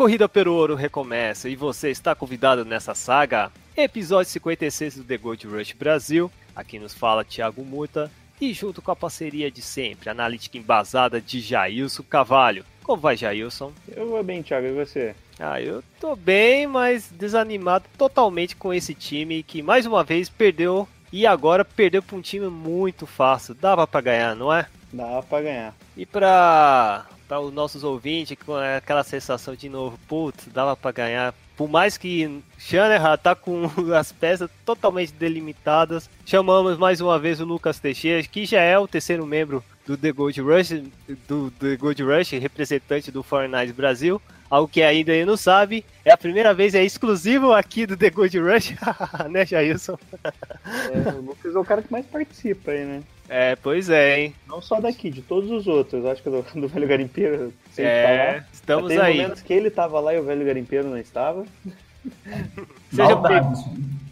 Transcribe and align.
Corrida 0.00 0.26
pelo 0.26 0.54
ouro 0.54 0.74
recomeça 0.74 1.46
e 1.46 1.54
você 1.54 1.90
está 1.90 2.14
convidado 2.14 2.64
nessa 2.64 2.94
saga. 2.94 3.52
Episódio 3.76 4.32
56 4.32 4.96
do 4.96 5.04
The 5.04 5.18
Gold 5.18 5.46
Rush 5.46 5.72
Brasil. 5.74 6.32
Aqui 6.56 6.78
nos 6.78 6.94
fala 6.94 7.22
Thiago 7.22 7.62
Muta 7.62 8.10
e 8.40 8.54
junto 8.54 8.80
com 8.80 8.90
a 8.90 8.96
parceria 8.96 9.50
de 9.50 9.60
sempre, 9.60 10.08
analítica 10.08 10.56
embasada 10.56 11.20
de 11.20 11.38
Jailson 11.40 12.02
Cavalho. 12.02 12.64
Como 12.82 13.02
vai, 13.02 13.14
Jailson? 13.14 13.74
Eu 13.94 14.08
vou 14.08 14.24
bem, 14.24 14.40
Thiago, 14.40 14.68
e 14.68 14.72
você? 14.72 15.14
Ah, 15.38 15.60
eu 15.60 15.84
tô 16.00 16.16
bem, 16.16 16.66
mas 16.66 17.10
desanimado 17.12 17.84
totalmente 17.98 18.56
com 18.56 18.72
esse 18.72 18.94
time 18.94 19.42
que 19.42 19.62
mais 19.62 19.84
uma 19.84 20.02
vez 20.02 20.30
perdeu 20.30 20.88
e 21.12 21.26
agora 21.26 21.62
perdeu 21.62 22.02
para 22.02 22.16
um 22.16 22.22
time 22.22 22.48
muito 22.48 23.06
fácil. 23.06 23.54
Dava 23.54 23.86
para 23.86 24.00
ganhar, 24.00 24.34
não 24.34 24.50
é? 24.50 24.66
Dá 24.90 25.22
pra 25.22 25.42
ganhar. 25.42 25.74
E 25.94 26.06
para 26.06 27.04
para 27.30 27.40
os 27.40 27.54
nossos 27.54 27.84
ouvintes 27.84 28.36
com 28.44 28.56
aquela 28.56 29.04
sensação 29.04 29.54
de 29.54 29.68
novo, 29.68 29.96
putz, 30.08 30.48
dava 30.52 30.74
para 30.74 30.90
ganhar. 30.90 31.34
Por 31.56 31.68
mais 31.68 31.96
que 31.96 32.42
Shanahan 32.58 33.16
tá 33.16 33.36
com 33.36 33.70
as 33.94 34.10
peças 34.10 34.50
totalmente 34.66 35.12
delimitadas, 35.12 36.10
chamamos 36.26 36.76
mais 36.76 37.00
uma 37.00 37.20
vez 37.20 37.40
o 37.40 37.44
Lucas 37.44 37.78
Teixeira, 37.78 38.20
que 38.24 38.44
já 38.44 38.60
é 38.60 38.76
o 38.76 38.88
terceiro 38.88 39.24
membro 39.24 39.62
do 39.86 39.96
The 39.96 40.10
Gold 40.10 40.40
Rush, 40.40 40.82
do 41.28 41.52
The 41.52 41.76
Gold 41.76 42.02
Rush, 42.02 42.30
representante 42.32 43.12
do 43.12 43.22
Fortnite 43.22 43.72
Brasil. 43.72 44.20
Algo 44.50 44.66
que 44.68 44.82
ainda 44.82 45.12
ele 45.12 45.24
não 45.24 45.36
sabe, 45.36 45.84
é 46.04 46.10
a 46.10 46.16
primeira 46.16 46.52
vez, 46.52 46.74
é 46.74 46.82
exclusivo 46.84 47.52
aqui 47.52 47.86
do 47.86 47.96
The 47.96 48.10
Gold 48.10 48.36
Rush, 48.38 48.74
né, 49.30 49.46
Jailson? 49.46 49.96
É, 50.24 51.10
o 51.10 51.20
Lucas 51.20 51.54
é 51.54 51.58
o 51.58 51.64
cara 51.64 51.82
que 51.82 51.92
mais 51.92 52.04
participa 52.06 52.72
aí, 52.72 52.84
né? 52.84 53.02
É, 53.28 53.54
pois 53.54 53.88
é, 53.88 54.18
hein? 54.20 54.34
Não 54.48 54.60
só 54.60 54.80
daqui, 54.80 55.08
de 55.08 55.22
todos 55.22 55.48
os 55.52 55.68
outros. 55.68 56.04
Acho 56.04 56.20
que 56.20 56.28
do, 56.28 56.42
do 56.60 56.66
Velho 56.66 56.88
Garimpeiro 56.88 57.52
sempre 57.72 57.90
É, 57.92 58.26
tá 58.26 58.32
lá. 58.38 58.44
estamos 58.52 58.88
teve 58.88 59.00
aí. 59.00 59.16
momentos 59.22 59.42
que 59.42 59.52
ele 59.52 59.70
tava 59.70 60.00
lá 60.00 60.12
e 60.12 60.18
o 60.18 60.24
Velho 60.24 60.44
Garimpeiro 60.44 60.88
não 60.88 60.98
estava. 60.98 61.46
Seja 62.90 63.06
Saudades. 63.06 63.60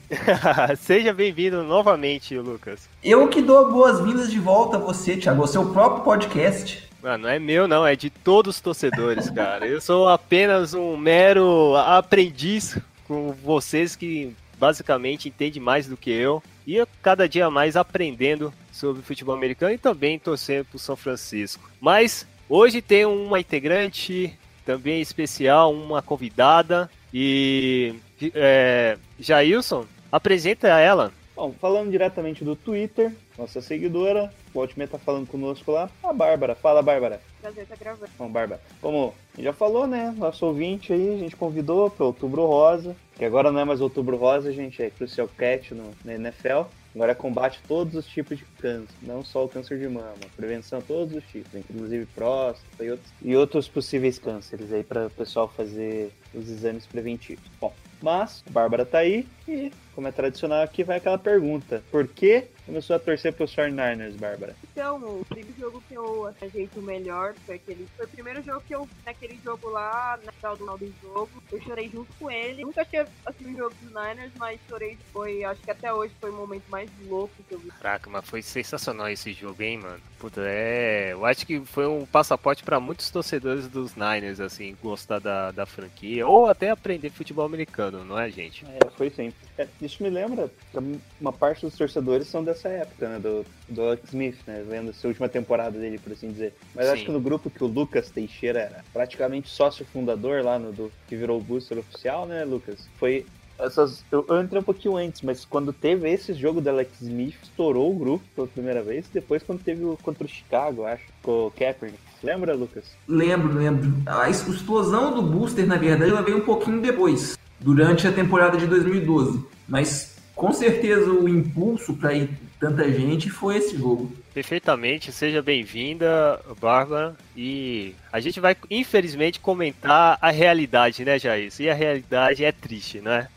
Seja 0.78 1.12
bem-vindo 1.12 1.64
novamente, 1.64 2.38
Lucas. 2.38 2.88
Eu 3.02 3.26
que 3.28 3.42
dou 3.42 3.72
boas-vindas 3.72 4.30
de 4.30 4.38
volta 4.38 4.76
a 4.76 4.80
você, 4.80 5.16
Thiago, 5.16 5.42
ao 5.42 5.48
seu 5.48 5.68
próprio 5.72 6.04
podcast. 6.04 6.87
Mano, 7.02 7.24
não 7.24 7.30
é 7.30 7.38
meu, 7.38 7.68
não, 7.68 7.86
é 7.86 7.94
de 7.94 8.10
todos 8.10 8.56
os 8.56 8.60
torcedores, 8.60 9.30
cara. 9.32 9.66
Eu 9.66 9.80
sou 9.80 10.08
apenas 10.08 10.74
um 10.74 10.96
mero 10.96 11.76
aprendiz 11.76 12.78
com 13.06 13.32
vocês 13.32 13.94
que 13.94 14.34
basicamente 14.58 15.28
entendem 15.28 15.62
mais 15.62 15.86
do 15.86 15.96
que 15.96 16.10
eu. 16.10 16.42
E 16.66 16.76
eu 16.76 16.86
cada 17.02 17.28
dia 17.28 17.48
mais 17.50 17.76
aprendendo 17.76 18.52
sobre 18.72 19.02
futebol 19.02 19.34
americano 19.34 19.72
e 19.72 19.78
também 19.78 20.18
torcendo 20.18 20.66
pro 20.66 20.78
São 20.78 20.96
Francisco. 20.96 21.70
Mas 21.80 22.26
hoje 22.48 22.82
tem 22.82 23.06
uma 23.06 23.40
integrante 23.40 24.38
também 24.66 25.00
especial, 25.00 25.72
uma 25.72 26.02
convidada. 26.02 26.90
E 27.14 27.94
é, 28.34 28.98
Jailson, 29.18 29.86
apresenta 30.12 30.68
ela. 30.68 31.12
Bom, 31.34 31.54
falando 31.58 31.90
diretamente 31.90 32.44
do 32.44 32.54
Twitter, 32.54 33.12
nossa 33.38 33.60
seguidora, 33.60 34.32
o 34.52 34.58
Ultimate 34.58 34.90
tá 34.90 34.98
falando 34.98 35.28
conosco 35.28 35.70
lá, 35.70 35.88
a 36.02 36.12
Bárbara. 36.12 36.56
Fala, 36.56 36.82
Bárbara. 36.82 37.20
Prazer 37.40 37.66
tá 37.66 37.76
gravando. 37.76 38.10
Bom, 38.18 38.28
Bárbara, 38.28 38.60
como 38.80 39.14
já 39.38 39.52
falou, 39.52 39.86
né? 39.86 40.12
Nosso 40.18 40.44
ouvinte 40.44 40.92
aí, 40.92 41.14
a 41.14 41.18
gente 41.18 41.36
convidou 41.36 41.88
para 41.88 42.04
Outubro 42.04 42.44
Rosa, 42.46 42.96
que 43.16 43.24
agora 43.24 43.52
não 43.52 43.60
é 43.60 43.64
mais 43.64 43.80
Outubro 43.80 44.16
Rosa, 44.16 44.52
gente, 44.52 44.82
é 44.82 44.90
Crucial 44.90 45.28
Cat 45.28 45.72
no, 45.72 45.94
na 46.04 46.14
NFL. 46.14 46.68
Agora 46.94 47.12
é 47.12 47.14
combate 47.14 47.60
a 47.62 47.68
todos 47.68 47.94
os 47.94 48.06
tipos 48.06 48.38
de 48.38 48.44
câncer, 48.60 48.92
não 49.02 49.22
só 49.22 49.44
o 49.44 49.48
câncer 49.48 49.78
de 49.78 49.86
mama, 49.86 50.16
prevenção 50.34 50.80
a 50.80 50.82
todos 50.82 51.14
os 51.14 51.22
tipos, 51.24 51.54
inclusive 51.54 52.06
próstata 52.06 52.84
e 52.84 52.90
outros, 52.90 53.12
e 53.22 53.36
outros 53.36 53.68
possíveis 53.68 54.18
cânceres 54.18 54.72
aí 54.72 54.82
para 54.82 55.06
o 55.06 55.10
pessoal 55.10 55.46
fazer 55.48 56.10
os 56.34 56.48
exames 56.48 56.86
preventivos. 56.86 57.44
Bom, 57.60 57.72
mas 58.02 58.42
a 58.48 58.50
Bárbara 58.50 58.84
tá 58.84 58.98
aí 58.98 59.28
e, 59.46 59.70
como 59.94 60.08
é 60.08 60.12
tradicional 60.12 60.62
aqui, 60.62 60.82
vai 60.82 60.96
aquela 60.96 61.18
pergunta: 61.18 61.84
por 61.90 62.08
que 62.08 62.46
começou 62.68 62.94
a 62.94 62.98
torcer 62.98 63.32
pros 63.32 63.54
49ers, 63.56 64.16
Bárbara? 64.18 64.54
Então, 64.70 64.96
o 64.98 65.24
primeiro 65.24 65.58
jogo 65.58 65.82
que 65.88 65.94
eu 65.94 66.26
achei 66.26 66.68
o 66.76 66.82
melhor 66.82 67.34
foi 67.46 67.56
aquele. 67.56 67.88
Foi 67.96 68.04
o 68.04 68.08
primeiro 68.08 68.42
jogo 68.42 68.62
que 68.66 68.74
eu. 68.74 68.88
Naquele 69.04 69.38
jogo 69.42 69.70
lá, 69.70 70.18
na 70.24 70.32
final 70.32 70.52
do 70.52 70.58
final 70.58 70.78
do 70.78 70.94
jogo, 71.02 71.30
eu 71.50 71.60
chorei 71.62 71.88
junto 71.88 72.12
com 72.18 72.30
ele. 72.30 72.62
Nunca 72.62 72.84
tinha 72.84 73.06
assistido 73.24 73.50
um 73.50 73.56
jogo 73.56 73.74
dos 73.80 73.88
Niners, 73.88 74.32
mas 74.36 74.60
chorei. 74.68 74.98
Foi. 75.12 75.42
Acho 75.44 75.62
que 75.62 75.70
até 75.70 75.92
hoje 75.92 76.12
foi 76.20 76.30
o 76.30 76.34
momento 76.34 76.64
mais 76.68 76.90
louco 77.06 77.34
que 77.48 77.54
eu 77.54 77.58
vi. 77.58 77.70
Caraca, 77.70 78.10
mas 78.10 78.24
foi 78.28 78.42
sensacional 78.42 79.08
esse 79.08 79.32
jogo, 79.32 79.62
hein, 79.62 79.78
mano? 79.78 80.00
Puta, 80.18 80.42
é. 80.44 81.12
Eu 81.12 81.24
acho 81.24 81.46
que 81.46 81.60
foi 81.60 81.86
um 81.86 82.04
passaporte 82.04 82.62
pra 82.62 82.78
muitos 82.78 83.10
torcedores 83.10 83.66
dos 83.68 83.94
Niners, 83.94 84.40
assim, 84.40 84.76
gostar 84.82 85.20
da, 85.20 85.50
da 85.52 85.64
franquia, 85.64 86.26
ou 86.26 86.46
até 86.46 86.70
aprender 86.70 87.10
futebol 87.10 87.46
americano, 87.46 88.04
não 88.04 88.18
é, 88.18 88.28
gente? 88.30 88.66
É, 88.66 88.90
foi 88.90 89.10
sim. 89.10 89.32
É, 89.56 89.66
isso 89.80 90.02
me 90.02 90.10
lembra 90.10 90.50
que 90.70 90.78
uma 91.20 91.32
parte 91.32 91.64
dos 91.64 91.76
torcedores 91.76 92.26
são 92.26 92.44
dessa 92.44 92.57
época, 92.66 93.08
né? 93.08 93.18
Do, 93.18 93.44
do 93.68 93.82
Alex 93.82 94.08
Smith, 94.08 94.38
né? 94.46 94.64
Vendo 94.66 94.90
essa 94.90 95.06
última 95.06 95.28
temporada 95.28 95.78
dele, 95.78 95.98
por 95.98 96.12
assim 96.12 96.32
dizer. 96.32 96.54
Mas 96.74 96.86
Sim. 96.86 96.92
acho 96.92 97.04
que 97.04 97.12
no 97.12 97.20
grupo 97.20 97.50
que 97.50 97.62
o 97.62 97.66
Lucas 97.66 98.10
Teixeira 98.10 98.60
era 98.60 98.84
praticamente 98.92 99.50
sócio 99.50 99.84
fundador 99.84 100.42
lá 100.42 100.58
no 100.58 100.72
do, 100.72 100.90
que 101.06 101.14
virou 101.14 101.38
o 101.38 101.42
booster 101.42 101.78
oficial, 101.78 102.26
né, 102.26 102.44
Lucas? 102.44 102.88
Foi. 102.96 103.26
Essas, 103.58 104.04
eu, 104.12 104.24
eu 104.28 104.40
entrei 104.40 104.60
um 104.60 104.64
pouquinho 104.64 104.96
antes, 104.96 105.20
mas 105.20 105.44
quando 105.44 105.72
teve 105.72 106.08
esse 106.08 106.32
jogo 106.32 106.60
do 106.60 106.70
Alex 106.70 107.00
Smith, 107.02 107.34
estourou 107.42 107.90
o 107.90 107.98
grupo 107.98 108.24
pela 108.34 108.46
primeira 108.46 108.82
vez. 108.82 109.08
Depois, 109.12 109.42
quando 109.42 109.60
teve 109.62 109.84
o 109.84 109.98
contra 110.00 110.24
o 110.24 110.28
Chicago, 110.28 110.84
acho, 110.84 111.02
com 111.22 111.48
o 111.48 111.50
Kaepernick. 111.50 111.98
Lembra, 112.22 112.54
Lucas? 112.54 112.84
Lembro, 113.06 113.52
lembro. 113.52 113.92
A 114.06 114.30
explosão 114.30 115.12
do 115.12 115.22
Booster, 115.22 115.66
na 115.66 115.76
verdade, 115.76 116.10
ela 116.10 116.22
veio 116.22 116.38
um 116.38 116.44
pouquinho 116.44 116.80
depois, 116.80 117.36
durante 117.58 118.06
a 118.06 118.12
temporada 118.12 118.56
de 118.56 118.66
2012. 118.66 119.44
Mas 119.68 120.16
com 120.38 120.52
certeza 120.52 121.10
o 121.10 121.28
impulso 121.28 121.94
para 121.94 122.14
ir 122.14 122.30
tanta 122.58 122.90
gente 122.90 123.30
foi 123.30 123.56
esse 123.56 123.76
jogo. 123.76 124.12
Perfeitamente, 124.34 125.12
seja 125.12 125.40
bem-vinda, 125.42 126.40
Bárbara. 126.60 127.16
E 127.36 127.94
a 128.12 128.20
gente 128.20 128.40
vai, 128.40 128.56
infelizmente, 128.70 129.40
comentar 129.40 130.18
a 130.20 130.30
realidade, 130.30 131.04
né, 131.04 131.18
Jair? 131.18 131.52
E 131.58 131.70
a 131.70 131.74
realidade 131.74 132.44
é 132.44 132.52
triste, 132.52 133.00
né? 133.00 133.28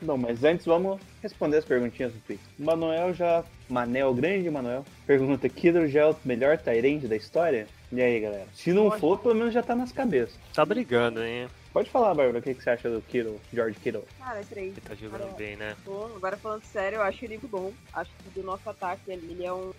Não, 0.00 0.16
mas 0.16 0.42
antes 0.44 0.64
vamos 0.64 0.98
responder 1.22 1.58
as 1.58 1.64
perguntinhas 1.64 2.12
do 2.12 2.18
Twitter. 2.20 2.46
O 2.58 2.64
Manuel 2.64 3.12
já. 3.12 3.44
Manel, 3.68 4.12
grande 4.14 4.50
Manuel, 4.50 4.84
pergunta: 5.06 5.48
Kiddo 5.48 5.86
já 5.86 6.00
é 6.00 6.06
o 6.06 6.16
melhor 6.24 6.58
Tyrande 6.58 7.06
da 7.06 7.14
história? 7.14 7.68
E 7.92 8.00
aí, 8.00 8.18
galera? 8.18 8.46
Se 8.54 8.72
não 8.72 8.90
for, 8.90 9.18
pelo 9.18 9.34
menos 9.34 9.52
já 9.52 9.62
tá 9.62 9.76
nas 9.76 9.92
cabeças. 9.92 10.38
Tá 10.54 10.64
brigando, 10.64 11.22
hein? 11.22 11.48
Pode 11.72 11.88
falar, 11.88 12.14
Bárbara, 12.14 12.40
o 12.40 12.42
que, 12.42 12.54
que 12.54 12.62
você 12.62 12.70
acha 12.70 12.90
do 12.90 13.00
Kittle, 13.02 13.40
George 13.52 13.78
Kittle? 13.78 14.04
Cara, 14.18 14.42
três. 14.44 14.72
Ele 14.72 14.80
tá 14.80 14.94
jogando 14.94 15.20
Cara, 15.20 15.32
bem, 15.34 15.56
né? 15.56 15.76
Bom, 15.84 16.10
agora 16.16 16.36
falando 16.36 16.64
sério, 16.64 16.96
eu 16.96 17.02
acho 17.02 17.24
ele 17.24 17.38
muito 17.38 17.48
bom. 17.48 17.72
Acho 17.92 18.10
que 18.10 18.40
do 18.40 18.44
nosso 18.44 18.68
ataque 18.68 19.02
ele, 19.08 19.26
ele 19.30 19.44
é 19.44 19.52
um. 19.52 19.72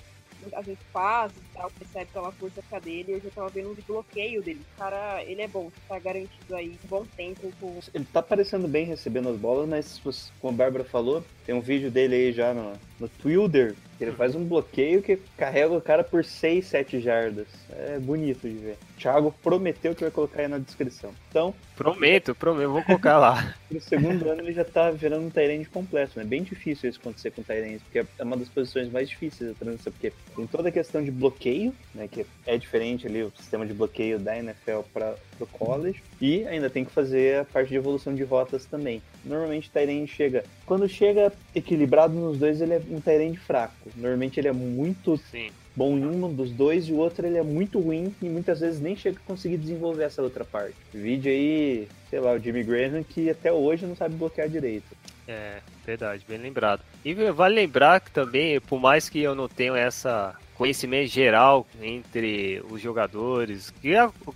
Às 0.53 0.65
vezes 0.65 0.81
faz 0.91 1.31
e 1.33 1.53
tal, 1.53 1.69
percebe 1.69 2.09
pela 2.11 2.31
força 2.31 2.63
ficar 2.63 2.79
dele. 2.79 3.11
Eu 3.11 3.21
já 3.21 3.29
tava 3.29 3.49
vendo 3.49 3.71
um 3.71 3.75
bloqueio 3.85 4.41
dele. 4.41 4.61
Cara, 4.75 5.21
ele 5.23 5.41
é 5.41 5.47
bom, 5.47 5.69
tá 5.87 5.99
garantido 5.99 6.55
aí 6.55 6.79
um 6.83 6.87
bom 6.87 7.05
tempo 7.15 7.51
com 7.59 7.79
Ele 7.93 8.05
tá 8.05 8.23
parecendo 8.23 8.67
bem 8.67 8.85
recebendo 8.85 9.29
as 9.29 9.37
bolas, 9.37 9.69
mas 9.69 10.01
como 10.39 10.53
a 10.53 10.57
Bárbara 10.57 10.83
falou, 10.83 11.23
tem 11.45 11.53
um 11.53 11.61
vídeo 11.61 11.91
dele 11.91 12.15
aí 12.15 12.31
já 12.31 12.53
no, 12.53 12.73
no 12.99 13.07
Twitter. 13.07 13.75
Ele 14.03 14.11
faz 14.11 14.35
um 14.35 14.43
bloqueio 14.43 15.01
que 15.01 15.17
carrega 15.37 15.73
o 15.73 15.81
cara 15.81 16.03
por 16.03 16.25
6, 16.25 16.65
7 16.65 16.99
jardas. 16.99 17.47
É 17.69 17.99
bonito 17.99 18.47
de 18.47 18.55
ver. 18.55 18.77
Thiago 18.97 19.33
prometeu 19.43 19.93
que 19.93 20.01
vai 20.01 20.11
colocar 20.11 20.41
aí 20.41 20.47
na 20.47 20.57
descrição. 20.57 21.11
Então, 21.29 21.53
Prometo, 21.81 22.35
prometo, 22.35 22.69
vou 22.69 22.83
colocar 22.83 23.17
lá. 23.17 23.55
no 23.71 23.81
segundo 23.81 24.29
ano 24.29 24.41
ele 24.41 24.53
já 24.53 24.63
tá 24.63 24.91
virando 24.91 25.25
um 25.25 25.29
Tyrande 25.31 25.65
completo, 25.65 26.19
né? 26.19 26.23
Bem 26.23 26.43
difícil 26.43 26.87
isso 26.87 26.99
acontecer 26.99 27.31
com 27.31 27.41
Tyrande, 27.41 27.79
porque 27.79 28.05
é 28.19 28.23
uma 28.23 28.37
das 28.37 28.49
posições 28.49 28.91
mais 28.91 29.09
difíceis 29.09 29.49
da 29.49 29.55
transição, 29.55 29.91
porque 29.91 30.13
tem 30.35 30.45
toda 30.45 30.69
a 30.69 30.71
questão 30.71 31.03
de 31.03 31.09
bloqueio, 31.09 31.73
né? 31.95 32.07
Que 32.07 32.23
é 32.45 32.55
diferente 32.55 33.07
ali 33.07 33.23
o 33.23 33.33
sistema 33.35 33.65
de 33.65 33.73
bloqueio 33.73 34.19
da 34.19 34.37
NFL 34.37 34.81
para 34.93 35.15
o 35.43 35.47
college, 35.47 36.01
e 36.19 36.45
ainda 36.47 36.69
tem 36.69 36.85
que 36.85 36.91
fazer 36.91 37.39
a 37.39 37.45
parte 37.45 37.69
de 37.69 37.75
evolução 37.75 38.13
de 38.13 38.23
rotas 38.23 38.65
também. 38.65 39.01
Normalmente 39.23 39.69
o 39.69 39.71
Tyrande 39.71 40.07
chega. 40.07 40.43
Quando 40.65 40.87
chega 40.87 41.31
equilibrado 41.55 42.13
nos 42.13 42.37
dois, 42.37 42.61
ele 42.61 42.73
é 42.73 42.81
um 42.89 42.99
Tyrande 42.99 43.37
fraco. 43.37 43.89
Normalmente 43.95 44.39
ele 44.39 44.47
é 44.47 44.53
muito 44.53 45.17
Sim. 45.17 45.49
bom 45.75 45.97
em 45.97 46.05
um 46.05 46.33
dos 46.33 46.51
dois 46.51 46.87
e 46.87 46.91
o 46.91 46.97
outro 46.97 47.25
ele 47.25 47.37
é 47.37 47.43
muito 47.43 47.79
ruim 47.79 48.13
e 48.21 48.25
muitas 48.25 48.59
vezes 48.59 48.79
nem 48.79 48.95
chega 48.95 49.17
a 49.17 49.27
conseguir 49.27 49.57
desenvolver 49.57 50.03
essa 50.03 50.21
outra 50.21 50.43
parte. 50.45 50.75
Vídeo 50.93 51.31
aí, 51.31 51.87
sei 52.09 52.19
lá, 52.19 52.33
o 52.33 52.39
Jimmy 52.39 52.63
Graham 52.63 53.03
que 53.03 53.29
até 53.29 53.51
hoje 53.51 53.85
não 53.85 53.95
sabe 53.95 54.15
bloquear 54.15 54.49
direito. 54.49 54.95
É, 55.27 55.59
verdade, 55.85 56.25
bem 56.27 56.37
lembrado. 56.37 56.81
E 57.05 57.13
vale 57.13 57.55
lembrar 57.55 58.01
que 58.01 58.11
também, 58.11 58.59
por 58.59 58.79
mais 58.79 59.07
que 59.07 59.19
eu 59.19 59.33
não 59.33 59.47
tenha 59.47 59.77
essa 59.77 60.35
conhecimento 60.61 61.09
geral 61.09 61.65
entre 61.81 62.61
os 62.69 62.79
jogadores, 62.79 63.73
que, 63.81 63.93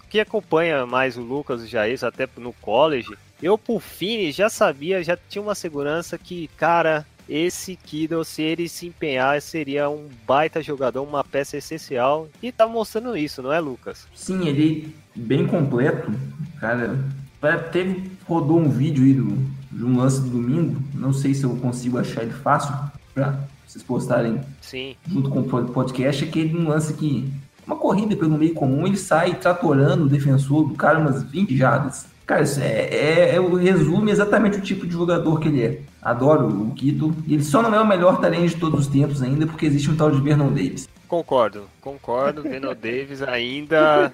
que 0.09 0.19
acompanha 0.19 0.83
mais 0.83 1.17
o 1.17 1.21
Lucas 1.21 1.61
e 1.61 1.65
o 1.65 1.67
Jair, 1.67 2.03
até 2.03 2.27
no 2.37 2.51
college, 2.51 3.15
eu 3.43 3.59
por 3.59 3.79
fim 3.79 4.31
já 4.31 4.49
sabia, 4.49 5.03
já 5.03 5.15
tinha 5.15 5.39
uma 5.39 5.53
segurança 5.53 6.17
que, 6.17 6.47
cara, 6.57 7.05
esse 7.29 7.75
Kido, 7.75 8.25
se 8.25 8.41
ele 8.41 8.67
se 8.67 8.87
empenhar, 8.87 9.39
seria 9.39 9.87
um 9.87 10.09
baita 10.25 10.63
jogador, 10.63 11.03
uma 11.03 11.23
peça 11.23 11.57
essencial. 11.57 12.27
E 12.41 12.51
tá 12.51 12.67
mostrando 12.67 13.15
isso, 13.15 13.43
não 13.43 13.53
é, 13.53 13.59
Lucas? 13.59 14.07
Sim, 14.15 14.47
ele 14.47 14.95
bem 15.15 15.45
completo. 15.45 16.11
Cara, 16.59 16.97
teve, 17.71 18.09
rodou 18.27 18.59
um 18.59 18.69
vídeo 18.69 19.03
aí 19.03 19.13
do, 19.13 19.27
de 19.71 19.85
um 19.85 19.95
lance 19.95 20.21
do 20.21 20.29
domingo. 20.29 20.81
Não 20.91 21.13
sei 21.13 21.35
se 21.35 21.43
eu 21.43 21.55
consigo 21.57 21.99
achar 21.99 22.23
ele 22.23 22.33
fácil 22.33 22.73
vocês 23.75 23.83
postarem 23.83 24.39
Sim. 24.61 24.95
junto 25.07 25.29
com 25.29 25.41
o 25.41 25.65
podcast. 25.67 26.23
Aquele 26.23 26.57
um 26.57 26.69
lance 26.69 26.93
que, 26.93 27.29
uma 27.67 27.75
corrida 27.75 28.15
pelo 28.15 28.37
meio 28.37 28.53
comum, 28.53 28.87
ele 28.87 28.97
sai 28.97 29.35
tratorando 29.35 30.05
o 30.05 30.09
defensor 30.09 30.67
do 30.67 30.75
cara 30.75 30.99
umas 30.99 31.23
20 31.23 31.55
jardas. 31.55 32.05
Cara, 32.25 32.41
isso 32.41 32.59
é, 32.59 32.87
é, 32.89 33.35
é, 33.35 33.39
resume 33.61 34.11
exatamente 34.11 34.57
o 34.57 34.61
tipo 34.61 34.87
de 34.87 34.93
jogador 34.93 35.39
que 35.39 35.47
ele 35.47 35.61
é. 35.61 35.79
Adoro 36.01 36.47
o 36.47 36.71
Kido. 36.71 37.15
Ele 37.27 37.43
só 37.43 37.61
não 37.61 37.73
é 37.73 37.79
o 37.79 37.85
melhor 37.85 38.19
talento 38.19 38.47
de 38.47 38.55
todos 38.55 38.81
os 38.81 38.87
tempos 38.87 39.21
ainda, 39.21 39.45
porque 39.45 39.65
existe 39.65 39.91
um 39.91 39.95
tal 39.95 40.09
de 40.09 40.21
Vernon 40.21 40.49
Davis. 40.49 40.89
Concordo, 41.07 41.69
concordo. 41.81 42.41
Vernon 42.41 42.73
Davis 42.81 43.21
ainda 43.21 44.11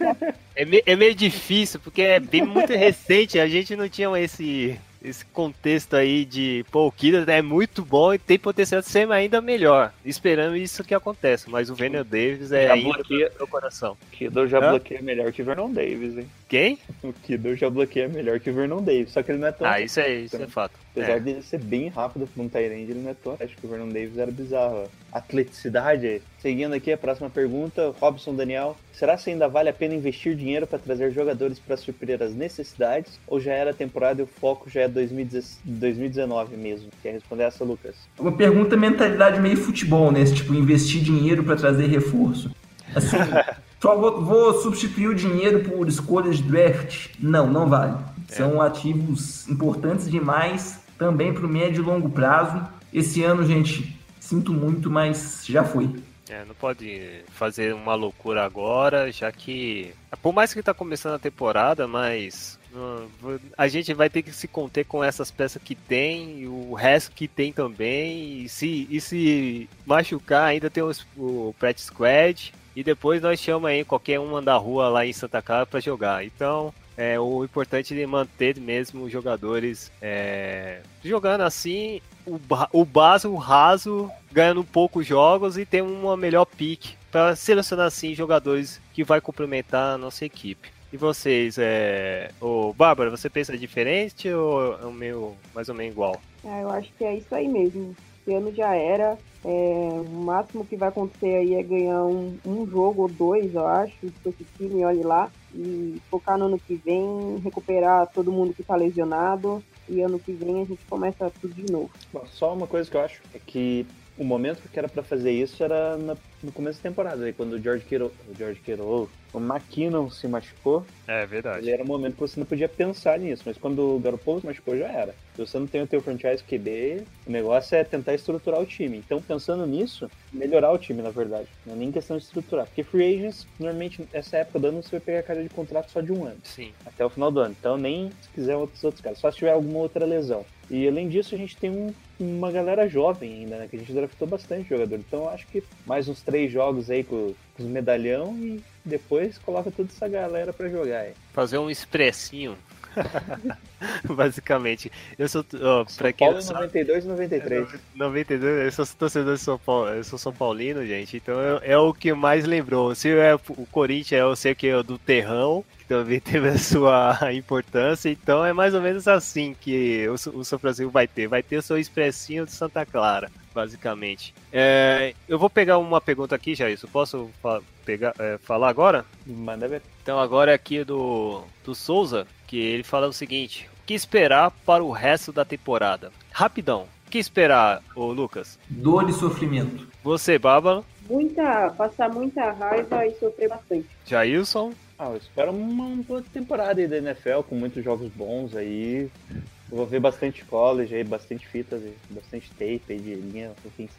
é, 0.54 0.66
me, 0.66 0.84
é 0.86 0.96
meio 0.96 1.16
difícil, 1.16 1.80
porque 1.82 2.02
é 2.02 2.20
bem 2.20 2.46
muito 2.46 2.74
recente. 2.74 3.40
A 3.40 3.48
gente 3.48 3.78
não 3.78 3.88
tinha 3.88 4.10
esse 4.20 4.78
esse 5.04 5.26
contexto 5.26 5.96
aí 5.96 6.24
de, 6.26 6.64
pô, 6.72 6.88
o 6.88 6.92
Kida 6.92 7.26
é 7.32 7.42
muito 7.42 7.84
bom 7.84 8.14
e 8.14 8.20
tem 8.20 8.38
potencial 8.38 8.82
de 8.82 8.88
ser 8.88 9.12
ainda 9.12 9.42
melhor. 9.42 9.92
Esperando 10.06 10.56
isso 10.56 10.84
que 10.84 10.94
aconteça, 10.94 11.50
mas 11.50 11.70
o 11.70 11.76
Vernon 11.76 12.04
Davis 12.04 12.52
é 12.52 12.68
Já 12.68 12.74
ainda 12.74 12.94
bloqueia- 12.94 13.32
meu 13.38 13.48
coração. 13.48 13.98
O 14.02 14.06
Kido 14.16 14.48
já 14.48 14.60
Hã? 14.60 14.70
bloqueia 14.70 15.02
melhor 15.02 15.32
que 15.32 15.42
o 15.42 15.46
Vernon 15.46 15.72
Davis, 15.72 16.18
hein? 16.18 16.30
Quem? 16.48 16.78
O 17.04 17.12
Kido 17.14 17.56
já 17.56 17.70
bloqueia 17.70 18.08
melhor 18.08 18.40
que 18.40 18.50
o 18.50 18.54
Vernon 18.54 18.82
Davis, 18.82 19.12
só 19.12 19.24
que 19.24 19.32
ele 19.32 19.40
não 19.40 19.48
é 19.48 19.52
tão... 19.52 19.68
Ah, 19.68 19.80
isso 19.82 20.00
é, 20.00 20.14
isso 20.14 20.36
é 20.36 20.48
fato. 20.48 20.74
Apesar 20.92 21.14
É. 21.18 21.20
dele 21.20 21.42
ser 21.42 21.60
bem 21.60 21.88
rápido 21.88 22.28
pra 22.28 22.44
um 22.44 22.50
Tyrande, 22.50 22.92
ele 22.92 23.02
não 23.02 23.12
é 23.12 23.14
tão... 23.16 23.38
Acho 23.40 23.56
que 23.58 23.66
o 23.66 23.70
Vernon 23.70 23.88
Davis 23.90 24.18
era 24.18 24.32
bizarro. 24.32 24.84
ó. 24.86 25.01
Atleticidade. 25.12 26.22
Seguindo 26.40 26.74
aqui 26.74 26.92
a 26.92 26.98
próxima 26.98 27.30
pergunta, 27.30 27.94
Robson 28.00 28.34
Daniel. 28.34 28.76
Será 28.94 29.18
que 29.18 29.30
ainda 29.30 29.48
vale 29.48 29.70
a 29.70 29.74
pena 29.74 29.94
investir 29.94 30.36
dinheiro 30.36 30.66
para 30.66 30.80
trazer 30.80 31.12
jogadores 31.12 31.60
para 31.60 31.76
suprir 31.76 32.22
as 32.22 32.34
necessidades? 32.34 33.20
Ou 33.28 33.40
já 33.40 33.54
era 33.54 33.74
temporada 33.74 34.22
e 34.22 34.24
o 34.24 34.28
foco 34.28 34.70
já 34.70 34.82
é 34.82 34.88
2010 34.88 35.60
2019 35.64 36.56
mesmo? 36.56 36.90
Quer 37.02 37.14
responder 37.14 37.44
essa, 37.44 37.64
Lucas? 37.64 37.96
É 38.18 38.22
Uma 38.22 38.32
pergunta 38.32 38.78
mentalidade 38.78 39.40
meio 39.40 39.58
futebol, 39.58 40.12
né? 40.12 40.22
Esse 40.22 40.36
tipo, 40.36 40.54
investir 40.54 41.02
dinheiro 41.02 41.44
para 41.44 41.56
trazer 41.56 41.88
reforço. 41.88 42.52
Assim, 42.96 43.18
só 43.82 43.96
vou, 43.98 44.24
vou 44.24 44.54
substituir 44.62 45.08
o 45.08 45.16
dinheiro 45.16 45.62
por 45.62 45.88
escolhas 45.88 46.38
de 46.38 46.44
draft? 46.44 47.10
Não, 47.20 47.48
não 47.48 47.68
vale. 47.68 47.98
São 48.28 48.62
ativos 48.62 49.48
importantes 49.50 50.10
demais 50.10 50.80
também 50.98 51.34
para 51.34 51.46
o 51.46 51.50
médio 51.50 51.84
e 51.84 51.86
longo 51.86 52.10
prazo. 52.10 52.62
Esse 52.94 53.24
ano, 53.24 53.44
gente, 53.46 54.00
sinto 54.32 54.54
muito, 54.54 54.90
mas 54.90 55.44
já 55.46 55.64
foi. 55.64 55.90
É, 56.30 56.46
não 56.46 56.56
pode 56.56 57.22
fazer 57.34 57.74
uma 57.74 57.94
loucura 57.94 58.46
agora, 58.46 59.12
já 59.12 59.30
que. 59.32 59.94
Por 60.22 60.32
mais 60.34 60.54
que 60.54 60.64
tá 60.64 60.74
começando 60.74 61.16
a 61.16 61.20
temporada, 61.20 61.86
mas. 61.88 62.58
hum, 62.74 63.38
A 63.58 63.68
gente 63.68 63.94
vai 63.94 64.10
ter 64.10 64.22
que 64.22 64.32
se 64.32 64.48
conter 64.48 64.86
com 64.86 65.04
essas 65.04 65.30
peças 65.30 65.62
que 65.62 65.76
tem 65.76 66.48
o 66.48 66.74
resto 66.74 67.12
que 67.12 67.28
tem 67.28 67.52
também. 67.52 68.44
E 68.44 68.50
se, 68.50 68.88
e 68.90 69.02
se 69.02 69.70
machucar, 69.86 70.46
ainda 70.46 70.70
tem 70.70 70.82
os- 70.82 71.06
o 71.18 71.54
Practice 71.60 71.88
Squad. 71.88 72.54
E 72.74 72.82
depois 72.82 73.22
nós 73.22 73.38
chamamos 73.42 73.70
aí 73.70 73.84
qualquer 73.84 74.18
uma 74.18 74.42
da 74.42 74.56
rua 74.56 74.88
lá 74.88 75.06
em 75.06 75.12
Santa 75.12 75.42
Clara 75.42 75.66
para 75.66 75.82
jogar. 75.82 76.24
Então, 76.24 76.74
é, 76.98 77.20
o 77.20 77.44
importante 77.44 78.00
é 78.00 78.06
manter 78.06 78.60
mesmo 78.60 79.06
os 79.06 79.12
jogadores 79.12 79.92
é, 80.02 80.82
jogando 81.04 81.42
assim, 81.42 82.02
o, 82.26 82.40
o 82.72 82.86
básico, 82.86 83.34
o 83.34 83.38
raso, 83.38 84.12
ganhando 84.32 84.64
poucos 84.64 85.06
jogos 85.06 85.58
e 85.58 85.66
ter 85.66 85.82
uma 85.82 86.16
melhor 86.18 86.46
pick 86.46 86.96
para 87.12 87.36
selecionar 87.36 87.88
assim 87.88 88.14
jogadores 88.14 88.80
que 88.94 89.04
vai 89.04 89.20
complementar 89.20 89.96
a 89.96 89.98
nossa 89.98 90.26
equipe. 90.26 90.70
E 90.94 90.98
vocês, 90.98 91.58
é... 91.58 92.32
Ô, 92.40 92.74
Bárbara, 92.74 93.10
você 93.10 93.30
pensa 93.30 93.58
diferente 93.58 94.30
ou 94.30 94.78
é 94.78 94.86
o 94.86 94.92
meu 94.92 95.38
mais 95.56 95.70
ou 95.70 95.76
menos 95.76 95.94
igual? 95.94 96.22
Ah, 96.44 96.60
eu 96.60 96.70
acho 96.70 96.92
que 96.98 97.06
é 97.06 97.16
isso 97.16 97.34
aí 97.34 97.48
mesmo. 97.48 97.96
Ano 98.34 98.54
já 98.54 98.76
era. 98.76 99.18
É, 99.44 100.02
o 100.06 100.24
máximo 100.24 100.66
que 100.66 100.78
vai 100.78 100.90
acontecer 100.90 101.36
aí 101.36 101.56
é 101.56 101.64
ganhar 101.64 102.04
um, 102.04 102.38
um 102.46 102.68
jogo 102.68 103.04
ou 103.04 103.08
dois, 103.08 103.54
eu 103.56 103.66
acho, 103.66 103.96
com 104.24 104.30
esse 104.30 104.46
time, 104.58 104.86
olhe 104.86 105.04
lá. 105.04 105.32
E 105.54 106.00
focar 106.10 106.38
no 106.38 106.46
ano 106.46 106.60
que 106.60 106.76
vem, 106.76 107.40
recuperar 107.44 108.08
todo 108.14 108.32
mundo 108.32 108.54
que 108.54 108.64
tá 108.64 108.76
lesionado. 108.76 109.64
E 109.90 110.02
ano 110.02 110.20
que 110.20 110.32
vem 110.32 110.62
a 110.62 110.66
gente 110.66 110.86
começa 110.88 111.32
tudo 111.42 111.54
de 111.54 111.72
novo. 111.72 111.90
Bom, 112.14 112.26
só 112.28 112.54
uma 112.54 112.68
coisa 112.68 112.90
que 112.90 112.96
eu 112.96 113.02
acho 113.02 113.22
é 113.34 113.40
que 113.40 113.86
o 114.22 114.24
momento 114.24 114.62
que 114.72 114.78
era 114.78 114.88
pra 114.88 115.02
fazer 115.02 115.32
isso 115.32 115.64
era 115.64 115.98
na- 115.98 116.16
no 116.44 116.52
começo 116.52 116.78
da 116.82 116.88
temporada, 116.90 117.26
aí 117.26 117.34
quando 117.34 117.54
o 117.54 117.60
George 117.60 117.84
Kittle, 117.86 118.12
o 118.30 118.38
George 118.38 118.60
Kittle, 118.60 119.10
o 119.34 119.40
McKinnon 119.40 120.12
se 120.12 120.28
machucou, 120.28 120.86
É 121.08 121.26
verdade. 121.26 121.64
ele 121.66 121.72
era 121.72 121.82
um 121.84 121.88
momento 121.88 122.14
que 122.14 122.20
você 122.20 122.40
não 122.40 122.46
podia 122.46 122.70
pensar 122.70 123.18
nisso, 123.18 123.42
mas 123.48 123.58
quando 123.58 123.96
o 123.96 124.00
Garoppolo 124.00 124.40
se 124.42 124.46
machucou 124.46 124.78
já 124.78 124.88
era. 124.88 125.16
Se 125.36 125.40
você 125.46 125.58
não 125.58 125.66
tem 125.66 125.82
o 125.82 125.88
teu 125.88 126.02
franchise 126.02 126.44
QB, 126.44 127.04
o 127.26 127.32
negócio 127.32 127.76
é 127.76 127.84
tentar 127.84 128.14
estruturar 128.14 128.60
o 128.62 128.66
time. 128.66 128.98
Então, 128.98 129.20
pensando 129.22 129.66
nisso, 129.66 130.10
melhorar 130.32 130.72
o 130.72 130.78
time, 130.78 131.02
na 131.02 131.10
verdade. 131.10 131.48
Não 131.66 131.74
é 131.74 131.78
nem 131.78 131.92
questão 131.92 132.18
de 132.18 132.24
estruturar, 132.24 132.68
porque 132.68 132.84
free 132.84 133.16
agents, 133.16 133.48
normalmente, 133.60 134.08
nessa 134.14 134.38
época 134.38 134.60
do 134.60 134.68
ano, 134.68 134.84
você 134.84 134.92
vai 134.92 135.00
pegar 135.00 135.20
a 135.20 135.24
cara 135.24 135.42
de 135.42 135.50
contrato 135.50 135.90
só 135.92 136.00
de 136.02 136.12
um 136.12 136.26
ano 136.26 136.38
Sim. 136.44 136.72
até 136.86 137.04
o 137.04 137.10
final 137.10 137.32
do 137.32 137.40
ano. 137.40 137.56
Então 137.60 137.76
nem 137.78 138.12
se 138.22 138.30
quiser 138.30 138.56
outros 138.56 138.84
outros 138.84 139.02
caras, 139.02 139.18
só 139.18 139.32
se 139.32 139.38
tiver 139.38 139.52
alguma 139.52 139.80
outra 139.80 140.06
lesão. 140.06 140.46
E 140.74 140.88
além 140.88 141.10
disso, 141.10 141.36
a 141.36 141.38
gente 141.38 141.58
tem 141.58 141.70
um- 141.70 141.94
uma 142.18 142.50
galera 142.50 142.88
jovem 142.88 143.42
ainda, 143.42 143.58
né? 143.58 143.68
Que 143.70 143.76
a 143.76 143.80
gente 143.80 143.92
draftou 143.92 144.26
bastante 144.28 144.70
jogador. 144.70 144.96
Então 144.96 145.24
eu 145.24 145.30
acho 145.30 145.46
que 145.48 145.62
mais 145.86 146.08
uns 146.08 146.22
três 146.22 146.50
jogos 146.52 146.90
aí 146.90 147.04
com, 147.04 147.34
com 147.58 147.64
os 147.64 147.66
medalhão 147.70 148.34
e 148.38 148.62
depois 148.86 149.38
coloca 149.38 149.70
toda 149.70 149.90
essa 149.90 150.08
galera 150.08 150.54
pra 150.54 150.70
jogar 150.70 151.00
aí. 151.02 151.12
Fazer 151.34 151.58
um 151.58 151.70
expressinho. 151.70 152.56
Basicamente. 154.04 154.92
Eu 155.18 155.28
sou. 155.28 155.46
ó, 155.62 155.86
pra 155.98 156.12
quem 156.14 156.28
Paulo 156.28 156.42
sabe, 156.42 156.62
92 156.62 157.04
e 157.04 157.08
93. 157.08 157.68
92, 157.96 158.66
eu 158.78 158.86
sou 158.86 158.96
torcedor 158.98 159.36
de 159.36 159.40
São 159.42 159.58
Paulo, 159.58 159.90
eu 159.90 160.04
sou 160.04 160.20
São 160.20 160.34
Paulino, 160.34 160.86
gente, 160.86 161.18
então 161.18 161.36
é, 161.62 161.72
é 161.72 161.78
o 161.78 161.94
que 161.94 162.14
mais 162.14 162.46
lembrou. 162.46 162.94
Se 162.96 163.10
é 163.10 163.36
o 163.36 163.40
Corinthians, 163.72 164.22
eu 164.22 164.36
sei 164.36 164.54
que 164.56 164.68
é 164.68 164.78
o 164.78 164.84
do 164.84 164.98
Terrão, 164.98 165.64
também 165.92 166.22
teve 166.22 166.48
a 166.48 166.58
sua 166.58 167.18
importância, 167.36 168.10
então 168.10 168.46
é 168.46 168.54
mais 168.54 168.74
ou 168.74 168.82
menos 168.82 169.10
assim 169.10 169.54
que 169.60 170.08
o, 170.08 170.14
o 170.40 170.46
São 170.46 170.58
Francisco 170.58 170.90
vai 170.90 171.06
ter. 171.06 171.28
Vai 171.28 171.44
ter 171.44 171.58
o 171.58 171.62
seu 171.62 171.78
expressinho 171.78 172.46
de 172.46 172.54
Santa 172.54 172.86
Clara, 172.86 173.30
basicamente. 173.54 174.34
É, 174.54 175.14
eu 175.28 175.38
vou 175.38 175.50
pegar 175.50 175.78
uma 175.80 176.00
pergunta 176.00 176.34
aqui, 176.34 176.56
Jair, 176.56 176.80
posso 176.94 177.30
fa- 177.42 177.62
pegar, 177.84 178.14
é, 178.18 178.38
falar 178.38 178.70
agora? 178.70 179.06
Manda 179.28 179.68
ver. 179.68 179.82
Então 180.02 180.18
agora 180.18 180.52
é 180.52 180.54
aqui 180.54 180.82
do, 180.86 181.44
do 181.66 181.76
Souza, 181.76 182.26
que 182.48 182.58
ele 182.58 182.84
fala 182.84 183.08
o 183.08 183.14
seguinte: 183.14 183.70
o 183.84 183.86
que 183.86 183.94
esperar 183.94 184.50
para 184.66 184.82
o 184.82 184.92
resto 184.92 185.34
da 185.34 185.44
temporada? 185.44 186.10
Rapidão, 186.32 186.88
o 187.06 187.12
que 187.12 187.18
esperar, 187.20 187.84
ô 187.94 188.14
Lucas? 188.14 188.58
Dor 188.70 189.10
e 189.10 189.14
sofrimento. 189.14 189.86
Você, 190.04 190.40
Bárbara, 190.40 190.84
Muita, 191.10 191.70
passar 191.72 192.10
muita 192.10 192.52
raiva 192.54 193.06
e 193.06 193.12
sofrer 193.20 193.50
bastante. 193.50 193.86
Jailson, 194.06 194.72
Ah, 195.04 195.10
eu 195.10 195.18
espero 195.18 195.52
uma, 195.52 196.04
boa 196.04 196.22
temporada 196.22 196.80
aí 196.80 196.88
da 196.88 196.98
NFL, 196.98 197.42
com 197.50 197.56
muitos 197.56 197.84
jogos 197.84 198.08
bons 198.12 198.56
aí. 198.56 199.10
Eu 199.32 199.78
vou 199.78 199.88
ver 199.88 200.00
bastante 200.00 200.46
college 200.46 200.94
aí, 200.94 201.04
bastante 201.04 201.48
fitas, 201.48 201.82
aí, 201.82 201.98
bastante 202.12 202.52
tape 202.52 202.84
aí 202.88 203.00
de 203.00 203.16
linha, 203.16 203.52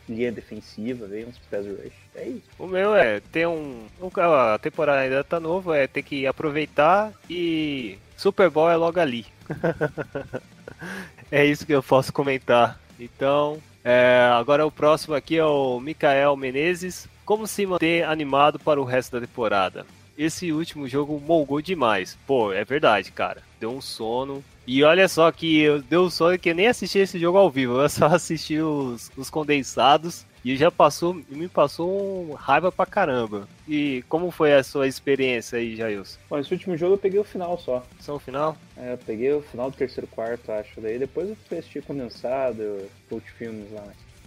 linha 0.08 0.30
defensiva, 0.30 1.08
ver 1.08 1.26
uns 1.26 1.36
pass 1.50 1.66
rush. 1.66 1.92
É 2.14 2.28
isso. 2.28 2.44
o 2.56 2.68
meu 2.68 2.94
é 2.94 3.18
ter 3.18 3.48
um. 3.48 3.84
A 4.16 4.58
temporada 4.58 5.00
ainda 5.00 5.24
tá 5.24 5.40
novo, 5.40 5.74
é 5.74 5.88
ter 5.88 6.04
que 6.04 6.24
aproveitar 6.24 7.12
e. 7.28 7.98
Super 8.16 8.48
Bowl 8.48 8.70
é 8.70 8.76
logo 8.76 9.00
ali. 9.00 9.26
é 11.32 11.44
isso 11.44 11.66
que 11.66 11.74
eu 11.74 11.82
posso 11.82 12.12
comentar. 12.12 12.78
Então, 13.00 13.60
é, 13.82 14.30
agora 14.32 14.64
o 14.64 14.70
próximo 14.70 15.16
aqui 15.16 15.36
é 15.36 15.44
o 15.44 15.80
Mikael 15.80 16.36
Menezes. 16.36 17.08
Como 17.24 17.44
se 17.48 17.66
manter 17.66 18.04
animado 18.04 18.60
para 18.60 18.80
o 18.80 18.84
resto 18.84 19.18
da 19.18 19.26
temporada? 19.26 19.84
Esse 20.16 20.52
último 20.52 20.86
jogo 20.88 21.20
molgou 21.20 21.60
demais. 21.62 22.18
Pô, 22.26 22.52
é 22.52 22.64
verdade, 22.64 23.10
cara. 23.12 23.42
Deu 23.58 23.70
um 23.70 23.80
sono. 23.80 24.42
E 24.66 24.84
olha 24.84 25.08
só 25.08 25.30
que 25.32 25.60
eu 25.60 25.82
deu 25.82 26.04
um 26.04 26.10
sono 26.10 26.38
que 26.38 26.50
eu 26.50 26.54
nem 26.54 26.68
assisti 26.68 26.98
esse 26.98 27.18
jogo 27.18 27.38
ao 27.38 27.50
vivo. 27.50 27.80
Eu 27.80 27.88
só 27.88 28.06
assisti 28.06 28.58
os, 28.58 29.10
os 29.16 29.28
condensados. 29.30 30.24
e 30.44 30.56
já 30.56 30.70
passou, 30.70 31.14
me 31.28 31.48
passou 31.48 32.30
um 32.30 32.34
raiva 32.34 32.70
pra 32.70 32.84
caramba. 32.86 33.48
E 33.66 34.04
como 34.08 34.30
foi 34.30 34.52
a 34.54 34.62
sua 34.62 34.86
experiência 34.86 35.58
aí, 35.58 35.74
Jailson? 35.76 36.18
Bom, 36.28 36.38
esse 36.38 36.52
último 36.52 36.76
jogo 36.76 36.94
eu 36.94 36.98
peguei 36.98 37.18
o 37.18 37.24
final 37.24 37.58
só. 37.58 37.84
Só 38.00 38.16
o 38.16 38.18
final? 38.18 38.56
É, 38.76 38.92
eu 38.92 38.98
peguei 38.98 39.32
o 39.32 39.42
final 39.42 39.70
do 39.70 39.76
terceiro 39.76 40.06
quarto, 40.08 40.52
acho. 40.52 40.80
Daí 40.80 40.98
depois 40.98 41.28
eu 41.28 41.36
fui 41.48 41.58
assistir 41.58 41.82
condensado, 41.82 42.86
cult 43.08 43.24
filmes 43.32 43.70
lá. 43.72 43.84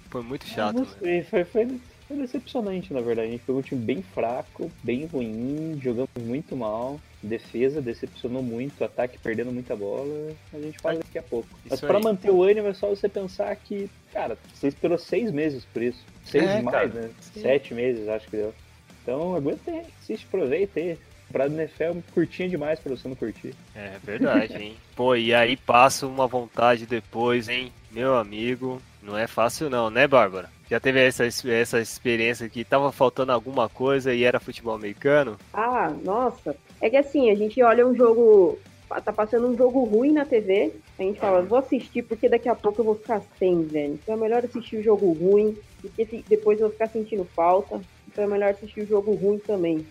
Foi 0.09 0.21
muito 0.23 0.45
chato, 0.45 0.75
Não 0.75 0.83
né? 0.83 0.89
sei, 1.01 1.23
foi, 1.23 1.43
foi, 1.43 1.79
foi 2.07 2.17
decepcionante, 2.17 2.93
na 2.93 3.01
verdade. 3.01 3.27
A 3.29 3.31
gente 3.31 3.43
pegou 3.43 3.59
um 3.59 3.63
time 3.63 3.81
bem 3.81 4.01
fraco, 4.01 4.71
bem 4.83 5.05
ruim, 5.05 5.79
jogamos 5.81 6.09
muito 6.19 6.55
mal. 6.55 6.99
Defesa 7.23 7.81
decepcionou 7.81 8.43
muito, 8.43 8.83
ataque 8.83 9.17
perdendo 9.17 9.51
muita 9.51 9.75
bola. 9.75 10.31
A 10.53 10.59
gente 10.59 10.77
fala 10.79 10.99
daqui 10.99 11.17
a 11.17 11.23
pouco. 11.23 11.47
Mas 11.63 11.73
Isso 11.79 11.87
pra 11.87 11.97
aí. 11.97 12.03
manter 12.03 12.29
o 12.29 12.43
ânimo 12.43 12.67
é 12.67 12.73
só 12.73 12.87
você 12.87 13.09
pensar 13.09 13.55
que, 13.55 13.89
cara, 14.13 14.37
você 14.53 14.67
esperou 14.67 14.97
seis 14.97 15.31
meses 15.31 15.65
por 15.65 15.81
isso. 15.81 16.03
Seis 16.23 16.43
É, 16.49 16.61
mais, 16.61 16.91
cara. 16.91 17.01
né? 17.01 17.09
Sete 17.19 17.73
meses, 17.73 18.07
acho 18.07 18.25
que 18.29 18.37
deu. 18.37 18.53
Então 19.01 19.35
aguenta 19.35 19.71
aí, 19.71 19.81
assiste, 20.01 20.25
aproveita 20.27 20.79
aí. 20.79 20.97
Pra 21.31 21.47
NFL 21.47 21.97
curtinha 22.13 22.47
demais 22.47 22.79
pra 22.79 22.95
você 22.95 23.07
não 23.07 23.15
curtir. 23.15 23.55
É 23.75 23.93
verdade, 24.03 24.53
hein? 24.61 24.75
Pô, 24.95 25.15
e 25.15 25.33
aí 25.33 25.57
passa 25.57 26.05
uma 26.05 26.27
vontade 26.27 26.85
depois, 26.85 27.49
hein? 27.49 27.73
Meu 27.91 28.15
amigo, 28.15 28.79
não 29.01 29.17
é 29.17 29.25
fácil 29.25 29.67
não, 29.67 29.89
né, 29.89 30.07
Bárbara? 30.07 30.51
Já 30.69 30.79
teve 30.79 30.99
essa, 30.99 31.25
essa 31.25 31.79
experiência 31.79 32.49
que 32.49 32.63
tava 32.63 32.91
faltando 32.91 33.31
alguma 33.31 33.69
coisa 33.69 34.13
e 34.13 34.23
era 34.23 34.39
futebol 34.39 34.73
americano? 34.73 35.37
Ah, 35.53 35.93
nossa. 36.03 36.55
É 36.81 36.89
que 36.89 36.97
assim, 36.97 37.29
a 37.29 37.35
gente 37.35 37.61
olha 37.61 37.85
um 37.85 37.95
jogo. 37.95 38.57
Tá 39.03 39.11
passando 39.11 39.47
um 39.47 39.57
jogo 39.57 39.83
ruim 39.83 40.11
na 40.11 40.25
TV. 40.25 40.71
A 40.97 41.03
gente 41.03 41.19
fala, 41.19 41.41
vou 41.41 41.57
assistir 41.57 42.03
porque 42.03 42.29
daqui 42.29 42.47
a 42.47 42.55
pouco 42.55 42.81
eu 42.81 42.85
vou 42.85 42.95
ficar 42.95 43.21
sem, 43.37 43.63
velho. 43.63 43.93
Então 43.93 44.15
é 44.15 44.17
melhor 44.17 44.43
assistir 44.45 44.77
o 44.77 44.83
jogo 44.83 45.11
ruim, 45.13 45.57
porque 45.81 46.23
depois 46.27 46.59
eu 46.59 46.67
vou 46.67 46.73
ficar 46.73 46.87
sentindo 46.87 47.25
falta. 47.35 47.81
Então 48.07 48.23
é 48.23 48.27
melhor 48.27 48.51
assistir 48.51 48.81
o 48.81 48.87
jogo 48.87 49.13
ruim 49.13 49.39
também. 49.39 49.85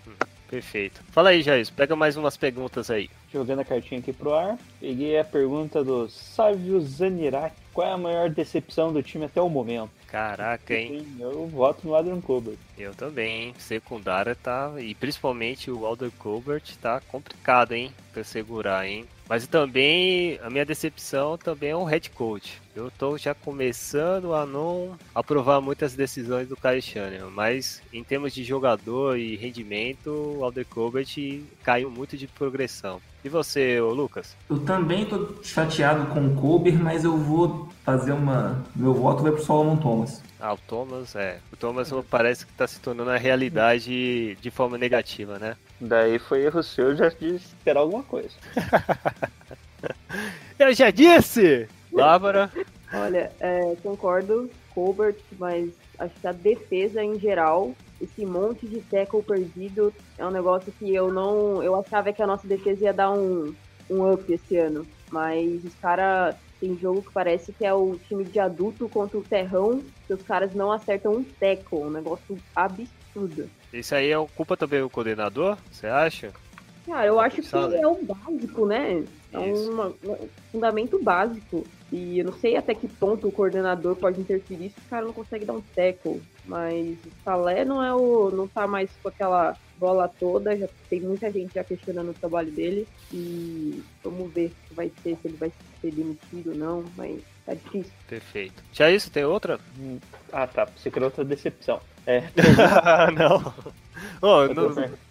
Perfeito. 0.49 1.03
Fala 1.11 1.31
aí, 1.31 1.43
Jair, 1.43 1.67
pega 1.75 1.97
mais 1.97 2.17
umas 2.17 2.37
perguntas 2.37 2.91
aí. 2.91 3.11
Jogando 3.33 3.61
a 3.61 3.65
cartinha 3.65 4.01
aqui 4.01 4.13
pro 4.13 4.33
ar, 4.33 4.57
peguei 4.81 5.19
a 5.19 5.25
pergunta 5.25 5.83
do 5.83 6.09
Sávio 6.09 6.81
Zaniraki. 6.81 7.57
Qual 7.73 7.87
é 7.87 7.91
a 7.91 7.99
maior 7.99 8.31
decepção 8.31 8.93
do 8.93 9.03
time 9.03 9.25
até 9.25 9.43
o 9.43 9.49
momento? 9.49 9.91
Caraca, 10.15 10.73
hein? 10.73 11.05
Eu 11.19 11.49
voto 11.49 11.89
no 11.89 11.97
Adrian 11.97 12.21
Colbert. 12.21 12.57
Eu 12.79 12.95
também, 12.95 13.47
hein? 13.47 13.55
Secundária 13.59 14.37
tá. 14.37 14.73
E 14.79 14.95
principalmente 14.95 15.73
o 15.73 15.85
Alder 15.85 16.13
Colbert 16.13 16.63
tá 16.81 17.01
complicado, 17.01 17.73
hein? 17.73 17.93
Pra 18.13 18.23
segurar, 18.23 18.87
hein? 18.87 19.07
Mas 19.29 19.49
também, 19.49 20.39
a 20.41 20.49
minha 20.49 20.65
decepção 20.65 21.37
também 21.37 21.71
é 21.71 21.77
o 21.77 21.83
head 21.83 22.11
coach. 22.11 22.63
Eu 22.77 22.91
tô 22.91 23.17
já 23.17 23.35
começando 23.35 24.35
a 24.35 24.45
não 24.45 24.99
aprovar 25.15 25.61
muitas 25.61 25.95
decisões 25.95 26.49
do 26.49 26.57
Kyle 26.57 26.83
Shanahan, 26.83 27.31
mas 27.31 27.81
em 27.93 28.03
termos 28.03 28.35
de 28.35 28.43
jogador 28.43 29.17
e 29.17 29.37
rendimento, 29.37 30.11
o 30.11 30.43
Alder 30.43 30.67
Colbert 30.67 31.07
caiu 31.63 31.89
muito 31.89 32.17
de 32.17 32.27
progressão. 32.27 33.01
E 33.25 33.29
você, 33.29 33.81
Lucas? 33.81 34.37
Eu 34.51 34.59
também 34.59 35.07
tô 35.07 35.37
chateado 35.41 36.13
com 36.13 36.27
o 36.27 36.35
Colbert, 36.35 36.75
mas 36.75 37.05
eu 37.05 37.17
vou 37.17 37.69
fazer 37.85 38.11
uma. 38.11 38.65
Meu 38.75 38.93
voto 38.93 39.23
vai 39.23 39.31
pro 39.31 39.43
Solomon 39.43 39.77
Thomas. 39.77 40.21
Ah, 40.41 40.53
o 40.53 40.59
Thomas, 40.59 41.15
é. 41.15 41.39
O 41.53 41.57
Thomas 41.57 41.91
parece 42.11 42.45
que 42.45 42.53
tá 42.55 42.67
se 42.67 42.81
tornando 42.81 43.11
a 43.11 43.17
realidade 43.17 44.35
de 44.35 44.51
forma 44.51 44.77
negativa, 44.77 45.39
né? 45.39 45.57
Daí 45.81 46.19
foi 46.19 46.43
erro 46.43 46.63
seu 46.63 46.95
já 46.97 47.09
de 47.09 47.37
esperar 47.37 47.81
alguma 47.81 48.03
coisa. 48.03 48.35
Eu 50.59 50.75
já 50.75 50.91
disse! 50.91 51.69
Bárbara, 51.95 52.51
Olha, 52.95 53.33
é, 53.41 53.77
concordo, 53.83 54.49
Colbert, 54.73 55.17
mas 55.39 55.71
acho 55.99 56.15
que 56.21 56.27
a 56.27 56.33
defesa 56.33 57.03
em 57.03 57.19
geral, 57.19 57.75
esse 58.01 58.25
monte 58.25 58.67
de 58.69 58.81
tackle 58.83 59.23
perdido 59.23 59.93
é 60.17 60.25
um 60.25 60.31
negócio 60.31 60.73
que 60.79 60.95
eu 60.95 61.13
não. 61.13 61.63
Eu 61.63 61.75
achava 61.75 62.13
que 62.13 62.23
a 62.23 62.27
nossa 62.27 62.47
defesa 62.47 62.85
ia 62.85 62.93
dar 62.93 63.11
um, 63.11 63.55
um 63.91 64.13
up 64.13 64.33
esse 64.33 64.57
ano. 64.57 64.87
Mas 65.11 65.65
os 65.65 65.75
caras. 65.75 66.37
Tem 66.61 66.79
jogo 66.79 67.03
que 67.03 67.13
parece 67.13 67.53
que 67.53 67.67
é 67.67 67.75
o 67.75 67.99
time 68.09 68.25
de 68.25 68.39
adulto 68.39 68.89
contra 68.89 69.19
o 69.19 69.23
terrão, 69.23 69.83
que 70.07 70.15
os 70.15 70.23
caras 70.23 70.55
não 70.55 70.73
acertam 70.73 71.13
um 71.13 71.23
tackle. 71.23 71.81
Um 71.81 71.91
negócio 71.91 72.39
absurdo. 72.57 73.51
isso 73.71 73.95
aí 73.95 74.13
é 74.13 74.27
culpa 74.35 74.57
também 74.57 74.81
do 74.81 74.89
coordenador, 74.89 75.59
você 75.71 75.89
acha? 75.89 76.33
Cara, 76.87 77.07
eu 77.07 77.19
acho 77.19 77.41
que 77.41 77.49
é 77.57 77.87
o 77.87 78.03
básico, 78.03 78.67
né? 78.67 79.05
É 79.33 79.39
uma- 79.39 79.89
um 79.89 80.29
fundamento 80.53 81.03
básico. 81.03 81.65
E 81.91 82.19
eu 82.19 82.25
não 82.27 82.33
sei 82.33 82.57
até 82.57 82.75
que 82.75 82.87
ponto 82.89 83.27
o 83.29 83.33
coordenador 83.33 83.97
pode 83.97 84.21
interferir 84.21 84.71
se 84.71 84.79
o 84.79 84.91
cara 84.91 85.05
não 85.07 85.13
consegue 85.13 85.45
dar 85.45 85.55
um 85.55 85.63
tackle. 85.75 86.21
Mas 86.45 86.97
o 87.07 87.11
Salé 87.25 87.65
não 87.65 87.83
é 87.83 87.93
o. 87.95 88.31
não 88.31 88.47
tá 88.47 88.67
mais 88.67 88.91
com 89.03 89.09
aquela 89.09 89.57
bola 89.79 90.09
toda. 90.09 90.57
Já 90.57 90.69
tem 90.91 91.01
muita 91.01 91.31
gente 91.31 91.55
já 91.55 91.65
questionando 91.65 92.11
o 92.11 92.15
trabalho 92.15 92.51
dele. 92.51 92.87
E 93.13 93.83
vamos 94.03 94.33
ver 94.33 94.47
o 94.47 94.69
que 94.69 94.75
vai 94.75 94.91
ser, 95.03 95.17
se 95.23 95.29
ele 95.29 95.37
vai 95.37 95.53
ser 95.81 95.91
demitido 95.91 96.51
ou 96.51 96.57
não, 96.57 96.85
mas 96.97 97.21
tá 97.47 97.55
difícil. 97.55 97.93
Perfeito. 98.09 98.63
Já 98.73 98.91
isso, 98.91 99.11
tem 99.11 99.25
outra? 99.25 99.59
Ah, 100.33 100.47
tá. 100.47 100.67
Você 100.77 100.91
criou 100.91 101.07
outra 101.07 101.25
decepção. 101.25 101.81
É, 102.07 102.25
não. 103.17 103.55
Tô 104.21 104.55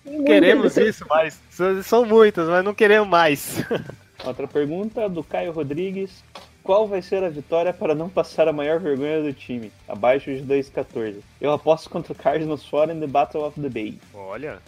não 0.05 0.23
queremos 0.25 0.75
isso, 0.77 1.05
mas 1.09 1.39
são, 1.83 2.05
muitas, 2.05 2.47
mas 2.47 2.63
não 2.63 2.73
queremos 2.73 3.07
mais. 3.07 3.63
outra 4.23 4.47
pergunta 4.47 5.07
do 5.09 5.23
Caio 5.23 5.51
Rodrigues. 5.51 6.23
Qual 6.63 6.87
vai 6.87 7.01
ser 7.01 7.21
a 7.25 7.29
vitória 7.29 7.73
para 7.73 7.93
não 7.93 8.07
passar 8.07 8.47
a 8.47 8.53
maior 8.53 8.79
vergonha 8.79 9.21
do 9.21 9.33
time? 9.33 9.69
Abaixo 9.85 10.33
de 10.33 10.41
2,14. 10.43 11.15
Eu 11.41 11.51
aposto 11.51 11.89
contra 11.89 12.13
o 12.13 12.15
Cardinals 12.15 12.65
fora 12.65 12.93
in 12.93 13.01
the 13.01 13.07
Battle 13.07 13.43
of 13.45 13.59
the 13.59 13.67
Bay. 13.67 13.97
Olha. 14.13 14.59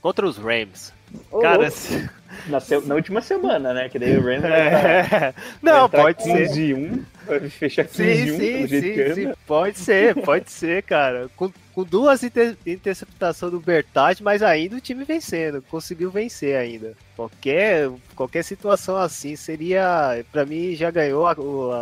Contra 0.00 0.24
os 0.24 0.36
Rams. 0.36 0.92
Ô, 1.32 1.40
Cara, 1.40 1.68
se- 1.70 2.08
Na, 2.46 2.60
se- 2.60 2.80
na 2.86 2.94
última 2.94 3.20
semana, 3.20 3.74
né? 3.74 3.88
Que 3.88 3.98
daí 3.98 4.16
o 4.16 4.22
Rams 4.24 4.42
vai 4.42 4.50
é... 4.60 5.34
não, 5.60 5.72
vai 5.72 5.84
entrar 5.86 6.02
pode 6.02 6.22
ser. 6.22 6.46
15 6.48 6.74
1, 6.74 7.04
vai 7.26 7.48
fechar 7.48 7.84
15 7.84 7.94
Sim, 8.26 8.32
1 8.32 8.36
sim, 8.36 8.52
pelo 8.52 8.66
jeito 8.68 8.84
que 8.84 8.94
sim, 8.94 9.02
anda. 9.02 9.14
sim, 9.14 9.32
pode 9.46 9.78
ser, 9.78 10.14
pode 10.22 10.50
ser, 10.50 10.82
cara. 10.82 11.28
Com, 11.36 11.52
com 11.74 11.84
duas 11.84 12.22
inter, 12.22 12.56
interceptações 12.66 13.52
do 13.52 13.60
Bertati, 13.60 14.22
mas 14.22 14.42
ainda 14.42 14.76
o 14.76 14.80
time 14.80 15.04
vencendo, 15.04 15.62
conseguiu 15.70 16.10
vencer 16.10 16.56
ainda. 16.56 16.94
Qualquer, 17.16 17.90
qualquer 18.16 18.42
situação 18.44 18.96
assim 18.96 19.36
seria, 19.36 20.24
pra 20.30 20.44
mim, 20.44 20.74
já 20.74 20.90
ganhou 20.90 21.26
a, 21.26 21.32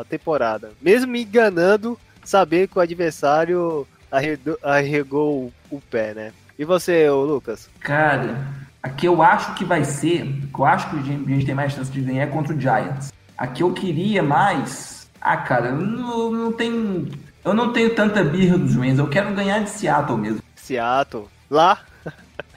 a 0.00 0.04
temporada. 0.04 0.70
Mesmo 0.80 1.10
me 1.12 1.22
enganando, 1.22 1.98
saber 2.24 2.68
que 2.68 2.78
o 2.78 2.80
adversário 2.80 3.86
arredou- 4.10 4.58
arregou 4.62 5.52
o, 5.70 5.76
o 5.76 5.80
pé, 5.80 6.14
né? 6.14 6.32
E 6.58 6.64
você, 6.64 7.08
ô 7.08 7.24
Lucas? 7.24 7.68
Cara, 7.80 8.46
a 8.82 8.88
que 8.90 9.06
eu 9.08 9.22
acho 9.22 9.54
que 9.54 9.64
vai 9.64 9.84
ser, 9.84 10.24
que 10.52 10.58
eu 10.60 10.64
acho 10.64 10.90
que 10.90 10.96
a 10.98 11.02
gente, 11.02 11.46
tem 11.46 11.54
mais 11.54 11.72
chance 11.72 11.90
de 11.90 12.00
ganhar 12.02 12.24
é 12.24 12.26
contra 12.26 12.54
o 12.54 12.60
Giants. 12.60 13.10
A 13.36 13.46
que 13.46 13.62
eu 13.62 13.72
queria 13.72 14.22
mais. 14.22 14.99
Ah, 15.20 15.36
cara, 15.36 15.68
eu 15.68 15.76
não, 15.76 16.30
não 16.30 16.52
tenho. 16.52 17.08
Eu 17.44 17.54
não 17.54 17.72
tenho 17.72 17.94
tanta 17.94 18.22
birra 18.22 18.58
dos 18.58 18.74
Rams, 18.74 18.98
eu 18.98 19.08
quero 19.08 19.32
ganhar 19.34 19.60
de 19.60 19.70
Seattle 19.70 20.18
mesmo. 20.18 20.42
Seattle. 20.56 21.26
Lá? 21.50 21.80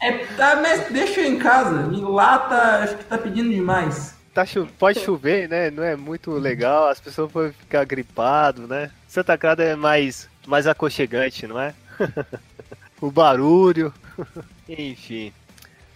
É, 0.01 0.11
tá, 0.35 0.57
mas 0.61 0.89
deixa 0.91 1.21
eu 1.21 1.31
em 1.33 1.39
casa. 1.39 1.89
E 1.93 2.01
lá 2.01 2.37
tá. 2.39 2.83
Acho 2.83 2.97
que 2.97 3.03
tá 3.05 3.17
pedindo 3.17 3.49
demais. 3.49 4.15
Tá 4.33 4.45
cho- 4.45 4.67
pode 4.79 4.99
chover, 4.99 5.47
né? 5.47 5.69
Não 5.69 5.83
é 5.83 5.95
muito 5.95 6.31
legal, 6.31 6.87
as 6.89 6.99
pessoas 6.99 7.31
podem 7.31 7.51
ficar 7.53 7.85
gripado, 7.85 8.67
né? 8.67 8.89
Santa 9.07 9.37
Clara 9.37 9.63
é 9.63 9.75
mais, 9.75 10.27
mais 10.47 10.65
aconchegante, 10.67 11.45
não 11.47 11.59
é? 11.59 11.73
o 12.99 13.11
barulho. 13.11 13.93
Enfim. 14.67 15.31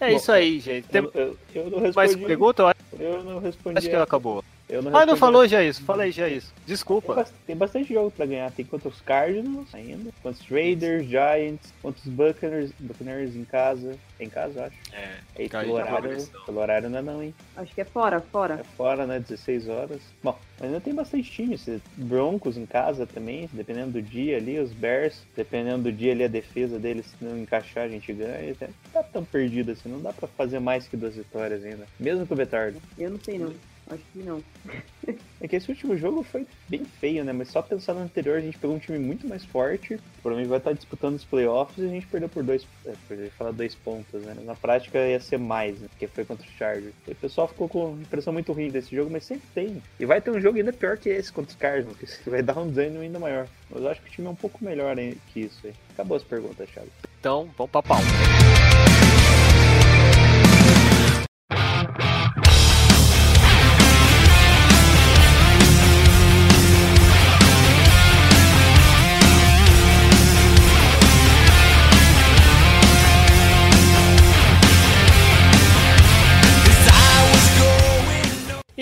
É 0.00 0.10
Bom, 0.10 0.16
isso 0.16 0.30
aí, 0.30 0.60
gente. 0.60 0.86
Tem 0.88 1.02
Eu, 1.02 1.10
eu, 1.14 1.38
eu 1.54 1.70
não 1.70 1.80
mais 1.80 2.10
respondi. 2.12 2.26
pergunta? 2.26 2.62
Eu 2.92 3.00
Eu 3.00 3.24
não 3.24 3.38
respondi. 3.40 3.78
acho 3.78 3.88
que 3.88 3.94
ela 3.94 4.04
acabou. 4.04 4.44
Eu 4.68 4.82
não 4.82 4.94
Ah, 4.94 5.06
não 5.06 5.16
falou 5.16 5.46
já 5.48 5.62
isso. 5.64 5.82
Fala 5.82 6.02
aí 6.02 6.12
já 6.12 6.28
isso. 6.28 6.52
Tem, 6.54 6.64
Desculpa. 6.66 7.14
bas- 7.14 7.32
tem 7.46 7.56
bastante 7.56 7.94
jogo 7.94 8.10
pra 8.10 8.26
ganhar. 8.26 8.50
Tem 8.52 8.64
contra 8.66 8.88
os 8.88 9.00
Cardinals 9.00 9.74
ainda, 9.74 10.10
contra 10.22 10.30
os 10.42 10.48
Raiders, 10.50 11.06
Giants, 11.06 11.72
contra 11.80 11.98
os 12.02 12.06
Buccaneers, 12.08 12.70
Buccaneers 12.78 13.34
em 13.34 13.44
casa. 13.44 13.96
Em 14.20 14.28
casa, 14.28 14.58
eu 14.60 14.64
acho. 14.64 14.76
É, 14.92 15.48
cai 15.48 15.64
pelo 15.64 15.76
horário, 15.76 16.26
pelo 16.44 16.58
horário 16.60 16.90
não 16.90 16.98
é 16.98 17.02
não, 17.02 17.22
hein? 17.22 17.34
Acho 17.56 17.74
que 17.74 17.80
é 17.80 17.84
fora, 17.84 18.20
fora. 18.20 18.54
É 18.60 18.64
fora, 18.76 19.06
né? 19.06 19.18
16 19.20 19.68
horas. 19.68 20.00
Bom, 20.22 20.36
mas 20.58 20.66
ainda 20.68 20.80
tem 20.80 20.94
bastante 20.94 21.30
time. 21.30 21.54
Esse 21.54 21.80
Broncos 21.96 22.56
em 22.58 22.66
casa 22.66 23.06
também, 23.06 23.48
dependendo 23.52 23.92
do 23.92 24.02
dia 24.02 24.36
ali, 24.36 24.58
os 24.58 24.72
Bears, 24.72 25.22
dependendo 25.34 25.84
do 25.84 25.92
dia 25.92 26.12
ali, 26.12 26.24
a 26.24 26.28
defesa 26.28 26.78
deles, 26.78 27.06
se 27.06 27.24
não 27.24 27.38
encaixar, 27.38 27.84
a 27.84 27.88
gente 27.88 28.12
ganha. 28.12 28.54
Não 28.60 28.68
tá 28.92 29.02
tão 29.02 29.24
perdido 29.24 29.72
assim, 29.72 29.88
não 29.88 30.00
dá 30.02 30.12
pra 30.12 30.28
fazer 30.28 30.58
mais 30.58 30.86
que 30.86 30.96
duas 30.96 31.14
vitórias 31.14 31.64
ainda. 31.64 31.86
Mesmo 31.98 32.26
com 32.26 32.34
o 32.34 32.36
Betardo. 32.36 32.82
Eu 32.98 33.10
não 33.10 33.20
sei 33.20 33.38
não. 33.38 33.54
Acho 33.90 34.02
que 34.12 34.18
não. 34.20 34.42
É 35.40 35.46
que 35.46 35.54
esse 35.54 35.70
último 35.70 35.96
jogo 35.96 36.24
foi 36.24 36.44
bem 36.68 36.84
feio, 36.84 37.24
né? 37.24 37.32
Mas 37.32 37.48
só 37.48 37.62
pensar 37.62 37.94
no 37.94 38.00
anterior, 38.00 38.38
a 38.38 38.40
gente 38.40 38.58
pegou 38.58 38.74
um 38.74 38.78
time 38.80 38.98
muito 38.98 39.26
mais 39.28 39.44
forte. 39.44 39.96
Provavelmente 40.20 40.48
vai 40.48 40.58
estar 40.58 40.72
disputando 40.72 41.14
os 41.14 41.24
playoffs 41.24 41.78
e 41.78 41.86
a 41.86 41.88
gente 41.88 42.08
perdeu 42.08 42.28
por 42.28 42.42
dois. 42.42 42.66
É, 42.84 42.92
por 43.06 43.16
falar 43.38 43.52
dois 43.52 43.72
pontos, 43.72 44.20
né? 44.22 44.34
Na 44.44 44.56
prática 44.56 44.98
ia 44.98 45.20
ser 45.20 45.38
mais, 45.38 45.78
né? 45.78 45.86
Porque 45.90 46.08
foi 46.08 46.24
contra 46.24 46.44
o 46.44 46.50
Chargers. 46.58 46.92
E 47.06 47.12
o 47.12 47.14
pessoal 47.14 47.46
ficou 47.46 47.68
com 47.68 47.92
uma 47.92 48.02
impressão 48.02 48.32
muito 48.32 48.52
ruim 48.52 48.68
desse 48.68 48.94
jogo, 48.94 49.10
mas 49.12 49.24
sempre 49.24 49.46
tem. 49.54 49.80
E 50.00 50.04
vai 50.04 50.20
ter 50.20 50.32
um 50.32 50.40
jogo 50.40 50.58
ainda 50.58 50.72
pior 50.72 50.98
que 50.98 51.08
esse 51.08 51.32
contra 51.32 51.50
os 51.50 51.56
Cardinals, 51.56 51.96
que 51.96 52.28
vai 52.28 52.42
dar 52.42 52.58
um 52.58 52.68
desânimo 52.68 53.02
ainda 53.02 53.20
maior. 53.20 53.46
Mas 53.70 53.80
eu 53.80 53.88
acho 53.90 54.02
que 54.02 54.08
o 54.08 54.12
time 54.12 54.26
é 54.26 54.30
um 54.30 54.34
pouco 54.34 54.64
melhor 54.64 54.98
hein, 54.98 55.16
que 55.32 55.42
isso 55.42 55.64
aí. 55.64 55.74
Acabou 55.92 56.16
as 56.16 56.24
perguntas, 56.24 56.68
Thiago. 56.68 56.90
Então, 57.20 57.48
vamos 57.56 57.70
pra 57.70 57.82
pau. 57.82 58.00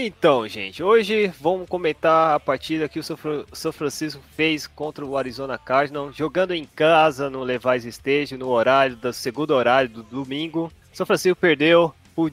Então, 0.06 0.46
gente, 0.46 0.84
hoje 0.84 1.26
vamos 1.40 1.68
comentar 1.68 2.36
a 2.36 2.38
partida 2.38 2.88
que 2.88 3.00
o 3.00 3.02
São 3.02 3.72
Francisco 3.72 4.22
fez 4.36 4.64
contra 4.64 5.04
o 5.04 5.16
Arizona 5.16 5.58
Cardinals, 5.58 6.14
jogando 6.14 6.54
em 6.54 6.64
casa 6.64 7.28
no 7.28 7.42
Levi's 7.42 7.84
Stage, 7.84 8.36
no 8.36 8.48
horário, 8.50 8.94
do 8.94 9.12
segundo 9.12 9.50
horário 9.50 9.90
do 9.90 10.04
domingo. 10.04 10.70
São 10.92 11.04
Francisco 11.04 11.36
perdeu 11.36 11.92
por 12.14 12.30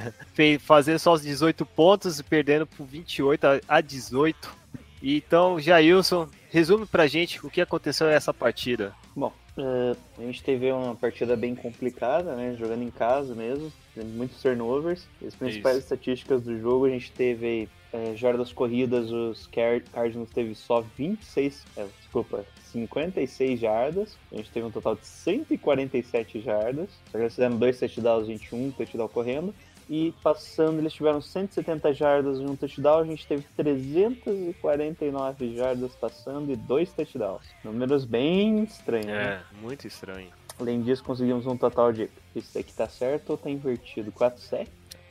fazer 0.60 0.98
só 0.98 1.12
os 1.12 1.20
18 1.20 1.66
pontos 1.66 2.18
e 2.18 2.22
perdendo 2.22 2.66
por 2.66 2.86
28 2.86 3.60
a 3.68 3.80
18. 3.82 4.50
Então, 5.02 5.60
Jailson, 5.60 6.30
resume 6.48 6.86
pra 6.86 7.06
gente 7.06 7.44
o 7.44 7.50
que 7.50 7.60
aconteceu 7.60 8.06
nessa 8.06 8.32
partida. 8.32 8.94
Bom, 9.14 9.34
uh, 9.58 9.94
a 10.18 10.22
gente 10.22 10.42
teve 10.42 10.72
uma 10.72 10.94
partida 10.94 11.36
bem 11.36 11.54
complicada, 11.54 12.34
né? 12.36 12.56
Jogando 12.58 12.82
em 12.82 12.90
casa 12.90 13.34
mesmo, 13.34 13.70
muitos 13.96 14.40
turnovers. 14.40 15.06
As 15.26 15.34
principais 15.34 15.76
Isso. 15.76 15.84
estatísticas 15.84 16.42
do 16.42 16.58
jogo, 16.58 16.86
a 16.86 16.90
gente 16.90 17.12
teve 17.12 17.68
é, 17.92 18.14
jardas 18.16 18.52
corridas, 18.52 19.10
os 19.10 19.46
Cardinals 19.46 20.30
teve 20.30 20.54
só 20.54 20.82
26, 20.96 21.64
é, 21.76 21.86
desculpa, 22.00 22.44
56 22.72 23.60
jardas. 23.60 24.16
A 24.32 24.36
gente 24.36 24.50
teve 24.50 24.66
um 24.66 24.70
total 24.70 24.96
de 24.96 25.06
147 25.06 26.40
jardas. 26.40 26.88
Só 27.10 27.12
que 27.12 27.18
eles 27.18 27.34
fizeram 27.34 27.58
dois 27.58 27.78
touchdowns, 27.78 28.26
21, 28.26 28.70
touchdown 28.72 29.08
correndo. 29.08 29.54
E 29.90 30.14
passando, 30.22 30.78
eles 30.78 30.94
tiveram 30.94 31.20
170 31.20 31.92
jardas 31.92 32.38
e 32.38 32.42
um 32.42 32.56
touchdown. 32.56 33.00
A 33.00 33.04
gente 33.04 33.26
teve 33.26 33.44
349 33.56 35.56
jardas 35.56 35.94
passando 35.96 36.50
e 36.50 36.56
dois 36.56 36.90
touchdowns. 36.92 37.44
Números 37.62 38.06
bem 38.06 38.62
estranhos. 38.62 39.08
É, 39.08 39.36
né? 39.36 39.42
muito 39.60 39.86
estranho. 39.86 40.30
Além 40.62 40.80
disso, 40.80 41.02
conseguimos 41.02 41.44
um 41.44 41.56
total 41.56 41.92
de. 41.92 42.08
Isso 42.36 42.54
daqui 42.54 42.72
tá 42.72 42.88
certo 42.88 43.30
ou 43.30 43.36
tá 43.36 43.50
invertido? 43.50 44.12
4 44.12 44.40
sec? 44.40 44.68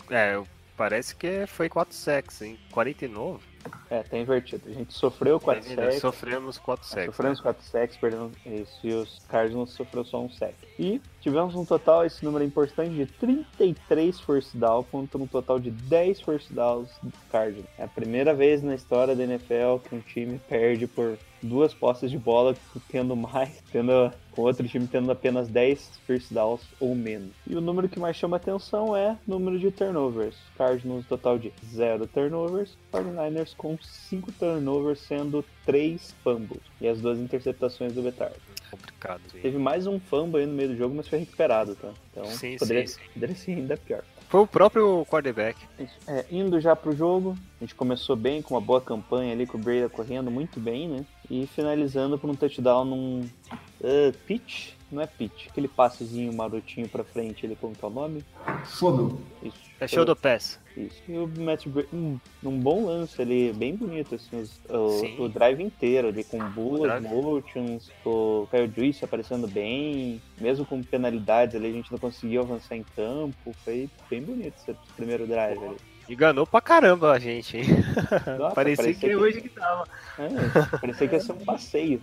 É, 0.10 0.41
parece 0.77 1.13
que 1.13 1.46
foi 1.46 1.67
4 1.67 1.93
secs, 1.93 2.41
hein? 2.41 2.58
49? 2.72 3.43
É, 3.89 4.01
tá 4.01 4.17
invertido. 4.17 4.70
A 4.70 4.74
gente 4.74 4.93
sofreu 4.93 5.41
4 5.41 5.75
sacks. 5.75 6.00
Sofremos 6.00 6.58
4 6.58 6.88
sacks. 6.88 7.05
Sofremos 7.08 7.41
4 7.41 7.63
sacks, 7.63 7.98
perdendo 7.98 8.31
isso. 8.46 8.79
E 8.81 8.93
os 8.93 9.20
Cardinals 9.27 9.72
sofreu 9.72 10.05
só 10.05 10.22
um 10.22 10.29
sack. 10.29 10.55
E 10.79 11.01
tivemos 11.20 11.53
um 11.53 11.65
total, 11.65 12.05
esse 12.05 12.24
número 12.24 12.46
é 12.46 12.48
importante, 12.48 12.96
de 12.96 13.05
33 13.05 14.20
first 14.22 14.55
down 14.55 14.84
contra 14.86 15.17
um 15.17 15.27
total 15.27 15.60
de 15.60 15.70
10 15.70 16.22
first 16.22 16.51
downs 16.53 16.89
do 17.03 17.12
Cardinals. 17.29 17.67
É 17.77 17.84
a 17.84 17.89
primeira 17.89 18.34
vez 18.34 18.63
na 18.63 18.74
história 18.74 19.13
da 19.13 19.24
NFL 19.24 19.79
que 19.84 19.96
um 19.96 20.00
time 20.00 20.39
perde 20.48 20.88
por 20.88 21.17
duas 21.42 21.74
posses 21.74 22.12
de 22.12 22.18
bola, 22.18 22.56
tendo 22.90 23.16
mais, 23.16 23.62
tendo 23.72 24.12
com 24.32 24.44
outro 24.44 24.68
time 24.68 24.88
tendo 24.88 25.12
apenas 25.12 25.48
10 25.50 26.00
first 26.08 26.32
downs 26.32 26.62
ou 26.80 26.96
menos. 26.96 27.32
E 27.46 27.56
o 27.56 27.62
número 27.62 27.90
que 27.90 28.00
mais 28.00 28.16
chama 28.16 28.38
atenção 28.38 28.96
é 28.96 29.18
o 29.28 29.32
número 29.32 29.60
de 29.60 29.72
turnovers. 29.72 30.38
Cardinals 30.58 31.06
total 31.06 31.38
de 31.38 31.52
0 31.66 32.08
turnovers, 32.08 32.78
49ers 32.94 33.54
com 33.56 33.78
5 33.78 34.32
turnovers, 34.34 35.00
sendo 35.02 35.44
3 35.66 36.16
fumbles 36.24 36.62
e 36.80 36.88
as 36.88 37.02
duas 37.02 37.20
interceptações 37.20 37.94
do 37.94 38.02
Betar. 38.02 38.32
Complicado. 38.70 39.22
Sim. 39.32 39.40
Teve 39.42 39.58
mais 39.58 39.86
um 39.86 40.00
fumble 40.00 40.40
aí 40.40 40.48
no 40.48 40.54
meio 40.54 40.70
do 40.70 40.78
jogo, 40.78 40.96
mas 40.96 41.08
foi 41.08 41.20
recuperado, 41.20 41.76
tá? 41.76 41.92
Então 42.12 42.26
sim, 42.26 42.56
poderia, 42.58 42.88
sim, 42.88 43.00
sim. 43.00 43.10
poderia 43.14 43.36
ser 43.36 43.52
ainda 43.52 43.76
pior. 43.76 44.04
Foi 44.30 44.40
o 44.40 44.48
próprio 44.48 45.06
quarterback. 45.08 45.60
É, 46.08 46.26
indo 46.32 46.58
já 46.62 46.74
pro 46.74 46.96
jogo, 46.96 47.36
a 47.60 47.66
gente 47.66 47.76
começou 47.76 48.16
bem, 48.16 48.42
com 48.42 48.54
uma 48.54 48.62
boa 48.62 48.80
campanha 48.80 49.34
ali, 49.34 49.46
com 49.46 49.58
o 49.58 49.62
Brady 49.62 49.90
correndo 49.90 50.32
muito 50.32 50.58
bem, 50.58 50.88
né? 50.88 51.06
E 51.32 51.48
finalizando 51.48 52.20
por 52.20 52.30
um 52.30 52.36
touchdown 52.36 52.84
num 52.84 53.22
uh, 53.22 54.18
pitch, 54.27 54.74
não 54.92 55.01
é 55.01 55.08
pitch, 55.08 55.48
aquele 55.48 55.70
passezinho 55.70 56.34
marotinho 56.34 56.90
pra 56.90 57.05
frente, 57.05 57.46
ele 57.46 57.55
como 57.55 57.74
que 57.74 57.86
é 57.86 57.88
o 57.88 57.90
nome? 57.90 58.22
Shoulder. 58.66 59.16
Isso. 59.42 59.72
É 59.79 59.88
show 59.88 60.03
do 60.03 60.14
pass. 60.14 60.60
Isso. 60.75 61.01
E 61.08 61.18
o 61.18 61.25
Matt 61.40 61.68
Brady, 61.68 61.88
um, 61.94 62.20
um 62.44 62.60
bom 62.60 62.86
lance 62.86 63.22
ali, 63.22 63.53
bem 63.53 63.74
bonito, 63.77 64.16
assim, 64.16 64.42
os, 64.42 64.60
o, 64.70 65.24
o, 65.24 65.29
drive 65.29 65.64
inteiro 65.64 66.10
ali, 66.10 66.25
com 66.25 66.38
boas 66.50 67.01
motions, 67.01 67.90
o 68.05 68.46
Kyle 68.51 68.70
Juice 68.75 69.05
aparecendo 69.05 69.48
bem, 69.48 70.22
mesmo 70.38 70.66
com 70.66 70.84
penalidades 70.84 71.55
ali, 71.55 71.68
a 71.68 71.72
gente 71.72 71.90
não 71.90 71.98
conseguiu 71.98 72.42
avançar 72.42 72.75
em 72.75 72.84
campo, 72.94 73.53
foi 73.64 73.90
bem 74.10 74.22
bonito 74.22 74.55
esse 74.58 74.77
primeiro 74.98 75.25
drive 75.25 75.64
ali. 75.64 75.77
Enganou 76.12 76.46
pra 76.46 76.60
caramba 76.60 77.14
a 77.14 77.20
gente, 77.20 77.56
hein? 77.56 77.64
Nossa, 78.38 78.54
parecia, 78.56 78.84
parecia 78.84 79.10
que, 79.10 79.16
hoje 79.16 79.40
que 79.40 79.48
tava. 79.48 79.86
É, 80.20 80.78
parecia 80.78 81.08
que 81.08 81.16
ia 81.16 81.22
ser 81.22 81.32
um 81.32 81.46
passeio. 81.46 82.02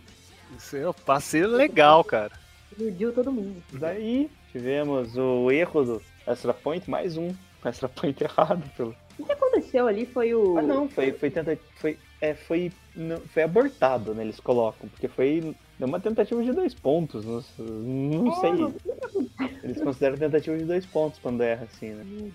Isso 0.57 0.77
é 0.79 0.89
um 0.89 0.95
passeio 0.95 1.47
legal, 1.47 2.03
cara. 2.03 2.33
Iludiu 2.79 3.13
todo 3.13 3.31
mundo. 3.31 3.63
Daí 3.75 4.31
tivemos 4.51 5.15
o 5.15 5.51
erro 5.51 5.85
do 5.85 6.03
extra 6.27 6.55
point, 6.55 6.89
mais 6.89 7.19
um 7.19 7.35
extra 7.63 7.87
point 7.87 8.19
errado. 8.25 8.63
Pelo... 8.75 8.97
O 9.19 9.27
que 9.27 9.33
aconteceu 9.33 9.87
ali 9.87 10.07
foi 10.07 10.35
o. 10.35 10.57
Ah, 10.57 10.63
não, 10.63 10.89
foi, 10.89 11.13
foi 11.13 11.31
tentativa. 11.31 11.69
Foi, 11.77 11.99
é, 12.23 12.33
foi, 12.33 12.73
não, 12.97 13.21
foi 13.21 13.43
abortado, 13.43 14.15
né? 14.15 14.23
Eles 14.23 14.41
colocam, 14.41 14.89
porque 14.89 15.07
foi 15.07 15.55
uma 15.87 16.01
tentativa 16.01 16.43
de 16.43 16.53
dois 16.53 16.75
pontos. 16.75 17.25
Não, 17.25 17.43
não 17.59 18.35
sei. 18.41 18.51
Eles 19.63 19.81
consideram 19.81 20.17
tentativa 20.17 20.57
de 20.57 20.65
dois 20.65 20.85
pontos 20.87 21.19
quando 21.21 21.43
erra 21.43 21.69
assim, 21.71 21.91
né? 21.91 22.31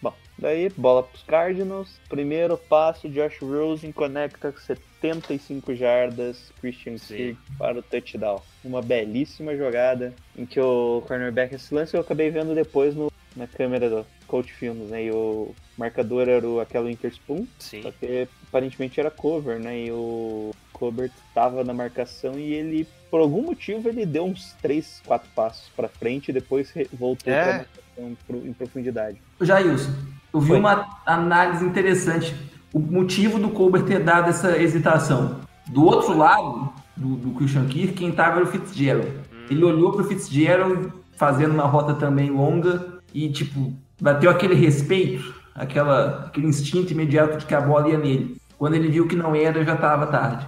Bom, 0.00 0.12
daí 0.38 0.68
bola 0.70 1.02
pros 1.02 1.22
Cardinals. 1.22 1.98
Primeiro 2.08 2.56
passo, 2.56 3.08
Josh 3.08 3.40
Rosen 3.40 3.90
conecta 3.90 4.52
75 4.56 5.74
jardas, 5.74 6.52
Christian 6.60 6.96
Kirk 6.96 7.38
para 7.58 7.78
o 7.78 7.82
touchdown. 7.82 8.40
Uma 8.64 8.80
belíssima 8.80 9.56
jogada 9.56 10.14
em 10.36 10.46
que 10.46 10.60
o 10.60 11.02
cornerback, 11.06 11.54
esse 11.54 11.74
lance 11.74 11.96
eu 11.96 12.00
acabei 12.00 12.30
vendo 12.30 12.54
depois 12.54 12.94
no, 12.94 13.12
na 13.34 13.46
câmera 13.46 13.90
do 13.90 14.06
Coach 14.26 14.52
Films, 14.52 14.88
né? 14.90 15.04
E 15.04 15.10
o 15.10 15.54
marcador 15.76 16.28
era 16.28 16.46
o, 16.46 16.60
aquela 16.60 16.90
Interspoon, 16.90 17.46
Sim. 17.58 17.82
só 17.82 17.90
que 17.90 18.28
aparentemente 18.48 19.00
era 19.00 19.10
cover, 19.10 19.58
né? 19.58 19.84
E 19.84 19.92
o 19.92 20.52
Colbert 20.74 21.10
estava 21.28 21.64
na 21.64 21.72
marcação 21.72 22.38
e 22.38 22.52
ele, 22.52 22.86
por 23.10 23.20
algum 23.20 23.42
motivo, 23.42 23.88
ele 23.88 24.04
deu 24.04 24.24
uns 24.24 24.52
3, 24.60 25.00
4 25.06 25.28
passos 25.34 25.70
para 25.74 25.88
frente 25.88 26.28
e 26.28 26.32
depois 26.32 26.72
voltou 26.92 27.32
É. 27.32 27.42
para 27.42 27.52
marcação 27.96 28.16
em 28.44 28.52
profundidade. 28.52 29.18
Jailson, 29.40 29.92
eu 30.32 30.40
vi 30.40 30.48
Foi. 30.48 30.58
uma 30.58 30.98
análise 31.06 31.64
interessante. 31.64 32.34
O 32.72 32.78
motivo 32.80 33.38
do 33.38 33.50
Colbert 33.50 33.84
ter 33.84 34.00
dado 34.00 34.28
essa 34.30 34.58
hesitação. 34.60 35.40
Do 35.68 35.84
outro 35.84 36.16
lado, 36.16 36.72
do, 36.96 37.16
do 37.16 37.30
Christian 37.32 37.66
Kirk, 37.66 37.94
quem 37.94 38.10
estava 38.10 38.36
era 38.40 38.44
o 38.44 38.48
Fitzgerald. 38.48 39.10
Ele 39.48 39.64
olhou 39.64 39.92
para 39.92 40.02
o 40.02 40.04
Fitzgerald, 40.04 40.92
fazendo 41.16 41.54
uma 41.54 41.64
rota 41.66 41.94
também 41.94 42.30
longa, 42.30 42.94
e, 43.14 43.30
tipo, 43.30 43.72
bateu 44.00 44.28
aquele 44.30 44.54
respeito, 44.54 45.34
aquela, 45.54 46.26
aquele 46.26 46.48
instinto 46.48 46.92
imediato 46.92 47.38
de 47.38 47.46
que 47.46 47.54
a 47.54 47.60
bola 47.60 47.88
ia 47.88 47.98
nele. 47.98 48.36
Quando 48.58 48.74
ele 48.74 48.88
viu 48.88 49.06
que 49.06 49.14
não 49.16 49.34
era, 49.34 49.64
já 49.64 49.74
estava 49.74 50.06
tarde. 50.08 50.46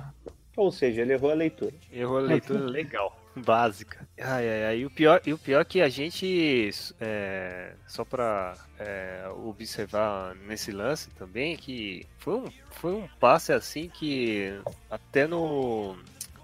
Ou 0.57 0.73
seja, 0.73 1.03
ele 1.03 1.13
errou 1.13 1.31
a 1.31 1.35
leitura. 1.35 1.73
Errou 1.93 2.19
a 2.19 2.23
leitura 2.23 2.61
legal, 2.71 3.15
básica. 3.37 4.09
Ai, 4.19 4.49
ai, 4.49 4.65
ai. 4.65 4.79
E 4.79 4.87
o 4.87 4.91
pior, 4.91 5.21
e 5.27 5.33
o 5.33 5.39
pior 5.39 5.61
é 5.61 5.65
que 5.65 5.81
a 5.83 5.89
gente, 5.89 6.71
é, 7.01 7.73
só 7.87 8.05
pra 8.05 8.55
é, 8.79 9.27
observar 9.45 10.35
nesse 10.47 10.73
lance 10.73 11.11
também, 11.11 11.57
que 11.57 12.07
foi 12.19 12.35
um, 12.35 12.45
foi 12.71 12.93
um 12.93 13.07
passe 13.21 13.53
assim 13.53 13.89
que 13.91 14.59
até 14.91 15.27
no, 15.27 15.95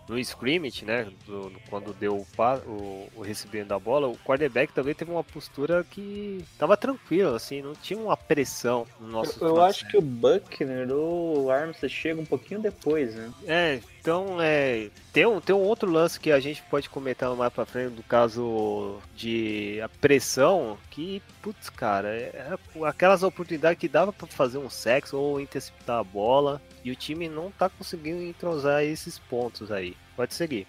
no 0.09 0.19
scrimmage, 0.19 0.85
né, 0.85 1.07
do- 1.27 1.49
do- 1.49 1.61
quando 1.71 1.95
deu 1.95 2.17
o, 2.17 2.27
pa- 2.37 2.61
o, 2.67 3.09
o 3.17 3.23
recebimento 3.23 3.69
da 3.69 3.79
bola, 3.79 4.09
o 4.09 4.19
quarterback 4.19 4.73
também 4.75 4.95
teve 4.95 5.11
uma 5.11 5.25
postura 5.25 5.85
que 5.91 6.45
tava 6.59 6.77
tranquilo, 6.77 7.35
assim, 7.35 7.63
não 7.63 7.73
tinha 7.75 7.99
uma 7.99 8.17
pressão 8.17 8.87
no 9.01 9.07
nosso 9.09 9.43
Eu, 9.43 9.49
eu 9.57 9.63
acho 9.63 9.89
que 9.89 9.97
o 9.97 10.03
Buckner 10.03 10.91
ou 10.91 11.45
o 11.45 11.51
Armstead 11.51 11.93
chega 11.93 12.21
um 12.21 12.27
pouquinho 12.27 12.61
depois, 12.61 13.15
né? 13.15 13.33
É, 13.47 13.81
Então, 14.03 14.43
é, 14.43 14.91
tem, 15.13 15.25
um, 15.25 15.41
tem 15.41 15.55
um 15.55 15.61
outro 15.61 15.89
lance 15.89 16.19
que 16.19 16.33
a 16.33 16.41
gente 16.41 16.61
pode 16.65 16.91
comentar 16.91 17.33
mais 17.37 17.53
pra 17.53 17.65
frente, 17.65 17.95
do 17.95 18.03
caso 18.03 18.99
de 19.15 19.81
a 19.81 19.89
pressão, 19.89 20.77
que, 20.91 21.23
putz, 21.41 21.71
cara, 21.71 22.09
é, 22.09 22.59
é 22.75 22.85
aquelas 22.85 23.23
oportunidades 23.23 23.79
que 23.79 23.87
dava 23.87 24.13
pra 24.13 24.27
fazer 24.27 24.59
um 24.59 24.69
sexo 24.69 25.17
ou 25.17 25.41
interceptar 25.41 26.01
a 26.01 26.05
bola, 26.05 26.61
e 26.83 26.91
o 26.91 26.97
time 26.97 27.29
não 27.29 27.53
tá 27.53 27.69
conseguindo 27.69 28.21
entrosar 28.25 28.83
esses 28.83 29.21
pontos 29.21 29.71
aí. 29.71 29.97
Pode 30.17 30.35
seguir. 30.35 30.67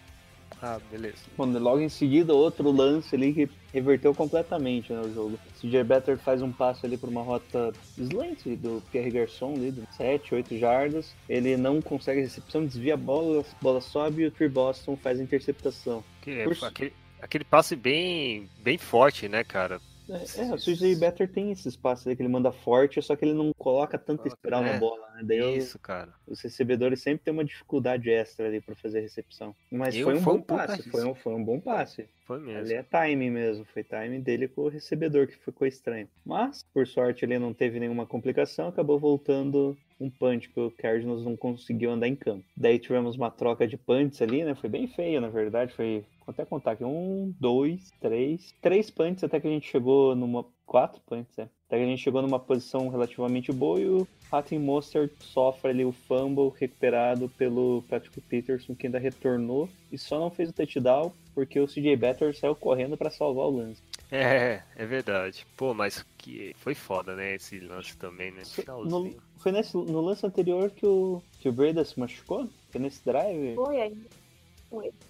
Ah, 0.66 0.80
beleza. 0.90 1.18
Logo 1.38 1.82
em 1.82 1.90
seguida, 1.90 2.34
outro 2.34 2.72
lance 2.72 3.14
ali 3.14 3.34
que 3.34 3.50
reverteu 3.74 4.16
completamente 4.16 4.94
né, 4.94 5.02
o 5.02 5.14
jogo. 5.14 5.38
CJ 5.60 5.84
Better 5.84 6.18
faz 6.18 6.42
um 6.42 6.54
passe 6.54 6.86
ali 6.86 6.96
por 6.98 7.10
uma 7.10 7.22
rota 7.22 7.74
slant 7.98 8.46
do 8.46 8.82
Pierre 8.90 9.12
Garçon 9.12 9.56
ali, 9.56 9.72
de 9.72 9.84
7, 9.98 10.34
8 10.36 10.58
jardas. 10.58 11.14
Ele 11.28 11.58
não 11.58 11.82
consegue 11.82 12.22
a 12.22 12.24
recepção, 12.24 12.66
desvia 12.66 12.94
a 12.94 12.98
bola, 12.98 13.42
a 13.42 13.64
bola 13.64 13.82
sobe 13.82 14.22
e 14.22 14.28
o 14.28 14.32
Tree 14.32 14.48
Boston 14.48 14.96
faz 14.96 15.20
a 15.20 15.24
interceptação. 15.24 16.02
Que 16.22 16.32
é, 16.32 16.44
Por- 16.46 16.58
aquele, 16.64 16.94
aquele 17.22 17.44
passe 17.44 17.76
bem, 17.76 18.48
bem 18.64 18.78
forte, 18.78 19.28
né, 19.28 19.44
cara? 19.44 19.82
É, 20.10 20.42
é, 20.42 20.54
o 20.54 20.58
CJ 20.58 20.96
Better 20.96 21.30
tem 21.32 21.52
esses 21.52 21.76
passes 21.76 22.06
aí 22.06 22.16
que 22.16 22.22
ele 22.22 22.30
manda 22.30 22.52
forte, 22.52 23.02
só 23.02 23.16
que 23.16 23.24
ele 23.24 23.34
não 23.34 23.52
coloca 23.58 23.98
tanta 23.98 24.28
espiral 24.28 24.62
na 24.62 24.72
é. 24.74 24.80
bola, 24.80 25.10
né? 25.16 25.22
Daí 25.24 25.58
Isso, 25.58 25.80
cara. 25.80 26.14
os 26.28 26.42
recebedores 26.42 27.02
sempre 27.02 27.24
têm 27.24 27.34
uma 27.34 27.46
dificuldade 27.46 28.10
extra 28.10 28.48
ali 28.48 28.60
pra 28.60 28.76
fazer 28.76 29.00
a 29.00 29.02
recepção. 29.02 29.56
Mas 29.72 29.96
Eu- 29.96 30.06
foi 30.06 30.16
um 30.16 30.22
bom 30.22 30.36
um 30.36 30.42
passe, 30.42 30.90
foi 30.90 31.06
um, 31.06 31.16
foi 31.16 31.34
um 31.34 31.44
bom 31.44 31.60
passe. 31.60 32.08
Foi 32.26 32.40
mesmo. 32.40 32.60
Ali 32.60 32.74
é 32.74 32.84
timing 32.84 33.30
mesmo, 33.30 33.66
foi 33.66 33.84
timing 33.84 34.22
dele 34.22 34.48
com 34.48 34.62
o 34.62 34.70
recebedor 34.70 35.28
que 35.28 35.38
ficou 35.38 35.68
estranho. 35.68 36.08
Mas, 36.26 36.64
por 36.74 36.88
sorte, 36.88 37.26
ele 37.26 37.38
não 37.38 37.54
teve 37.54 37.80
nenhuma 37.80 38.06
complicação, 38.06 38.68
acabou 38.70 38.98
voltando 38.98 39.78
um 40.00 40.10
punch 40.10 40.50
que 40.50 40.60
o 40.60 40.72
Cardinals 40.72 41.24
não 41.24 41.36
conseguiu 41.36 41.92
andar 41.92 42.08
em 42.08 42.16
campo. 42.16 42.44
Daí 42.56 42.80
tivemos 42.80 43.16
uma 43.16 43.32
troca 43.32 43.68
de 43.68 43.78
punts 43.78 44.22
ali, 44.22 44.44
né? 44.44 44.56
Foi 44.56 44.70
bem 44.70 44.88
feio, 44.88 45.22
na 45.22 45.30
verdade. 45.30 45.74
Foi, 45.74 46.04
vou 46.26 46.34
até 46.34 46.46
contar 46.46 46.72
aqui, 46.72 46.84
um, 46.84 47.34
dois, 47.40 47.92
três, 48.00 48.54
três 48.62 48.90
punts 48.90 49.24
até 49.24 49.40
que 49.40 49.48
a 49.48 49.52
gente 49.52 49.70
chegou 49.70 50.16
numa... 50.16 50.46
Quatro 50.66 51.02
punts, 51.06 51.38
é. 51.38 51.44
Até 51.68 51.78
que 51.78 51.84
a 51.84 51.86
gente 51.86 52.02
chegou 52.02 52.22
numa 52.22 52.40
posição 52.40 52.88
relativamente 52.88 53.52
boa 53.52 53.80
e 53.80 53.88
o 53.88 54.08
Hatten 54.32 54.58
Mostert 54.58 55.12
sofre 55.20 55.70
ali 55.70 55.86
o 55.86 55.92
fumble 55.92 56.52
recuperado 56.58 57.30
pelo 57.30 57.84
Patrick 57.90 58.20
Peterson, 58.22 58.74
que 58.74 58.88
ainda 58.88 58.98
retornou 58.98 59.70
e 59.92 59.98
só 59.98 60.20
não 60.20 60.32
fez 60.32 60.50
o 60.50 60.54
touchdown 60.54 61.12
porque 61.36 61.60
o 61.60 61.68
CJ 61.68 61.96
Better 61.96 62.36
saiu 62.36 62.56
correndo 62.56 62.98
pra 62.98 63.10
salvar 63.10 63.46
o 63.46 63.58
lance. 63.58 63.82
É, 64.12 64.62
é 64.76 64.86
verdade. 64.86 65.46
Pô, 65.58 65.74
mas 65.74 66.06
que 66.18 66.54
foi 66.58 66.76
foda, 66.76 67.16
né? 67.16 67.36
Esse 67.36 67.60
lance 67.60 67.98
também, 67.98 68.32
né? 68.32 68.44
No, 68.86 69.16
foi 69.38 69.52
nesse, 69.52 69.76
no 69.76 70.02
lance 70.02 70.26
anterior 70.26 70.70
que 70.70 70.86
o, 70.86 71.22
que 71.40 71.50
o 71.50 71.52
Breda 71.52 71.84
se 71.84 72.00
machucou? 72.00 72.48
Foi 72.72 72.80
nesse 72.80 73.04
drive? 73.04 73.56
Foi 73.56 73.82
aí. 73.82 73.98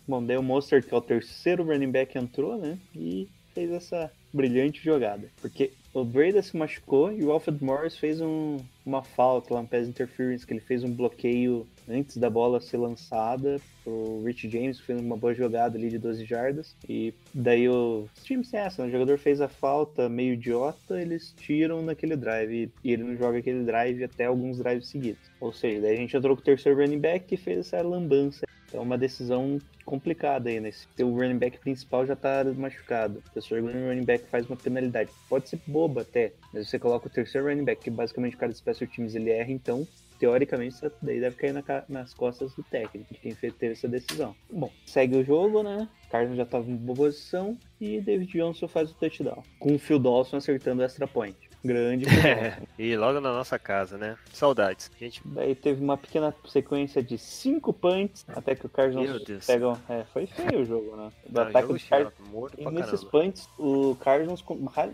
Bom, 0.08 0.24
daí 0.24 0.38
o 0.38 0.44
Mostert, 0.44 0.86
que 0.86 0.94
é 0.94 0.98
o 0.98 1.02
terceiro 1.02 1.64
running 1.64 1.92
back, 1.92 2.18
entrou, 2.18 2.58
né? 2.58 2.78
E 2.96 3.28
fez 3.54 3.72
essa 3.72 4.12
brilhante 4.34 4.84
jogada. 4.84 5.30
Porque 5.40 5.72
o 5.94 6.04
Breda 6.04 6.42
se 6.42 6.58
machucou 6.58 7.12
e 7.12 7.24
o 7.24 7.32
Alfred 7.32 7.64
Morris 7.64 7.96
fez 7.96 8.20
um, 8.20 8.58
uma 8.84 9.04
falta 9.04 9.54
lá, 9.54 9.60
um 9.60 9.66
pass 9.66 9.88
interference, 9.88 10.46
que 10.46 10.54
ele 10.54 10.60
fez 10.60 10.84
um 10.84 10.92
bloqueio 10.92 11.68
antes 11.88 12.18
da 12.18 12.30
bola 12.30 12.60
ser 12.60 12.78
lançada. 12.78 13.62
O 13.86 14.24
Rich 14.26 14.50
James 14.50 14.80
fez 14.80 15.00
uma 15.00 15.16
boa 15.16 15.36
jogada 15.36 15.78
ali 15.78 15.90
de 15.90 16.00
12 16.00 16.26
jardas. 16.26 16.76
E 16.90 17.14
daí 17.34 17.70
o 17.70 18.10
os 18.16 18.24
times 18.24 18.50
têm 18.50 18.60
essa, 18.60 18.82
né? 18.82 18.90
o 18.90 18.92
jogador 18.92 19.20
fez 19.20 19.40
a 19.40 19.48
falta 19.48 20.10
meio 20.10 20.34
idiota, 20.34 21.00
eles 21.00 21.34
tiram 21.38 21.84
naquele 21.84 22.16
drive. 22.16 22.72
E 22.84 22.92
ele 22.92 23.04
não 23.04 23.16
joga 23.16 23.38
aquele 23.38 23.64
drive 23.64 24.04
até 24.04 24.26
alguns 24.26 24.58
drives 24.58 24.88
seguidos. 24.88 25.22
Ou 25.40 25.54
seja, 25.54 25.82
daí 25.82 25.94
a 25.94 25.98
gente 25.98 26.18
entrou 26.18 26.36
com 26.36 26.42
o 26.42 26.46
terceiro 26.46 26.80
running 26.80 27.00
back 27.00 27.32
e 27.34 27.38
fez 27.38 27.60
essa 27.60 27.82
lambança. 27.82 28.46
É 28.74 28.80
uma 28.80 28.98
decisão 28.98 29.60
complicada 29.86 30.50
aí, 30.50 30.60
né? 30.60 30.72
Se 30.72 31.04
o 31.04 31.14
running 31.14 31.38
back 31.38 31.60
principal 31.60 32.06
já 32.06 32.16
tá 32.16 32.44
machucado, 32.56 33.22
o 33.26 33.34
terceiro 33.34 33.66
running 33.66 34.04
back 34.04 34.26
faz 34.28 34.48
uma 34.48 34.56
penalidade. 34.56 35.12
Pode 35.30 35.50
ser 35.50 35.60
boba 35.68 36.02
até, 36.02 36.34
mas 36.54 36.68
você 36.68 36.80
coloca 36.80 37.08
o 37.08 37.10
terceiro 37.10 37.48
running 37.48 37.64
back, 37.64 37.82
que 37.82 37.92
basicamente 37.92 38.38
de 38.38 38.54
special 38.56 38.90
teams 38.90 39.16
ele 39.16 39.30
erra, 39.30 39.52
então 39.52 39.88
teoricamente 40.20 40.76
isso 40.76 40.92
daí 41.02 41.20
deve 41.20 41.36
cair 41.36 41.54
na 41.54 41.64
nas 41.90 42.14
costas 42.14 42.54
do 42.54 42.64
técnico, 42.64 43.14
de 43.14 43.20
quem 43.20 43.34
fez, 43.34 43.54
teve 43.56 43.74
essa 43.74 43.88
decisão. 43.88 44.34
Bom, 44.50 44.72
segue 44.86 45.18
o 45.18 45.24
jogo, 45.24 45.62
né? 45.62 45.88
Cardinals 46.10 46.38
já 46.38 46.46
tava 46.46 46.70
em 46.70 46.76
boa 46.76 46.96
posição 46.96 47.58
e 47.82 48.00
David 48.00 48.32
Johnson 48.32 48.68
faz 48.68 48.92
o 48.92 48.94
touchdown. 48.94 49.44
Com 49.60 49.76
o 49.76 49.80
Phil 49.80 50.00
Dawson 50.00 50.38
acertando 50.38 50.82
o 50.82 50.86
extra 50.86 51.08
point. 51.08 51.36
Grande 51.64 52.06
Dawson. 52.10 52.68
E 52.78 52.96
logo 52.98 53.20
na 53.22 53.32
nossa 53.32 53.58
casa, 53.58 53.98
né? 53.98 54.18
Saudades. 54.34 54.92
Gente, 55.00 55.22
Daí 55.24 55.56
teve 55.56 55.82
uma 55.84 55.98
pequena 55.98 56.34
sequência 56.48 57.02
de 57.02 57.18
cinco 57.18 57.72
punts, 57.72 58.26
até 58.28 58.54
que 58.56 58.66
o 58.66 58.70
Cardinals 58.70 59.24
Deus. 59.24 59.46
pegam... 59.46 59.78
É, 59.88 60.04
foi 60.12 60.26
feio 60.28 60.62
o 60.62 60.66
jogo, 60.66 60.96
né? 60.96 61.10
Do 61.28 61.34
tá, 61.34 61.44
ataque 61.44 61.68
do 61.68 62.28
morto 62.30 62.60
E 62.60 62.66
nesses 62.66 63.04
caramba. 63.04 63.12
punts, 63.12 63.50
o 63.58 63.96
Cardinals 63.96 64.44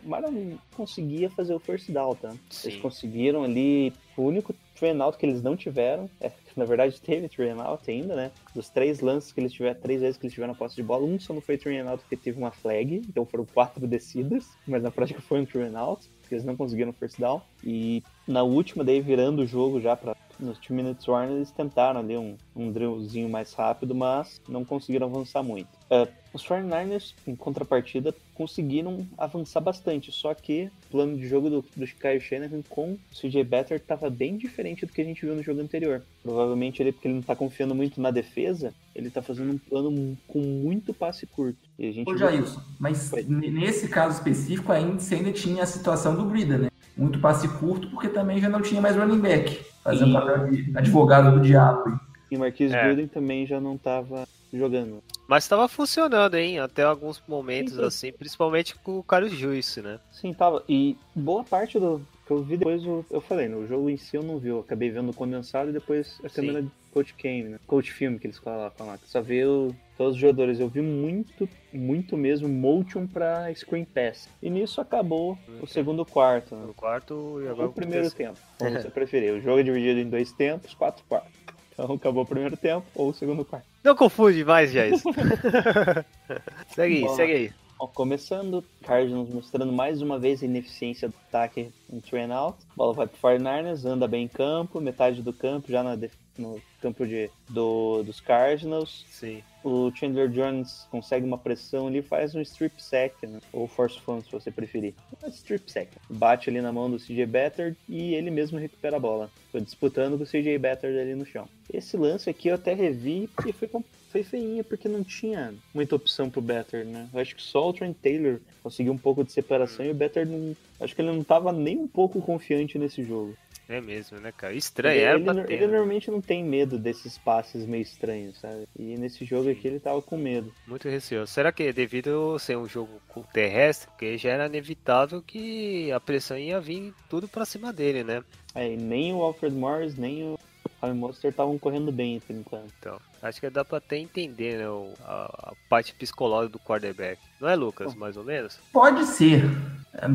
maravilha- 0.03 0.57
conseguia 0.75 1.29
fazer 1.29 1.53
o 1.53 1.59
first 1.59 1.89
down, 1.91 2.15
tá? 2.15 2.31
Sim. 2.49 2.69
Eles 2.69 2.81
conseguiram 2.81 3.43
ali, 3.43 3.91
o 4.15 4.23
único 4.23 4.53
train 4.77 4.99
out 5.01 5.17
que 5.17 5.25
eles 5.25 5.41
não 5.41 5.55
tiveram, 5.57 6.09
é, 6.21 6.31
na 6.59 6.65
verdade 6.65 7.01
teve 7.01 7.27
train 7.29 7.59
out 7.59 7.89
ainda, 7.89 8.15
né? 8.15 8.31
Dos 8.53 8.69
três 8.69 8.99
lances 8.99 9.31
que 9.31 9.39
eles 9.39 9.51
tiveram, 9.53 9.79
três 9.79 10.01
vezes 10.01 10.17
que 10.17 10.25
eles 10.25 10.33
tiveram 10.33 10.53
a 10.53 10.55
posse 10.55 10.75
de 10.75 10.83
bola, 10.83 11.05
um 11.05 11.19
só 11.19 11.33
não 11.33 11.41
foi 11.41 11.57
train 11.57 11.79
out 11.79 12.03
porque 12.03 12.17
teve 12.17 12.37
uma 12.37 12.51
flag, 12.51 13.01
então 13.07 13.25
foram 13.25 13.45
quatro 13.45 13.87
descidas, 13.87 14.45
mas 14.67 14.83
na 14.83 14.91
prática 14.91 15.21
foi 15.21 15.39
um 15.39 15.45
train 15.45 15.75
out, 15.75 16.07
porque 16.21 16.35
eles 16.35 16.45
não 16.45 16.55
conseguiram 16.55 16.93
first 16.93 17.19
down. 17.19 17.41
E 17.63 18.03
na 18.27 18.43
última, 18.43 18.83
daí 18.83 19.01
virando 19.01 19.41
o 19.41 19.47
jogo 19.47 19.79
já 19.79 19.95
para 19.95 20.15
nos 20.39 20.57
two 20.57 20.75
minutes 20.75 21.07
warning, 21.07 21.35
eles 21.35 21.51
tentaram 21.51 21.99
ali 21.99 22.17
um, 22.17 22.35
um 22.55 22.71
drillzinho 22.71 23.29
mais 23.29 23.53
rápido, 23.53 23.93
mas 23.93 24.39
não 24.47 24.63
conseguiram 24.63 25.07
avançar 25.07 25.43
muito. 25.43 25.67
É, 25.89 26.07
os 26.33 26.43
49ers, 26.45 27.13
em 27.27 27.35
contrapartida, 27.35 28.13
conseguiram 28.35 29.05
avançar 29.17 29.59
bastante, 29.59 30.11
só 30.11 30.33
que 30.33 30.69
o 30.87 30.91
plano 30.91 31.17
de 31.17 31.27
jogo 31.27 31.49
do, 31.49 31.65
do 31.75 31.85
Kyle 31.87 32.21
Shanahan 32.21 32.61
com 32.69 32.91
o 32.93 32.99
CJ 33.13 33.43
Better 33.43 33.77
estava 33.77 34.09
bem 34.09 34.37
diferente 34.37 34.85
do 34.85 34.93
que 34.93 35.01
a 35.01 35.03
gente 35.03 35.25
viu 35.25 35.35
no 35.35 35.43
jogo 35.43 35.59
anterior. 35.61 36.03
Provavelmente 36.23 36.81
ele, 36.81 36.91
porque 36.91 37.07
ele 37.07 37.15
não 37.15 37.21
está 37.21 37.35
confiando 37.35 37.73
muito 37.75 37.99
na 37.99 38.11
defesa, 38.11 38.73
ele 38.95 39.07
está 39.07 39.21
fazendo 39.21 39.51
um 39.53 39.57
plano 39.57 40.17
com 40.27 40.39
muito 40.39 40.93
passe 40.93 41.25
curto. 41.25 41.57
E 41.77 41.87
a 41.87 41.91
gente 41.91 42.09
Ô, 42.09 42.15
Jailson, 42.15 42.61
mas 42.79 43.11
Oi. 43.11 43.23
n- 43.23 43.49
nesse 43.51 43.87
caso 43.89 44.17
específico 44.17 44.71
ainda, 44.71 44.99
você 44.99 45.15
ainda 45.15 45.31
tinha 45.33 45.63
a 45.63 45.65
situação 45.65 46.15
do 46.15 46.23
Brida, 46.25 46.57
né? 46.57 46.68
Muito 46.97 47.19
passe 47.19 47.47
curto, 47.47 47.89
porque 47.89 48.09
também 48.09 48.39
já 48.41 48.49
não 48.49 48.61
tinha 48.61 48.81
mais 48.81 48.95
running 48.95 49.19
back. 49.19 49.65
Fazendo 49.83 50.09
E- 50.11 50.13
papel 50.13 50.51
de 50.51 50.77
advogado 50.77 51.31
do 51.31 51.39
diabo. 51.41 51.99
E 52.29 52.37
Marquise 52.37 52.75
É. 52.75 52.83
Gruden 52.83 53.07
também 53.07 53.47
já 53.47 53.59
não 53.59 53.75
estava 53.75 54.27
jogando. 54.53 55.01
Mas 55.27 55.47
tava 55.47 55.67
funcionando, 55.67 56.35
hein? 56.35 56.59
Até 56.59 56.83
alguns 56.83 57.21
momentos 57.27 57.73
Sim, 57.73 57.79
sim. 57.79 57.85
assim, 57.85 58.11
principalmente 58.11 58.75
com 58.75 58.99
o 58.99 59.03
Carlos 59.03 59.31
Juice, 59.31 59.81
né? 59.81 59.99
Sim, 60.11 60.33
tava. 60.33 60.63
E 60.67 60.97
boa 61.15 61.43
parte 61.43 61.79
do 61.79 62.01
eu 62.33 62.43
vi 62.43 62.57
depois, 62.57 62.83
eu, 62.83 63.05
eu 63.09 63.21
falei, 63.21 63.47
no 63.47 63.65
jogo 63.67 63.89
em 63.89 63.97
si 63.97 64.15
eu 64.15 64.23
não 64.23 64.37
vi, 64.37 64.49
eu 64.49 64.59
acabei 64.59 64.89
vendo 64.89 65.09
o 65.09 65.13
condensado 65.13 65.69
e 65.69 65.73
depois 65.73 66.19
a 66.23 66.29
câmera 66.29 66.61
de 66.61 66.69
Coach 66.91 67.13
Cam, 67.15 67.49
né? 67.49 67.59
Coach 67.67 67.91
Film 67.91 68.17
que 68.17 68.27
eles 68.27 68.39
colocam 68.39 68.87
lá, 68.87 68.97
que 68.97 69.07
só 69.09 69.21
vê 69.21 69.45
o- 69.45 69.73
todos 69.97 70.15
os 70.15 70.19
jogadores. 70.19 70.59
Eu 70.59 70.67
vi 70.69 70.81
muito, 70.81 71.47
muito 71.73 72.15
mesmo 72.17 72.47
motion 72.49 73.05
pra 73.05 73.53
screen 73.53 73.85
pass. 73.85 74.27
E 74.41 74.49
nisso 74.49 74.79
acabou 74.81 75.37
o 75.61 75.67
segundo 75.67 76.05
quarto, 76.05 76.55
né? 76.55 76.65
No 76.65 76.73
quarto 76.73 77.39
e 77.43 77.47
agora 77.47 77.67
o 77.69 77.73
primeiro 77.73 78.09
tempo, 78.11 78.39
como 78.57 78.71
você 78.71 78.89
preferir. 78.89 79.33
O 79.33 79.41
jogo 79.41 79.59
é 79.59 79.63
dividido 79.63 79.99
em 79.99 80.09
dois 80.09 80.31
tempos, 80.31 80.73
quatro 80.73 81.03
quartos. 81.07 81.31
Então 81.73 81.93
acabou 81.95 82.23
o 82.23 82.27
primeiro 82.27 82.57
tempo 82.57 82.85
ou 82.95 83.09
o 83.09 83.13
segundo 83.13 83.45
quarto. 83.45 83.65
Não 83.83 83.95
confunde 83.95 84.43
mais, 84.43 84.71
Jair. 84.71 84.93
segue 86.75 86.95
aí, 86.97 87.09
segue 87.15 87.33
aí. 87.33 87.51
Ó, 87.79 87.87
começando, 87.87 88.61
Cardinals 88.83 89.29
mostrando 89.29 89.71
mais 89.71 90.01
uma 90.01 90.19
vez 90.19 90.43
a 90.43 90.45
ineficiência 90.45 91.07
do 91.07 91.15
ataque 91.29 91.71
em 91.89 92.01
train 92.01 92.29
out. 92.29 92.57
Bola 92.75 92.93
vai 92.93 93.07
pro 93.07 93.17
49ers, 93.17 93.85
anda 93.85 94.05
bem 94.05 94.25
em 94.25 94.27
campo, 94.27 94.81
metade 94.81 95.21
do 95.21 95.31
campo 95.31 95.71
já 95.71 95.81
na 95.81 95.97
no 96.37 96.61
campo 96.81 97.05
de, 97.05 97.29
do, 97.49 98.01
dos 98.03 98.19
Cardinals. 98.19 99.05
Sim. 99.09 99.43
O 99.63 99.91
Chandler 99.93 100.29
Jones 100.29 100.87
consegue 100.89 101.25
uma 101.25 101.37
pressão 101.37 101.87
ali, 101.87 102.01
faz 102.01 102.33
um 102.33 102.41
strip 102.41 102.81
sack, 102.81 103.27
né? 103.27 103.39
ou 103.51 103.67
force 103.67 103.99
fumble 103.99 104.23
se 104.23 104.31
você 104.31 104.49
preferir. 104.49 104.93
Mas 105.21 105.35
strip 105.35 105.69
sack. 105.69 105.89
Bate 106.09 106.49
ali 106.49 106.61
na 106.61 106.71
mão 106.71 106.89
do 106.89 106.97
CJ 106.97 107.25
Better 107.25 107.75
e 107.87 108.13
ele 108.13 108.31
mesmo 108.31 108.57
recupera 108.57 108.95
a 108.97 108.99
bola. 108.99 109.29
Foi 109.51 109.59
disputando 109.61 110.17
com 110.17 110.23
o 110.23 110.27
CJ 110.27 110.57
Better 110.57 110.97
ali 111.01 111.15
no 111.15 111.25
chão. 111.25 111.47
Esse 111.71 111.97
lance 111.97 112.29
aqui 112.29 112.47
eu 112.47 112.55
até 112.55 112.73
revi 112.73 113.29
e 113.45 113.51
foi, 113.51 113.67
com- 113.67 113.83
foi 114.09 114.23
feinha 114.23 114.63
porque 114.63 114.87
não 114.87 115.03
tinha 115.03 115.53
muita 115.73 115.95
opção 115.95 116.29
pro 116.29 116.41
Better, 116.41 116.85
né? 116.85 117.07
Eu 117.13 117.19
acho 117.19 117.35
que 117.35 117.41
só 117.41 117.69
o 117.69 117.73
Trent 117.73 117.95
Taylor 118.01 118.39
conseguiu 118.61 118.93
um 118.93 118.97
pouco 118.97 119.23
de 119.23 119.31
separação 119.31 119.85
e 119.85 119.91
o 119.91 119.93
Better 119.93 120.27
não. 120.27 120.55
Acho 120.79 120.95
que 120.95 121.01
ele 121.01 121.11
não 121.11 121.23
tava 121.23 121.51
nem 121.51 121.77
um 121.77 121.87
pouco 121.87 122.21
confiante 122.21 122.77
nesse 122.77 123.03
jogo. 123.03 123.35
É 123.67 123.79
mesmo, 123.79 124.19
né, 124.19 124.31
cara? 124.31 124.53
Estranho, 124.55 124.95
ele, 124.95 125.03
era 125.03 125.15
ele, 125.17 125.23
pra 125.25 125.53
ele 125.53 125.67
né? 125.67 125.73
normalmente 125.73 126.09
não 126.09 126.19
tem 126.19 126.43
medo 126.43 126.79
desses 126.79 127.19
passes 127.19 127.67
meio 127.67 127.83
estranhos, 127.83 128.39
sabe? 128.39 128.67
E 128.75 128.97
nesse 128.97 129.23
jogo 129.23 129.47
aqui 129.47 129.67
ele 129.67 129.79
tava 129.79 130.01
com 130.01 130.17
medo. 130.17 130.51
Muito 130.65 130.89
receoso. 130.89 131.31
Será 131.31 131.51
que 131.51 131.71
devido 131.71 132.39
ser 132.39 132.57
um 132.57 132.67
jogo 132.67 132.99
terrestre, 133.31 133.87
porque 133.91 134.17
já 134.17 134.31
era 134.31 134.47
inevitável 134.47 135.21
que 135.21 135.91
a 135.91 135.99
pressão 135.99 136.35
ia 136.35 136.59
vir 136.59 136.95
tudo 137.07 137.27
pra 137.27 137.45
cima 137.45 137.71
dele, 137.71 138.03
né? 138.03 138.23
É, 138.55 138.73
e 138.73 138.75
nem 138.75 139.13
o 139.13 139.21
Alfred 139.21 139.55
Morris, 139.55 139.95
nem 139.95 140.23
o 140.23 140.39
Harry 140.81 140.97
Monster 140.97 141.29
estavam 141.29 141.59
correndo 141.59 141.91
bem 141.91 142.19
por 142.19 142.35
enquanto. 142.35 142.73
Então, 142.79 142.99
acho 143.21 143.39
que 143.39 143.49
dá 143.49 143.63
pra 143.65 143.77
até 143.77 143.97
entender, 143.97 144.57
né, 144.57 144.65
a, 145.05 145.49
a 145.49 145.53
parte 145.69 145.93
psicológica 145.93 146.53
do 146.53 146.59
quarterback. 146.59 147.19
Não 147.39 147.49
é, 147.49 147.55
Lucas, 147.55 147.95
mais 147.95 148.17
ou 148.17 148.23
menos? 148.23 148.59
Pode 148.71 149.05
ser. 149.05 149.45
É, 149.93 150.07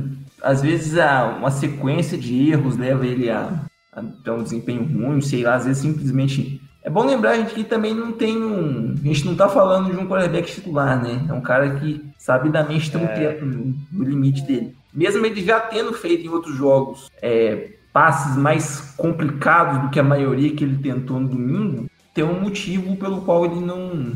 Às 0.43 0.63
vezes 0.63 0.95
uma 1.39 1.51
sequência 1.51 2.17
de 2.17 2.51
erros 2.51 2.77
leva 2.77 3.07
ele 3.07 3.31
a, 3.31 3.65
a 3.93 4.03
ter 4.03 4.31
um 4.31 4.43
desempenho 4.43 4.85
ruim, 4.85 5.21
sei 5.21 5.43
lá, 5.43 5.55
às 5.55 5.65
vezes 5.65 5.83
simplesmente. 5.83 6.61
É 6.83 6.91
bom 6.91 7.05
lembrar, 7.05 7.37
gente, 7.37 7.55
que 7.55 7.65
também 7.65 7.95
não 7.95 8.13
tem 8.13 8.37
um. 8.37 8.93
A 8.93 9.07
gente 9.07 9.25
não 9.25 9.35
tá 9.35 9.49
falando 9.49 9.91
de 9.91 9.97
um 9.97 10.07
quarterback 10.07 10.53
titular, 10.53 11.03
né? 11.03 11.25
É 11.29 11.33
um 11.33 11.41
cara 11.41 11.81
que 11.81 12.05
sabidamente 12.19 12.91
tem 12.91 13.03
um 13.03 13.07
teto 13.07 13.47
no, 13.47 13.75
no 13.91 14.05
limite 14.05 14.43
dele. 14.43 14.77
Mesmo 14.93 15.25
ele 15.25 15.43
já 15.43 15.59
tendo 15.61 15.95
feito 15.95 16.27
em 16.27 16.29
outros 16.29 16.55
jogos 16.55 17.11
é, 17.23 17.71
passes 17.95 18.37
mais 18.37 18.81
complicados 18.97 19.83
do 19.83 19.91
que 19.91 19.99
a 19.99 20.03
maioria 20.03 20.55
que 20.55 20.63
ele 20.63 20.77
tentou 20.77 21.19
no 21.19 21.29
domingo, 21.29 21.89
tem 22.15 22.25
um 22.25 22.41
motivo 22.41 22.97
pelo 22.97 23.23
qual 23.23 23.45
ele 23.45 23.61
não, 23.61 24.13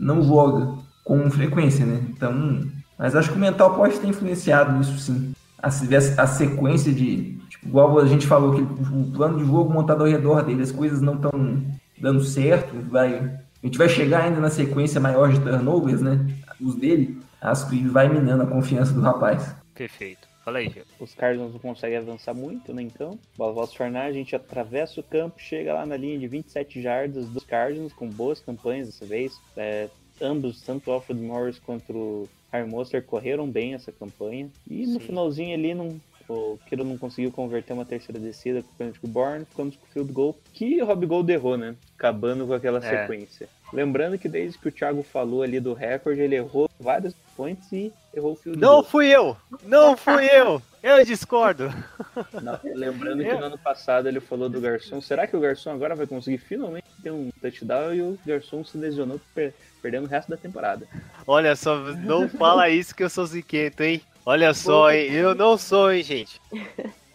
não 0.00 0.22
joga 0.22 0.74
com 1.04 1.30
frequência, 1.30 1.84
né? 1.84 2.00
Então, 2.08 2.62
mas 2.98 3.14
acho 3.14 3.30
que 3.30 3.36
o 3.36 3.40
mental 3.40 3.74
pode 3.74 3.98
ter 3.98 4.06
influenciado 4.06 4.72
nisso 4.72 4.98
sim. 4.98 5.34
A, 5.62 5.68
a 5.68 6.26
sequência 6.26 6.92
de. 6.92 7.38
Tipo, 7.50 7.68
igual 7.68 7.98
a 7.98 8.06
gente 8.06 8.26
falou, 8.26 8.54
que 8.54 8.62
o 8.62 9.12
plano 9.12 9.38
de 9.38 9.44
jogo 9.44 9.72
montado 9.72 10.02
ao 10.02 10.08
redor 10.08 10.42
dele, 10.42 10.62
as 10.62 10.72
coisas 10.72 11.00
não 11.00 11.14
estão 11.14 11.62
dando 12.00 12.24
certo. 12.24 12.74
Vai, 12.90 13.14
a 13.14 13.66
gente 13.66 13.78
vai 13.78 13.88
chegar 13.88 14.24
ainda 14.24 14.40
na 14.40 14.50
sequência 14.50 15.00
maior 15.00 15.30
de 15.30 15.40
turnovers, 15.40 16.00
né? 16.00 16.26
Os 16.60 16.74
dele. 16.74 17.20
Acho 17.40 17.68
que 17.68 17.86
vai 17.86 18.08
minando 18.08 18.44
a 18.44 18.46
confiança 18.46 18.92
do 18.92 19.00
rapaz. 19.00 19.54
Perfeito. 19.74 20.31
Fala 20.44 20.58
aí, 20.58 20.68
Gê. 20.70 20.82
Os 20.98 21.14
Cardinals 21.14 21.52
não 21.52 21.60
conseguem 21.60 21.98
avançar 21.98 22.34
muito, 22.34 22.74
né? 22.74 22.82
Então, 22.82 23.18
bola 23.36 23.52
volta 23.52 23.76
tornar, 23.76 24.04
a 24.06 24.12
gente 24.12 24.34
atravessa 24.34 25.00
o 25.00 25.04
campo, 25.04 25.40
chega 25.40 25.72
lá 25.72 25.86
na 25.86 25.96
linha 25.96 26.18
de 26.18 26.26
27 26.26 26.82
jardas 26.82 27.28
dos 27.28 27.44
Cardinals, 27.44 27.92
com 27.92 28.08
boas 28.08 28.40
campanhas 28.40 28.88
dessa 28.88 29.06
vez. 29.06 29.40
É, 29.56 29.88
ambos, 30.20 30.60
tanto 30.62 30.90
o 30.90 30.92
Alfred 30.94 31.20
Morris 31.22 31.58
quanto 31.60 31.92
o 31.92 32.28
Harry 32.52 32.68
Monster, 32.68 33.02
correram 33.04 33.48
bem 33.48 33.74
essa 33.74 33.92
campanha. 33.92 34.50
E 34.68 34.84
no 34.86 34.94
Sim. 35.00 35.06
finalzinho 35.06 35.54
ali, 35.54 35.74
não, 35.74 36.00
o 36.28 36.58
Kiro 36.66 36.84
não 36.84 36.98
conseguiu 36.98 37.30
converter 37.30 37.72
uma 37.72 37.84
terceira 37.84 38.18
descida 38.20 38.62
com 38.62 38.68
o 38.68 38.74
Patrick 38.76 39.06
Bourne, 39.06 39.44
ficamos 39.44 39.76
com 39.76 39.84
o 39.86 39.88
field 39.90 40.12
goal, 40.12 40.36
que 40.52 40.82
o 40.82 40.84
Rob 40.86 41.06
Gold 41.06 41.32
errou, 41.32 41.56
né? 41.56 41.76
Acabando 41.96 42.46
com 42.46 42.52
aquela 42.52 42.78
É. 42.78 43.00
sequência. 43.02 43.48
Lembrando 43.72 44.18
que 44.18 44.28
desde 44.28 44.58
que 44.58 44.68
o 44.68 44.72
Thiago 44.72 45.02
falou 45.02 45.42
ali 45.42 45.58
do 45.60 45.72
recorde, 45.72 46.20
ele 46.20 46.34
errou 46.36 46.68
vários 46.78 47.14
points 47.36 47.70
e 47.72 47.92
errou 48.14 48.32
o 48.32 48.36
field 48.36 48.58
Não 48.60 48.68
goal. 48.74 48.84
fui 48.84 49.08
eu! 49.08 49.36
Não 49.64 49.96
fui 49.96 50.26
eu! 50.26 50.60
Eu 50.82 51.04
discordo! 51.04 51.72
Não, 52.42 52.58
lembrando 52.74 53.22
que 53.22 53.32
no 53.34 53.44
ano 53.44 53.58
passado 53.58 54.08
ele 54.08 54.18
falou 54.20 54.48
do 54.48 54.60
Garçom. 54.60 55.00
Será 55.00 55.26
que 55.26 55.36
o 55.36 55.40
Garçom 55.40 55.70
agora 55.70 55.94
vai 55.94 56.06
conseguir 56.06 56.38
finalmente 56.38 56.86
ter 57.02 57.10
um 57.10 57.30
touchdown 57.40 57.94
e 57.94 58.02
o 58.02 58.18
Garçom 58.26 58.64
se 58.64 58.76
lesionou 58.76 59.20
per- 59.34 59.54
perdendo 59.80 60.04
o 60.04 60.08
resto 60.08 60.28
da 60.30 60.36
temporada? 60.36 60.86
Olha 61.26 61.54
só, 61.54 61.76
não 61.76 62.28
fala 62.28 62.68
isso 62.68 62.94
que 62.94 63.04
eu 63.04 63.10
sou 63.10 63.24
ziquento, 63.26 63.82
hein? 63.82 64.02
Olha 64.26 64.52
só, 64.54 64.90
hein? 64.92 65.10
Eu 65.12 65.34
não 65.34 65.56
sou, 65.56 65.92
hein, 65.92 66.02
gente? 66.02 66.40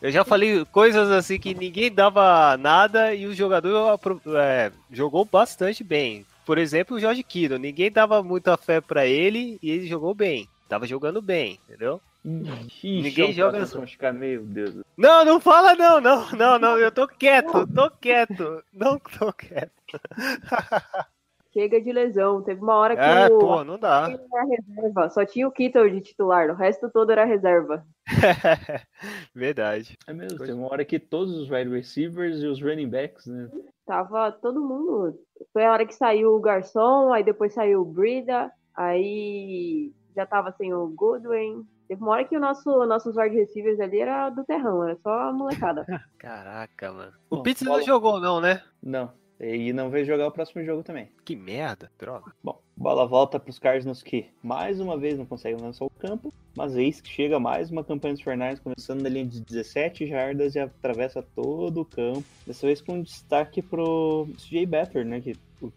Eu 0.01 0.11
já 0.11 0.23
falei 0.23 0.63
coisas 0.65 1.09
assim 1.11 1.39
que 1.39 1.53
ninguém 1.53 1.91
dava 1.91 2.55
nada 2.57 3.13
e 3.15 3.25
o 3.25 3.33
jogador 3.33 3.99
é, 4.37 4.71
jogou 4.91 5.25
bastante 5.25 5.83
bem. 5.83 6.25
Por 6.47 6.57
exemplo, 6.57 6.95
o 6.95 6.99
Jorge 6.99 7.23
Kittle. 7.23 7.59
Ninguém 7.59 7.91
dava 7.91 8.23
muita 8.23 8.55
fé 8.55 8.79
pra 8.79 9.05
ele 9.05 9.59
e 9.61 9.69
ele 9.69 9.85
jogou 9.85 10.15
bem. 10.15 10.47
Tava 10.69 10.87
jogando 10.87 11.21
bem, 11.21 11.59
entendeu? 11.67 11.99
Ixi, 12.25 13.01
Ninguém 13.01 13.33
joga 13.33 13.65
vão 13.65 13.85
ficar, 13.85 14.13
meu 14.13 14.43
Deus. 14.45 14.75
Não, 14.97 15.25
não 15.25 15.41
fala 15.41 15.75
não, 15.75 15.99
não, 15.99 16.31
não, 16.31 16.57
não. 16.57 16.77
Eu 16.77 16.89
tô 16.89 17.05
quieto, 17.05 17.67
tô 17.67 17.91
quieto. 17.91 18.63
Não 18.73 18.97
tô 18.97 19.31
quieto. 19.33 19.71
Chega 21.53 21.81
de 21.81 21.91
lesão. 21.91 22.41
Teve 22.41 22.61
uma 22.61 22.75
hora 22.75 22.95
que 22.95 23.01
É, 23.01 23.25
o 23.27 23.39
pô, 23.39 23.63
não 23.65 23.77
dá. 23.77 24.09
era 24.09 24.45
reserva. 24.45 25.09
Só 25.09 25.25
tinha 25.25 25.47
o 25.47 25.51
Kittle 25.51 25.89
de 25.89 26.01
titular. 26.01 26.49
O 26.49 26.55
resto 26.55 26.89
todo 26.89 27.11
era 27.11 27.25
reserva. 27.25 27.85
Verdade. 29.35 29.97
É 30.07 30.13
mesmo, 30.13 30.39
tem 30.39 30.53
uma 30.53 30.71
hora 30.71 30.85
que 30.85 30.99
todos 30.99 31.33
os 31.33 31.49
wide 31.49 31.69
receivers 31.69 32.41
e 32.41 32.45
os 32.47 32.61
running 32.61 32.89
backs, 32.89 33.25
né? 33.25 33.49
Tava 33.87 34.33
todo 34.33 34.59
mundo. 34.59 35.17
Foi 35.53 35.65
a 35.65 35.71
hora 35.71 35.85
que 35.85 35.95
saiu 35.95 36.35
o 36.35 36.41
Garçom, 36.41 37.13
aí 37.13 37.23
depois 37.23 37.53
saiu 37.53 37.81
o 37.81 37.85
Brida, 37.85 38.51
aí 38.75 39.93
já 40.13 40.25
tava 40.25 40.51
sem 40.51 40.73
o 40.73 40.89
Goodwin. 40.89 41.65
Teve 41.87 42.01
uma 42.01 42.11
hora 42.11 42.25
que 42.25 42.35
o 42.35 42.39
nosso, 42.39 42.85
nossos 42.85 43.15
wide 43.15 43.37
receivers 43.37 43.79
ali 43.79 44.01
era 44.01 44.29
do 44.29 44.43
terrão, 44.43 44.83
era 44.83 44.97
só 44.97 45.09
a 45.09 45.31
molecada. 45.31 45.85
Caraca, 46.19 46.91
mano. 46.91 47.13
O 47.29 47.41
Pitts 47.41 47.65
não 47.65 47.81
jogou, 47.81 48.19
não, 48.19 48.41
né? 48.41 48.61
Não. 48.83 49.13
E 49.39 49.71
não 49.71 49.89
vai 49.89 50.03
jogar 50.03 50.27
o 50.27 50.31
próximo 50.31 50.63
jogo 50.63 50.83
também. 50.83 51.09
Que 51.23 51.35
merda, 51.35 51.91
droga. 51.99 52.31
Bom, 52.43 52.59
bola 52.75 53.05
volta 53.05 53.39
para 53.39 53.51
os 53.51 53.59
Cardinals 53.59 54.01
que 54.01 54.27
mais 54.41 54.79
uma 54.79 54.97
vez 54.97 55.17
não 55.17 55.25
conseguem 55.25 55.61
lançar 55.61 55.85
o 55.85 55.89
campo, 55.91 56.33
mas 56.55 56.75
eis 56.75 56.99
que 56.99 57.09
chega 57.09 57.39
mais 57.39 57.69
uma 57.69 57.83
campanha 57.83 58.15
dos 58.15 58.23
Fernandes, 58.23 58.59
começando 58.59 59.01
na 59.01 59.09
linha 59.09 59.25
de 59.25 59.39
17 59.41 60.07
jardas 60.07 60.55
e 60.55 60.59
atravessa 60.59 61.21
todo 61.21 61.81
o 61.81 61.85
campo. 61.85 62.23
Dessa 62.47 62.65
vez 62.65 62.81
com 62.81 63.01
destaque 63.01 63.61
pro 63.61 64.27
CJ 64.37 64.65
Better, 64.65 65.05
né? 65.05 65.21
Que 65.21 65.35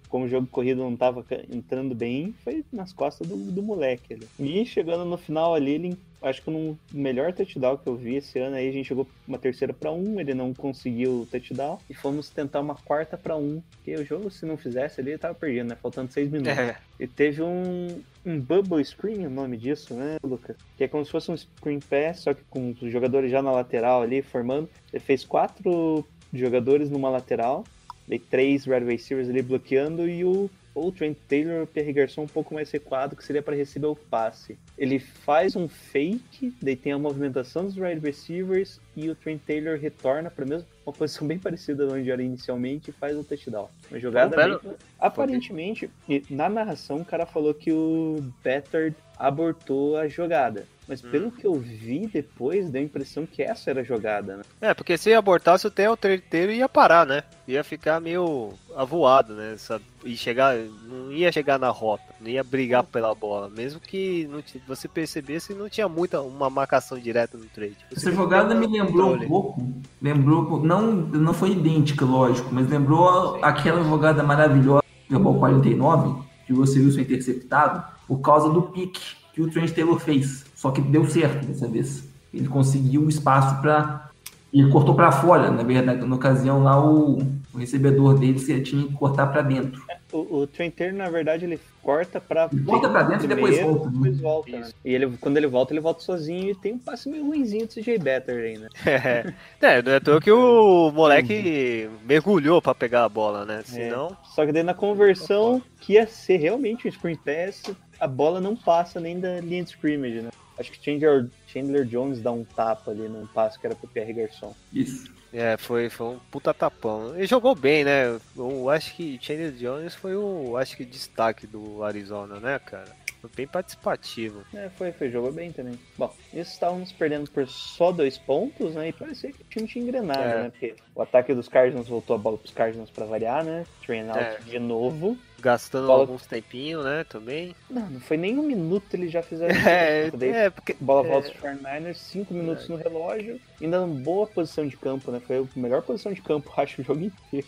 como 0.09 0.25
o 0.25 0.29
jogo 0.29 0.47
corrido 0.47 0.83
não 0.83 0.95
estava 0.95 1.25
entrando 1.51 1.95
bem, 1.95 2.35
foi 2.45 2.65
nas 2.73 2.93
costas 2.93 3.27
do, 3.27 3.37
do 3.37 3.63
moleque 3.63 4.15
ali. 4.15 4.29
E 4.39 4.65
chegando 4.65 5.05
no 5.05 5.17
final 5.17 5.55
ali, 5.55 5.73
ele 5.73 5.99
acho 6.23 6.43
que 6.43 6.51
no 6.51 6.79
melhor 6.93 7.33
touchdown 7.33 7.77
que 7.77 7.87
eu 7.87 7.97
vi 7.97 8.17
esse 8.17 8.39
ano 8.39 8.57
aí, 8.57 8.69
a 8.69 8.73
gente 8.73 8.89
jogou 8.89 9.07
uma 9.27 9.39
terceira 9.39 9.73
para 9.73 9.91
um, 9.91 10.21
ele 10.21 10.35
não 10.35 10.53
conseguiu 10.53 11.23
o 11.23 11.27
touchdown 11.27 11.79
e 11.89 11.95
fomos 11.95 12.29
tentar 12.31 12.61
uma 12.61 12.75
quarta 12.75 13.17
para 13.17 13.37
um, 13.37 13.63
porque 13.71 13.95
o 13.95 14.05
jogo 14.05 14.31
se 14.31 14.45
não 14.45 14.57
fizesse 14.57 15.01
ali, 15.01 15.11
ele 15.11 15.19
tava 15.19 15.35
perdido, 15.35 15.69
né? 15.69 15.77
Faltando 15.81 16.13
seis 16.13 16.31
minutos. 16.31 16.57
É, 16.57 16.77
E 16.99 17.07
teve 17.07 17.43
um, 17.43 18.03
um 18.25 18.39
bubble 18.39 18.85
screen, 18.85 19.27
o 19.27 19.31
nome 19.31 19.57
disso, 19.57 19.95
né, 19.95 20.17
Lucas? 20.23 20.57
Que 20.77 20.85
é 20.85 20.89
como 20.89 21.05
se 21.05 21.11
fosse 21.11 21.31
um 21.31 21.37
screen 21.37 21.81
pass, 21.81 22.21
só 22.21 22.35
que 22.35 22.43
com 22.51 22.75
os 22.81 22.93
jogadores 22.93 23.31
já 23.31 23.43
na 23.43 23.53
lateral 23.53 24.03
ali, 24.03 24.23
formando. 24.23 24.69
Ele 24.93 25.01
fez 25.01 25.25
quatro 25.25 26.05
jogadores 26.33 26.91
numa 26.91 27.09
lateral, 27.09 27.65
e 28.09 28.19
três 28.19 28.67
wide 28.67 28.85
receivers 28.85 29.29
ali 29.29 29.41
bloqueando, 29.41 30.09
e 30.09 30.25
o, 30.25 30.51
ou 30.75 30.89
o 30.89 30.93
Trent 30.93 31.17
Taylor 31.29 31.61
e 31.61 31.63
o 31.63 31.67
Pierre 31.67 31.93
Garçon 31.93 32.23
um 32.23 32.29
pouco 32.29 32.55
mais 32.55 32.71
recuado, 32.71 33.17
que 33.17 33.25
seria 33.25 33.43
para 33.43 33.57
receber 33.57 33.87
o 33.87 33.97
passe. 33.97 34.59
Ele 34.79 34.99
faz 34.99 35.57
um 35.57 35.69
fake, 35.69 36.55
daí 36.63 36.77
tem 36.77 36.93
a 36.93 36.99
movimentação 36.99 37.65
dos 37.65 37.77
wide 37.77 38.01
receivers, 38.01 38.81
e 38.97 39.09
o 39.11 39.15
Trent 39.15 39.41
Taylor 39.47 39.79
retorna 39.79 40.31
para 40.31 40.47
mesmo 40.47 40.67
uma 40.87 40.93
posição 40.93 41.27
bem 41.27 41.39
parecida 41.39 41.87
de 41.87 41.93
onde 41.93 42.11
era 42.11 42.23
inicialmente 42.23 42.91
e 42.91 42.93
faz 42.93 43.17
o 43.17 43.25
touchdown. 43.25 43.69
Uma 43.91 44.01
jogada 44.01 44.35
Um 44.35 44.39
belo- 44.39 44.61
bem... 44.63 44.73
Aparentemente, 44.99 45.91
na 46.29 46.49
narração, 46.49 46.99
o 46.99 47.05
cara 47.05 47.27
falou 47.27 47.53
que 47.55 47.73
o 47.73 48.17
Better 48.43 48.95
abortou 49.21 49.97
a 49.99 50.09
jogada. 50.09 50.67
Mas 50.89 51.05
Hum. 51.05 51.09
pelo 51.11 51.31
que 51.31 51.47
eu 51.47 51.55
vi 51.55 52.09
depois, 52.13 52.69
deu 52.69 52.81
a 52.81 52.85
impressão 52.85 53.25
que 53.25 53.43
essa 53.43 53.71
era 53.71 53.81
a 53.81 53.85
jogada, 53.85 54.39
né? 54.39 54.43
É, 54.61 54.75
porque 54.75 54.99
se 54.99 55.15
abortasse 55.15 55.65
o 55.67 55.71
tempo 55.71 55.97
inteiro 56.09 56.51
ia 56.51 56.69
parar, 56.69 57.07
né? 57.07 57.23
Ia 57.47 57.63
ficar 57.63 58.01
meio 58.01 58.55
avoado, 58.75 59.35
né? 59.35 59.55
Sabe? 59.57 59.85
E 60.05 60.17
chegar, 60.17 60.57
não 60.89 61.13
ia 61.13 61.31
chegar 61.31 61.59
na 61.61 61.69
rota, 61.69 62.03
não 62.21 62.29
ia 62.29 62.43
brigar 62.43 62.83
pela 62.83 63.15
bola. 63.15 63.49
Mesmo 63.49 63.79
que 63.79 64.27
não 64.33 64.43
t- 64.43 64.61
você 64.67 64.89
percebesse, 64.89 65.55
não 65.55 65.69
tinha 65.69 65.89
muita 65.89 66.21
uma 66.23 66.51
marcação 66.51 66.99
direta 66.99 67.37
no 67.39 67.45
trade. 67.45 67.77
Você 67.93 68.09
Essa 68.09 68.13
jogada 68.17 68.53
me 68.55 68.67
lembrou 68.67 69.15
um 69.15 69.29
pouco. 69.29 69.63
Lembrou, 70.03 70.61
não, 70.65 70.83
não 70.91 71.35
foi 71.35 71.51
idêntica, 71.51 72.05
lógico, 72.05 72.49
mas 72.51 72.69
lembrou 72.69 73.39
aquela 73.45 73.85
jogada 73.85 74.23
maravilhosa 74.25 74.83
do 74.83 75.03
Super 75.15 75.23
Bowl 75.23 75.39
49, 75.39 76.30
que 76.51 76.53
você 76.53 76.81
viu 76.81 76.91
ser 76.91 77.03
interceptado, 77.03 77.85
por 78.09 78.19
causa 78.19 78.51
do 78.51 78.63
pique 78.63 79.01
que 79.33 79.41
o 79.41 79.49
Trent 79.49 79.73
Taylor 79.73 79.99
fez. 80.01 80.45
Só 80.55 80.71
que 80.73 80.81
deu 80.81 81.09
certo 81.09 81.47
dessa 81.47 81.69
vez. 81.69 82.03
Ele 82.35 82.49
conseguiu 82.49 83.03
o 83.03 83.09
espaço 83.09 83.61
para. 83.61 84.10
Ele 84.53 84.71
cortou 84.71 84.95
para 84.95 85.13
fora, 85.13 85.51
na 85.51 85.63
verdade, 85.63 86.05
na 86.05 86.17
ocasião 86.17 86.63
lá 86.63 86.85
o, 86.85 87.19
o 87.55 87.59
recebedor 87.59 88.19
dele 88.19 88.39
você 88.39 88.61
tinha 88.61 88.87
que 88.87 88.93
cortar 88.95 89.29
para 89.29 89.43
dentro. 89.43 89.83
O, 90.13 90.41
o 90.41 90.47
Trent 90.47 90.75
Taylor, 90.75 90.97
na 90.97 91.09
verdade, 91.09 91.45
ele 91.45 91.61
corta 91.83 92.21
pra 92.21 92.49
Ele 92.53 92.65
corta 92.65 92.89
pra 92.89 93.03
dentro 93.05 93.27
e 93.27 93.29
depois 93.29 93.61
volta, 93.61 93.87
né? 93.87 93.93
depois 93.93 94.21
volta, 94.21 94.51
né? 94.51 94.71
E 94.85 94.93
ele, 94.93 95.17
quando 95.21 95.37
ele 95.37 95.47
volta, 95.47 95.73
ele 95.73 95.81
volta 95.81 96.03
sozinho 96.03 96.51
e 96.51 96.55
tem 96.55 96.73
um 96.73 96.79
passe 96.79 97.09
meio 97.09 97.25
ruimzinho 97.25 97.67
do 97.67 97.73
CJ 97.73 97.99
Better 97.99 98.37
aí, 98.37 98.59
né? 98.59 98.69
É, 99.63 99.83
não 99.83 99.93
é 99.93 100.01
toa 100.01 100.21
que 100.21 100.33
o 100.33 100.91
moleque 100.91 101.89
mergulhou 102.05 102.61
pra 102.61 102.75
pegar 102.75 103.05
a 103.05 103.09
bola, 103.09 103.45
né? 103.45 103.63
Senão. 103.65 104.17
Só 104.35 104.45
que 104.45 104.53
daí 104.53 104.63
na 104.63 104.75
conversão, 104.75 105.63
que 105.81 105.93
ia 105.93 106.07
ser 106.07 106.39
realmente 106.39 106.89
um 106.89 106.91
screen 106.91 107.17
pass, 107.17 107.63
a 108.01 108.07
bola 108.07 108.41
não 108.41 108.57
passa 108.57 108.99
nem 108.99 109.21
da 109.21 109.41
linha 109.41 109.63
de 109.63 109.71
scrimmage, 109.71 110.23
né? 110.23 110.31
Acho 110.59 110.73
que 110.73 110.85
Chandler, 110.85 111.29
Chandler 111.53 111.85
Jones 111.85 112.21
dá 112.21 112.31
um 112.33 112.45
tapa 112.45 112.91
ali 112.91 113.09
num 113.09 113.27
passe 113.27 113.59
que 113.59 113.67
era 113.67 113.75
pro 113.75 113.89
Pierre 113.89 114.13
Garçon. 114.13 114.55
Isso. 114.73 115.11
É, 115.33 115.57
foi, 115.57 115.89
foi 115.89 116.09
um 116.09 116.19
puta 116.31 116.53
tapão. 116.53 117.15
Ele 117.15 117.27
jogou 117.27 117.55
bem, 117.55 117.85
né? 117.85 118.19
Eu 118.37 118.69
acho 118.69 118.95
que 118.95 119.19
Chandler 119.21 119.53
Jones 119.53 119.95
foi 119.95 120.17
o 120.17 120.57
acho 120.57 120.77
que 120.77 120.85
destaque 120.85 121.47
do 121.47 121.85
Arizona, 121.85 122.41
né, 122.41 122.59
cara? 122.59 123.00
Foi 123.21 123.31
bem 123.37 123.47
participativo. 123.47 124.43
É, 124.55 124.69
foi, 124.71 124.93
foi, 124.93 125.11
jogou 125.11 125.31
bem 125.33 125.53
também. 125.53 125.79
Bom, 125.99 126.13
isso 126.33 126.53
estávamos 126.53 126.91
perdendo 126.93 127.31
por 127.31 127.47
só 127.47 127.93
dois 127.93 128.17
pontos, 128.17 128.75
né? 128.75 128.89
E 128.89 128.93
parecia 128.93 129.31
que 129.33 129.43
o 129.43 129.47
time 129.49 129.69
tinha 129.69 129.83
engrenado, 129.85 130.21
É. 130.23 130.43
né? 130.45 130.51
Porque 130.51 130.75
o 130.95 131.03
ataque 131.03 131.35
dos 131.35 131.49
Cardinals 131.49 131.89
voltou 131.89 132.17
a 132.17 132.19
bola 132.19 132.39
pros 132.39 132.53
Cardinals 132.53 132.91
pra 132.91 133.05
variar, 133.05 133.45
né? 133.45 133.67
Train 133.85 134.09
out 134.09 134.19
É. 134.19 134.39
de 134.39 134.59
novo. 134.59 135.19
Gastando 135.39 135.87
Bola- 135.87 136.01
alguns 136.03 136.27
tempinhos, 136.27 136.85
né, 136.85 137.03
também. 137.09 137.55
Não, 137.71 137.89
não 137.89 138.01
foi 138.01 138.19
nem 138.19 138.39
um 138.39 138.43
minuto 138.43 138.93
eles 138.93 139.11
já 139.11 139.23
fizeram 139.23 139.49
É, 139.67 140.09
isso. 140.09 140.17
Daí 140.19 140.29
é 140.31 140.51
porque... 140.51 140.77
Bola 140.79 141.07
é, 141.07 141.11
volta 141.11 141.31
para 141.31 141.55
49ers, 141.55 141.95
5 141.95 142.35
minutos 142.35 142.69
no 142.69 142.77
relógio, 142.77 143.41
ainda 143.61 143.79
em 143.79 144.03
boa 144.03 144.27
posição 144.27 144.67
de 144.69 144.77
campo, 144.77 145.11
né? 145.11 145.19
Foi 145.27 145.39
a 145.39 145.45
melhor 145.59 145.81
posição 145.83 146.13
de 146.13 146.21
campo, 146.21 146.53
acho, 146.61 146.83
o 146.83 146.85
jogo 146.85 147.01
inteiro. 147.05 147.47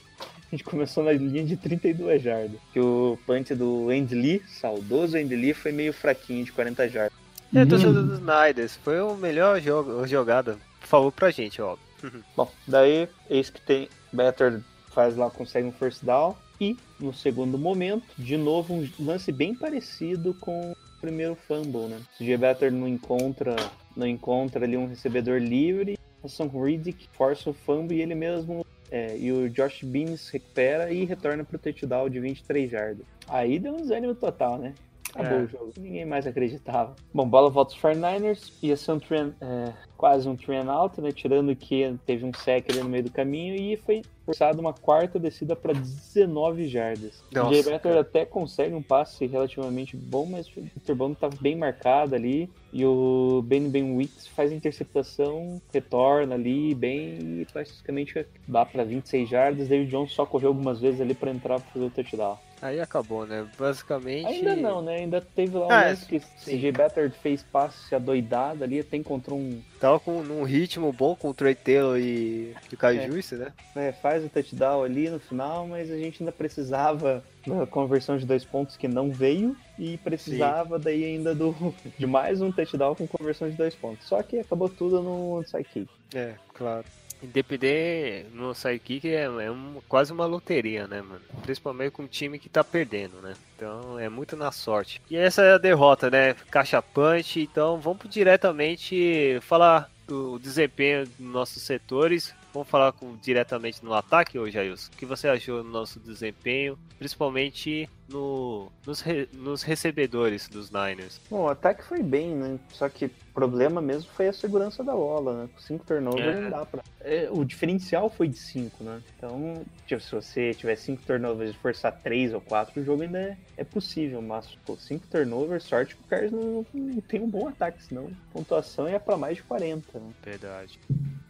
A 0.53 0.55
gente 0.57 0.65
começou 0.65 1.03
na 1.03 1.12
linha 1.12 1.43
de 1.43 1.57
32 1.57 2.23
jardas. 2.23 2.61
Que 2.73 2.79
o 2.79 3.19
punch 3.27 3.55
do 3.55 3.88
Andy 3.88 4.15
Lee, 4.15 4.43
saudoso 4.47 5.17
Andy 5.17 5.35
Lee, 5.35 5.55
foi 5.55 5.73
meio 5.73 5.93
fraquinho 5.93 6.45
de 6.45 6.53
40 6.53 6.88
jardas. 6.88 7.19
É, 7.55 7.65
torcedor 7.65 8.05
dos 8.05 8.21
Niners. 8.21 8.77
Foi 8.77 9.01
o 9.01 9.15
melhor 9.15 9.61
jogo, 9.61 10.07
jogada. 10.07 10.59
Falou 10.81 11.11
pra 11.11 11.31
gente, 11.31 11.61
ó. 11.61 11.77
Bom, 12.37 12.51
daí, 12.67 13.09
eis 13.29 13.51
que 13.51 13.61
tem. 13.61 13.88
Better 14.12 14.61
faz 14.93 15.17
lá, 15.17 15.31
consegue 15.31 15.67
um 15.67 15.73
first 15.73 16.05
down. 16.05 16.37
E 16.61 16.77
no 17.01 17.12
segundo 17.12 17.59
momento, 17.59 18.05
de 18.17 18.37
novo, 18.37 18.75
um 18.75 18.88
lance 19.01 19.33
bem 19.33 19.55
parecido 19.55 20.35
com 20.35 20.73
o 20.73 20.77
primeiro 21.01 21.35
fumble, 21.35 21.88
né? 21.88 22.01
O 22.21 22.25
G. 22.25 22.37
Better 22.37 22.71
não 22.71 22.87
encontra, 22.87 23.57
não 23.97 24.07
encontra 24.07 24.65
ali 24.65 24.77
um 24.77 24.87
recebedor 24.87 25.41
livre. 25.41 25.99
O 26.23 26.29
Sam 26.29 26.49
Riddick 26.49 27.09
força 27.12 27.51
o 27.51 27.53
fumble 27.53 27.97
e 27.97 28.03
ele 28.03 28.15
mesmo. 28.15 28.65
É, 28.93 29.17
e 29.17 29.33
o 29.33 29.49
Josh 29.49 29.83
Beans 29.83 30.29
recupera 30.29 30.93
e 30.93 31.05
retorna 31.05 31.43
pro 31.43 31.59
touchdown 31.59 32.11
de 32.11 32.21
23 32.21 32.71
jardas. 32.71 33.07
Aí 33.27 33.59
deu 33.59 33.73
um 33.73 33.79
desânimo 33.79 34.15
total, 34.15 34.59
né? 34.59 34.75
Acabou 35.15 35.39
É. 35.39 35.43
o 35.43 35.47
jogo. 35.47 35.73
Ninguém 35.79 36.05
mais 36.05 36.27
acreditava. 36.27 36.95
Bom, 37.13 37.27
bola 37.27 37.49
volta 37.49 37.75
aos 37.75 37.81
49ers. 37.83 38.53
Ia 38.63 38.77
ser 38.77 38.93
um 38.93 38.99
trend, 38.99 39.35
é, 39.41 39.73
quase 39.97 40.29
um 40.29 40.37
trend 40.37 40.69
out, 40.69 41.01
né? 41.01 41.11
Tirando 41.11 41.57
que 41.57 41.99
teve 42.07 42.25
um 42.25 42.33
sec 42.35 42.71
ali 42.71 42.81
no 42.81 42.89
meio 42.89 43.05
do 43.05 43.11
caminho 43.11 43.55
e 43.55 43.77
foi 43.79 44.03
forçado 44.25 44.61
uma 44.61 44.73
quarta 44.73 45.19
descida 45.19 45.55
para 45.55 45.73
19 45.73 46.67
jardas. 46.67 47.23
Nossa, 47.33 47.51
o 47.51 47.55
Jay 47.55 47.79
cara. 47.79 48.01
até 48.01 48.25
consegue 48.25 48.75
um 48.75 48.83
passe 48.83 49.27
relativamente 49.27 49.97
bom, 49.97 50.27
mas 50.27 50.47
o 50.49 50.61
Interbando 50.61 51.15
estava 51.15 51.37
bem 51.41 51.57
marcado 51.57 52.15
ali. 52.15 52.49
E 52.73 52.87
o 52.87 53.43
Ben 53.45 53.69
Ben 53.69 53.97
Wicks 53.97 54.27
faz 54.29 54.51
a 54.51 54.55
interceptação, 54.55 55.61
retorna 55.73 56.35
ali 56.35 56.75
bem 56.75 57.41
e 57.41 57.47
praticamente 57.53 58.27
dá 58.49 58.65
para 58.65 58.85
26 58.85 59.29
jardas. 59.29 59.69
Daí 59.69 59.85
o 59.85 59.87
Jones 59.87 60.13
só 60.13 60.25
correu 60.25 60.49
algumas 60.49 60.81
vezes 60.81 61.01
ali 61.01 61.15
para 61.15 61.31
entrar 61.31 61.61
para 61.61 61.71
fazer 61.71 61.85
o 61.85 61.91
touchdown. 61.91 62.39
Aí 62.62 62.81
acabou, 62.81 63.27
né? 63.27 63.44
Basicamente. 63.59 64.25
Ainda 64.25 64.55
não, 64.55 64.81
né? 64.81 64.98
Ainda 64.98 65.20
teve 65.20 65.59
lá 65.59 65.66
um 65.66 65.70
Ah, 65.72 65.85
lance 65.87 66.07
que 66.07 66.18
o 66.18 66.61
Jay 66.61 66.70
Better 66.70 67.11
fez 67.11 67.42
passe 67.42 67.92
adoidado 67.92 68.62
ali, 68.62 68.79
até 68.79 68.96
encontrou 68.96 69.37
um. 69.37 69.61
Tava 69.81 69.98
com 69.98 70.22
num 70.22 70.44
ritmo 70.44 70.92
bom 70.92 71.16
com 71.16 71.31
o 71.31 71.35
Trey 71.35 71.57
Taylor 71.57 71.98
e 71.98 72.55
o 72.72 72.77
Kai 72.77 72.98
É. 72.98 73.07
Juice, 73.09 73.35
né? 73.35 73.53
né, 73.75 73.90
faz 73.90 74.25
o 74.25 74.29
touchdown 74.29 74.85
ali 74.85 75.11
no 75.11 75.18
final, 75.18 75.66
mas 75.66 75.90
a 75.90 75.96
gente 75.98 76.22
ainda 76.22 76.31
precisava 76.31 77.25
da 77.44 77.66
conversão 77.66 78.16
de 78.16 78.25
dois 78.25 78.44
pontos 78.44 78.77
que 78.77 78.87
não 78.87 79.11
veio 79.11 79.57
e 79.77 79.96
precisava 79.98 80.79
daí 80.79 81.05
ainda 81.05 81.35
do 81.35 81.53
de 81.98 82.07
mais 82.07 82.40
um 82.40 82.53
touchdown 82.53 82.94
com 82.94 83.09
conversão 83.09 83.51
de 83.51 83.57
dois 83.57 83.75
pontos. 83.75 84.07
Só 84.07 84.22
que 84.22 84.38
acabou 84.38 84.68
tudo 84.68 85.03
no 85.03 85.42
sidekick. 85.44 85.88
É, 86.14 86.35
claro. 86.55 86.85
Independente 87.23 88.27
no 88.35 88.55
sidekick 88.55 89.09
é, 89.09 89.23
é 89.25 89.51
um- 89.51 89.81
quase 89.89 90.13
uma 90.13 90.27
loteria, 90.27 90.87
né, 90.87 91.01
mano? 91.03 91.21
Principalmente 91.43 91.93
com 91.93 92.03
um 92.03 92.07
time 92.09 92.39
que 92.39 92.49
tá 92.49 92.65
perdendo, 92.65 93.21
né? 93.23 93.35
Então 93.57 93.99
é 93.99 94.09
muito 94.09 94.37
na 94.37 94.51
sorte. 94.51 95.01
E 95.11 95.17
essa 95.17 95.43
é 95.43 95.53
a 95.55 95.59
derrota, 95.59 96.11
né? 96.11 96.35
Caixa 96.51 96.83
punch. 96.83 97.41
Então 97.41 97.79
vamos 97.79 98.03
diretamente 98.09 99.39
falar 99.43 99.91
do 100.07 100.39
desempenho 100.39 101.07
dos 101.07 101.19
nossos 101.21 101.63
setores. 101.63 102.35
Vamos 102.53 102.69
falar 102.69 102.93
com, 102.93 103.17
diretamente 103.17 103.83
no 103.83 103.95
ataque 103.95 104.38
hoje, 104.38 104.53
Jailson. 104.53 104.91
O 104.93 104.97
que 104.97 105.07
você 105.07 105.27
achou 105.27 105.62
do 105.62 105.69
nosso 105.71 105.99
desempenho, 105.99 106.79
principalmente 106.99 107.88
no, 108.11 108.71
nos, 108.87 109.01
re- 109.01 109.27
nos 109.33 109.62
recebedores 109.62 110.49
dos 110.49 110.71
Niners? 110.71 111.19
Bom, 111.31 111.45
o 111.45 111.49
ataque 111.49 111.83
foi 111.83 112.03
bem, 112.03 112.35
né? 112.37 112.59
Só 112.71 112.88
que 112.91 113.07
o 113.07 113.11
problema 113.33 113.81
mesmo 113.81 114.11
foi 114.12 114.29
a 114.29 114.33
segurança 114.35 114.85
da 114.85 114.93
bola, 114.93 115.43
né? 115.45 115.49
Com 115.55 115.61
cinco 115.61 115.85
turnovers 115.87 116.27
É. 116.37 116.41
não 116.43 116.51
dá 116.51 116.67
pra. 116.67 116.83
É, 117.01 117.29
o 117.31 117.43
diferencial 117.43 118.11
foi 118.11 118.29
de 118.29 118.37
cinco, 118.37 118.85
né? 118.85 119.03
Então, 119.17 119.65
tipo, 119.87 120.01
se 120.03 120.12
você 120.15 120.53
tiver 120.53 120.77
cinco 120.77 121.03
turnovers 121.07 121.53
e 121.53 121.59
forçar 121.59 121.91
três 122.03 122.35
ou 122.35 122.41
quatro, 122.41 122.83
o 122.83 122.85
jogo 122.85 123.03
ainda 123.03 123.19
é, 123.19 123.37
é 123.57 123.65
possível, 123.65 124.21
mas 124.21 124.55
pô, 124.67 124.77
cinco 124.77 125.07
turnovers, 125.07 125.65
sorte 125.65 125.97
que 125.97 126.03
o 126.03 126.07
Carlos 126.07 126.31
não, 126.33 126.67
não 126.75 127.01
tem 127.01 127.23
um 127.23 127.31
bom 127.31 127.49
ataque, 127.49 127.83
senão 127.83 128.09
a 128.09 128.33
pontuação 128.35 128.87
ia 128.88 129.01
pra 129.01 129.17
mais 129.17 129.38
de 129.38 129.43
40, 129.43 129.99
né? 129.99 130.11
Verdade. 130.23 130.79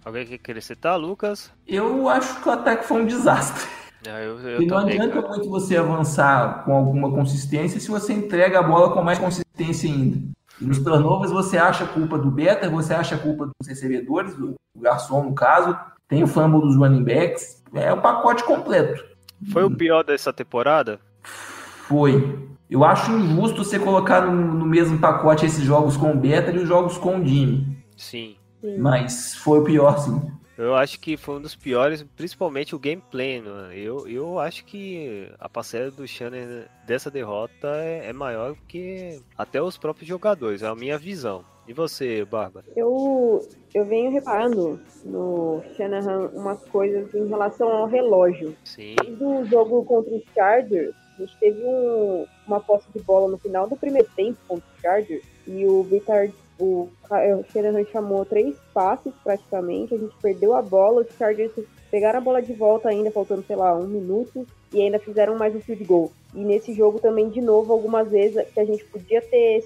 Alguém 0.05 0.27
quer 0.27 0.35
acrescentar, 0.35 0.99
Lucas? 0.99 1.53
Eu 1.67 2.09
acho 2.09 2.43
que 2.43 2.49
o 2.49 2.53
ataque 2.53 2.85
foi 2.87 3.03
um 3.03 3.07
desastre. 3.07 3.65
Ah, 4.07 4.21
eu, 4.21 4.39
eu 4.41 4.63
E 4.63 4.67
não 4.67 4.81
também, 4.81 4.99
adianta 5.01 5.23
cara. 5.23 5.29
muito 5.29 5.49
você 5.49 5.77
avançar 5.77 6.65
com 6.65 6.73
alguma 6.77 7.11
consistência 7.13 7.79
se 7.79 7.89
você 7.89 8.13
entrega 8.13 8.59
a 8.59 8.63
bola 8.63 8.93
com 8.93 9.03
mais 9.03 9.19
consistência 9.19 9.89
ainda. 9.89 10.19
E 10.61 10.65
nos 10.65 10.79
turnovers 10.83 11.31
você 11.31 11.57
acha 11.57 11.85
a 11.85 11.89
culpa 11.89 12.19
do 12.19 12.31
Beta, 12.31 12.69
você 12.69 12.93
acha 12.95 13.15
a 13.15 13.19
culpa 13.19 13.47
dos 13.47 13.69
recebedores, 13.69 14.35
do 14.37 14.55
garçom 14.77 15.23
no 15.23 15.35
caso, 15.35 15.77
tem 16.09 16.23
o 16.25 16.27
fumble 16.27 16.61
dos 16.61 16.77
running 16.77 17.05
backs, 17.05 17.63
é 17.73 17.93
o 17.93 18.01
pacote 18.01 18.43
completo. 18.45 19.05
Foi 19.53 19.63
o 19.65 19.71
pior 19.71 20.03
dessa 20.03 20.33
temporada? 20.33 20.99
Foi. 21.23 22.49
Eu 22.69 22.85
acho 22.85 23.13
injusto 23.13 23.65
você 23.65 23.79
colocar 23.79 24.23
no, 24.23 24.33
no 24.33 24.67
mesmo 24.67 24.99
pacote 24.99 25.47
esses 25.47 25.63
jogos 25.63 25.97
com 25.97 26.13
o 26.13 26.17
Beta 26.17 26.51
e 26.51 26.59
os 26.59 26.67
jogos 26.69 26.99
com 26.99 27.21
o 27.21 27.27
Jimmy. 27.27 27.77
Sim. 27.97 28.37
Mas 28.79 29.35
foi 29.35 29.59
o 29.61 29.65
pior, 29.65 29.99
sim. 29.99 30.21
Eu 30.59 30.75
acho 30.77 31.01
que 31.01 31.17
foi 31.17 31.37
um 31.37 31.41
dos 31.41 31.57
piores, 31.57 32.05
principalmente 32.17 32.75
o 32.75 32.79
gameplay. 32.79 33.41
Né? 33.41 33.73
Eu, 33.75 34.07
eu 34.07 34.39
acho 34.39 34.65
que 34.65 35.29
a 35.41 35.49
parcela 35.49 35.91
do 35.91 36.07
Shannon 36.07 36.65
dessa 36.87 37.11
derrota 37.11 37.69
é, 37.77 38.09
é 38.09 38.13
maior 38.13 38.55
que 38.69 39.19
até 39.37 39.61
os 39.63 39.79
próprios 39.79 40.07
jogadores, 40.09 40.63
é 40.63 40.67
a 40.67 40.75
minha 40.75 40.99
visão. 40.99 41.43
E 41.67 41.73
você, 41.73 42.25
Bárbara? 42.25 42.67
Eu, 42.77 43.41
eu 43.73 43.85
venho 43.87 44.11
reparando 44.11 44.79
no 45.05 45.63
Shanahan 45.77 46.29
umas 46.35 46.63
coisas 46.69 47.13
em 47.15 47.27
relação 47.29 47.69
ao 47.69 47.87
relógio. 47.87 48.55
Sim, 48.65 48.97
Desde 49.01 49.25
o 49.25 49.45
jogo 49.47 49.85
contra 49.85 50.13
os 50.15 50.23
Chargers, 50.35 50.93
a 51.17 51.21
gente 51.23 51.37
teve 51.39 51.61
um- 51.65 52.27
uma 52.47 52.61
posse 52.61 52.87
de 52.95 53.01
bola 53.03 53.31
no 53.31 53.39
final 53.39 53.69
do 53.69 53.77
primeiro 53.77 54.09
tempo 54.17 54.39
contra 54.47 54.65
os 54.75 54.81
Chargers 54.81 55.25
e 55.47 55.65
o 55.65 55.83
Vitar, 55.85 56.29
o, 56.63 56.89
Ca- 57.09 57.37
o 57.37 57.45
Shanahan 57.53 57.85
chamou 57.87 58.25
três 58.25 58.55
passes 58.73 59.13
praticamente, 59.25 59.95
a 59.95 59.99
gente 59.99 60.15
perdeu 60.23 60.55
a 60.55 60.63
bola, 60.63 61.03
os 61.03 61.17
Chargers 61.17 61.53
pegaram 61.91 62.21
a 62.21 62.23
bola 62.23 62.41
de 62.41 62.53
volta 62.53 62.89
ainda, 62.89 63.11
faltando, 63.11 63.45
sei 63.45 63.57
lá, 63.57 63.77
um 63.77 63.87
minuto, 63.87 64.47
e 64.73 64.81
ainda 64.81 64.99
fizeram 65.01 65.37
mais 65.37 65.55
um 65.55 65.61
field 65.61 65.85
goal. 65.85 66.13
E 66.35 66.39
nesse 66.45 66.73
jogo 66.73 67.01
também, 67.01 67.29
de 67.29 67.41
novo, 67.41 67.73
algumas 67.73 68.09
vezes 68.09 68.47
que 68.55 68.61
a 68.61 68.65
gente 68.65 68.85
podia 68.85 69.21
ter 69.21 69.63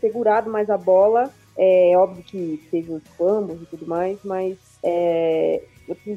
segurado 0.00 0.50
mais 0.50 0.68
a 0.68 0.76
bola, 0.76 1.30
é 1.56 1.92
óbvio 1.96 2.24
que 2.24 2.60
teve 2.70 2.92
os 2.92 3.02
fumbles 3.16 3.62
e 3.62 3.66
tudo 3.66 3.86
mais, 3.86 4.18
mas 4.24 4.58
é, 4.82 5.62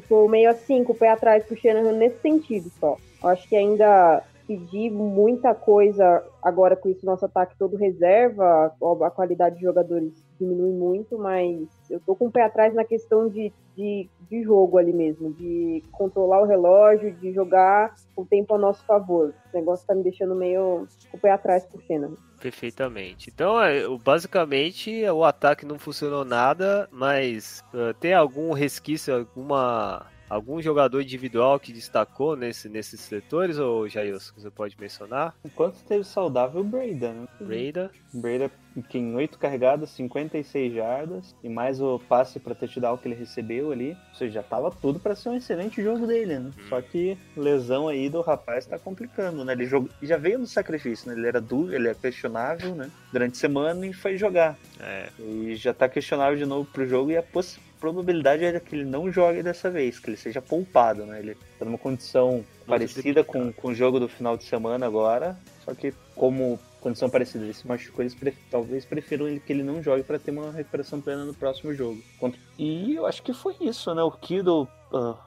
tô 0.08 0.28
meio 0.28 0.50
assim, 0.50 0.82
com 0.82 0.92
o 0.92 0.96
pé 0.96 1.10
atrás 1.10 1.44
pro 1.44 1.56
Shanahan 1.56 1.92
nesse 1.92 2.20
sentido 2.20 2.70
só. 2.80 2.96
Eu 3.22 3.28
acho 3.30 3.48
que 3.48 3.56
ainda 3.56 4.22
pedir 4.48 4.90
muita 4.90 5.54
coisa 5.54 6.24
agora 6.42 6.74
com 6.74 6.88
isso 6.88 7.04
nosso 7.04 7.26
ataque 7.26 7.54
todo 7.58 7.76
reserva, 7.76 8.72
a 9.04 9.10
qualidade 9.10 9.56
de 9.56 9.62
jogadores 9.62 10.12
diminui 10.40 10.72
muito, 10.72 11.18
mas 11.18 11.68
eu 11.90 12.00
tô 12.00 12.16
com 12.16 12.26
o 12.28 12.32
pé 12.32 12.42
atrás 12.42 12.74
na 12.74 12.84
questão 12.84 13.28
de, 13.28 13.52
de, 13.76 14.08
de 14.28 14.42
jogo 14.42 14.78
ali 14.78 14.92
mesmo, 14.92 15.30
de 15.34 15.82
controlar 15.92 16.40
o 16.40 16.46
relógio, 16.46 17.14
de 17.16 17.30
jogar 17.32 17.94
o 18.16 18.24
tempo 18.24 18.54
a 18.54 18.58
nosso 18.58 18.84
favor. 18.86 19.34
Esse 19.46 19.54
negócio 19.56 19.86
tá 19.86 19.94
me 19.94 20.02
deixando 20.02 20.34
meio 20.34 20.86
com 21.10 21.18
o 21.18 21.20
pé 21.20 21.30
atrás 21.30 21.66
pro 21.66 21.80
Shanahan. 21.82 22.14
perfeitamente. 22.40 23.30
Então, 23.32 23.60
é, 23.60 23.86
o- 23.86 23.98
basicamente, 23.98 25.04
o 25.10 25.24
ataque 25.24 25.66
não 25.66 25.78
funcionou 25.78 26.24
nada, 26.24 26.88
mas 26.90 27.62
eh, 27.74 27.92
tem 28.00 28.14
algum 28.14 28.52
resquício, 28.52 29.14
alguma 29.14 30.06
algum 30.28 30.60
jogador 30.60 31.00
individual 31.00 31.58
que 31.58 31.72
destacou 31.72 32.36
nesse, 32.36 32.68
nesses 32.68 33.00
setores, 33.00 33.58
ou 33.58 33.88
Jailson, 33.88 34.34
que 34.34 34.40
você 34.42 34.50
pode 34.50 34.76
mencionar? 34.78 35.34
Enquanto 35.44 35.76
esteve 35.76 36.04
saudável, 36.04 36.60
o 36.60 36.64
Breda, 36.64 37.12
né? 37.12 37.26
Breda 38.12 38.50
que 38.88 38.96
em 38.98 39.14
8 39.14 39.38
carregadas, 39.38 39.90
56 39.90 40.72
jardas, 40.72 41.34
e 41.42 41.48
mais 41.48 41.80
o 41.80 41.98
passe 41.98 42.38
para 42.38 42.54
touchdown 42.54 42.96
que 42.96 43.08
ele 43.08 43.14
recebeu 43.16 43.72
ali. 43.72 43.96
Ou 44.10 44.14
seja, 44.14 44.34
já 44.34 44.42
tava 44.42 44.70
tudo 44.70 45.00
para 45.00 45.16
ser 45.16 45.30
um 45.30 45.34
excelente 45.36 45.82
jogo 45.82 46.06
dele, 46.06 46.38
né? 46.38 46.50
Só 46.68 46.80
que 46.80 47.18
lesão 47.36 47.88
aí 47.88 48.08
do 48.08 48.20
rapaz 48.20 48.66
tá 48.66 48.78
complicando, 48.78 49.44
né? 49.44 49.52
Ele 49.52 49.66
jogou, 49.66 49.88
já 50.00 50.16
veio 50.16 50.38
no 50.38 50.46
sacrifício, 50.46 51.10
né? 51.10 51.16
Ele 51.18 51.26
era 51.26 51.40
duro, 51.40 51.74
ele 51.74 51.88
é 51.88 51.94
questionável, 51.94 52.72
né? 52.74 52.88
Durante 53.12 53.32
a 53.32 53.40
semana 53.40 53.84
e 53.84 53.92
foi 53.92 54.16
jogar. 54.16 54.56
É, 54.78 55.08
E 55.18 55.56
já 55.56 55.74
tá 55.74 55.88
questionável 55.88 56.38
de 56.38 56.46
novo 56.46 56.68
pro 56.72 56.86
jogo 56.86 57.10
e 57.10 57.16
a 57.16 57.22
poss- 57.22 57.58
probabilidade 57.78 58.44
é 58.44 58.60
que 58.60 58.74
ele 58.74 58.84
não 58.84 59.10
jogue 59.10 59.42
dessa 59.42 59.70
vez, 59.70 59.98
que 59.98 60.10
ele 60.10 60.16
seja 60.16 60.42
poupado, 60.42 61.04
né? 61.06 61.18
Ele 61.20 61.36
tá 61.58 61.64
numa 61.64 61.78
condição 61.78 62.44
parecida 62.66 63.24
com, 63.24 63.52
com 63.52 63.68
o 63.68 63.74
jogo 63.74 63.98
do 63.98 64.08
final 64.08 64.36
de 64.36 64.44
semana 64.44 64.86
agora, 64.86 65.38
só 65.64 65.74
que 65.74 65.92
como 66.14 66.58
condição 66.80 67.08
parecida. 67.10 67.44
Ele 67.44 67.54
se 67.54 67.66
machucou, 67.66 68.04
eles 68.04 68.16
talvez 68.50 68.84
prefiram 68.84 69.26
que 69.38 69.52
ele 69.52 69.62
não 69.62 69.82
jogue 69.82 70.02
para 70.02 70.18
ter 70.18 70.30
uma 70.30 70.52
recuperação 70.52 71.00
plena 71.00 71.24
no 71.24 71.34
próximo 71.34 71.74
jogo. 71.74 72.02
E 72.58 72.94
eu 72.94 73.06
acho 73.06 73.22
que 73.22 73.32
foi 73.32 73.56
isso, 73.60 73.94
né? 73.94 74.02
O 74.02 74.10
Kido, 74.10 74.68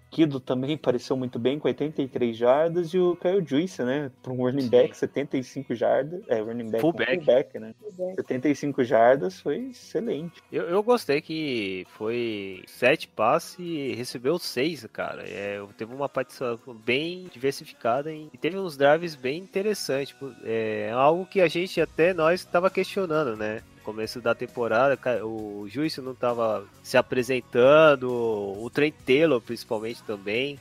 Kido 0.10 0.40
também 0.40 0.78
pareceu 0.78 1.16
muito 1.16 1.40
bem 1.40 1.58
com 1.58 1.68
83 1.68 2.36
jardas 2.36 2.94
e 2.94 3.00
o 3.00 3.16
Kyle 3.16 3.44
Juice, 3.46 3.82
né? 3.84 4.12
Para 4.22 4.34
um 4.34 4.38
running 4.38 4.68
back, 4.68 4.96
75 4.98 5.74
jardas. 5.74 6.22
É, 6.28 6.40
running 6.42 6.70
back, 6.70 6.82
Fullback. 6.82 7.16
fullback, 7.18 7.60
né? 7.60 7.74
75 8.16 8.84
jardas 8.84 9.40
foi 9.40 9.70
excelente. 9.70 10.42
Eu, 10.52 10.64
eu 10.64 10.84
gostei 10.84 11.22
que 11.22 11.86
foi 11.92 12.64
sete 12.68 13.08
passes 13.08 13.58
e 13.60 13.94
recebeu 13.94 14.38
seis, 14.38 14.86
cara. 14.92 15.24
É, 15.28 15.62
teve 15.78 15.94
uma 15.94 16.10
participação 16.10 16.76
bem 16.86 17.30
diversificada 17.32 18.12
e 18.12 18.30
teve 18.40 18.58
uns 18.58 18.76
drives 18.76 19.16
bem 19.16 19.40
interessantes. 19.40 20.10
tipo, 20.10 20.34
É 20.44 20.92
algo 20.92 21.26
que 21.26 21.40
a 21.40 21.48
gente 21.48 21.80
até 21.80 22.14
nós 22.14 22.42
estava 22.42 22.70
questionando, 22.70 23.38
né? 23.38 23.62
Começo 23.84 24.22
da 24.22 24.36
temporada, 24.36 24.98
o 25.26 25.66
Juiz 25.68 25.98
não 25.98 26.12
estava 26.12 26.66
se 26.84 26.98
apresentando, 26.98 28.10
o 28.12 28.70
Trent 28.70 28.94
Taylor 29.06 29.42
principalmente 29.42 30.04
também. 30.04 30.60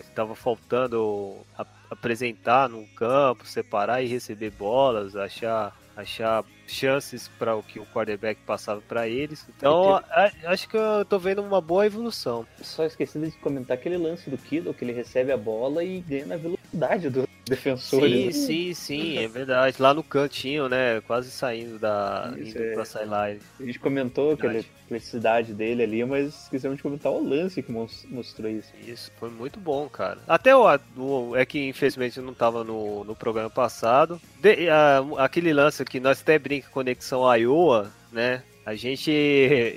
Estava 0.00 0.34
faltando 0.34 1.36
a- 1.58 1.66
apresentar 1.90 2.68
no 2.68 2.86
campo, 2.88 3.46
separar 3.46 4.02
e 4.02 4.06
receber 4.06 4.50
bolas, 4.50 5.16
achar 5.16 5.74
achar 5.96 6.44
chances 6.66 7.26
para 7.38 7.56
o 7.56 7.62
que 7.62 7.80
o 7.80 7.86
quarterback 7.86 8.38
passava 8.46 8.82
para 8.82 9.08
eles. 9.08 9.46
Então, 9.56 9.98
acho 10.44 10.68
que 10.68 10.76
eu 10.76 11.06
tô 11.06 11.18
vendo 11.18 11.40
uma 11.40 11.58
boa 11.58 11.86
evolução. 11.86 12.46
Só 12.60 12.84
esqueci 12.84 13.18
de 13.18 13.30
comentar 13.38 13.78
aquele 13.78 13.96
lance 13.96 14.28
do 14.28 14.36
Kido, 14.36 14.74
que 14.74 14.84
ele 14.84 14.92
recebe 14.92 15.32
a 15.32 15.38
bola 15.38 15.82
e 15.82 16.00
ganha 16.00 16.26
na 16.26 16.36
velocidade 16.36 17.08
do 17.08 17.26
defensor. 17.48 18.02
Sim, 18.08 18.26
né? 18.26 18.32
sim, 18.32 18.74
sim, 18.74 19.18
é 19.18 19.28
verdade. 19.28 19.80
Lá 19.80 19.94
no 19.94 20.02
cantinho, 20.02 20.68
né? 20.68 21.00
Quase 21.06 21.30
saindo 21.30 21.78
da. 21.78 22.34
Isso, 22.36 22.50
indo 22.58 22.62
é. 22.62 22.74
pra 22.74 22.84
sideline. 22.84 23.40
A 23.58 23.62
gente 23.64 23.78
comentou 23.78 24.32
aquela 24.32 24.52
Verdade. 24.54 24.72
felicidade 24.88 25.54
dele 25.54 25.82
ali, 25.82 26.04
mas 26.04 26.42
esquecemos 26.44 26.76
de 26.76 26.82
comentar 26.82 27.10
o 27.12 27.22
lance 27.26 27.62
que 27.62 27.70
mos- 27.72 28.04
mostrou 28.10 28.50
isso. 28.50 28.72
Isso, 28.86 29.10
foi 29.18 29.30
muito 29.30 29.58
bom, 29.60 29.88
cara. 29.88 30.18
Até 30.26 30.54
o, 30.54 30.64
o- 30.96 31.36
é 31.36 31.46
que 31.46 31.68
infelizmente 31.68 32.18
eu 32.18 32.24
não 32.24 32.34
tava 32.34 32.64
no, 32.64 33.04
no 33.04 33.14
programa 33.14 33.48
passado. 33.50 34.20
De- 34.40 34.68
a- 34.68 35.02
aquele 35.18 35.52
lance 35.52 35.84
que 35.84 36.00
nós 36.00 36.20
até 36.20 36.38
brinca 36.38 36.68
conexão 36.70 37.22
Iowa, 37.34 37.90
né? 38.12 38.42
A 38.64 38.74
gente 38.74 39.12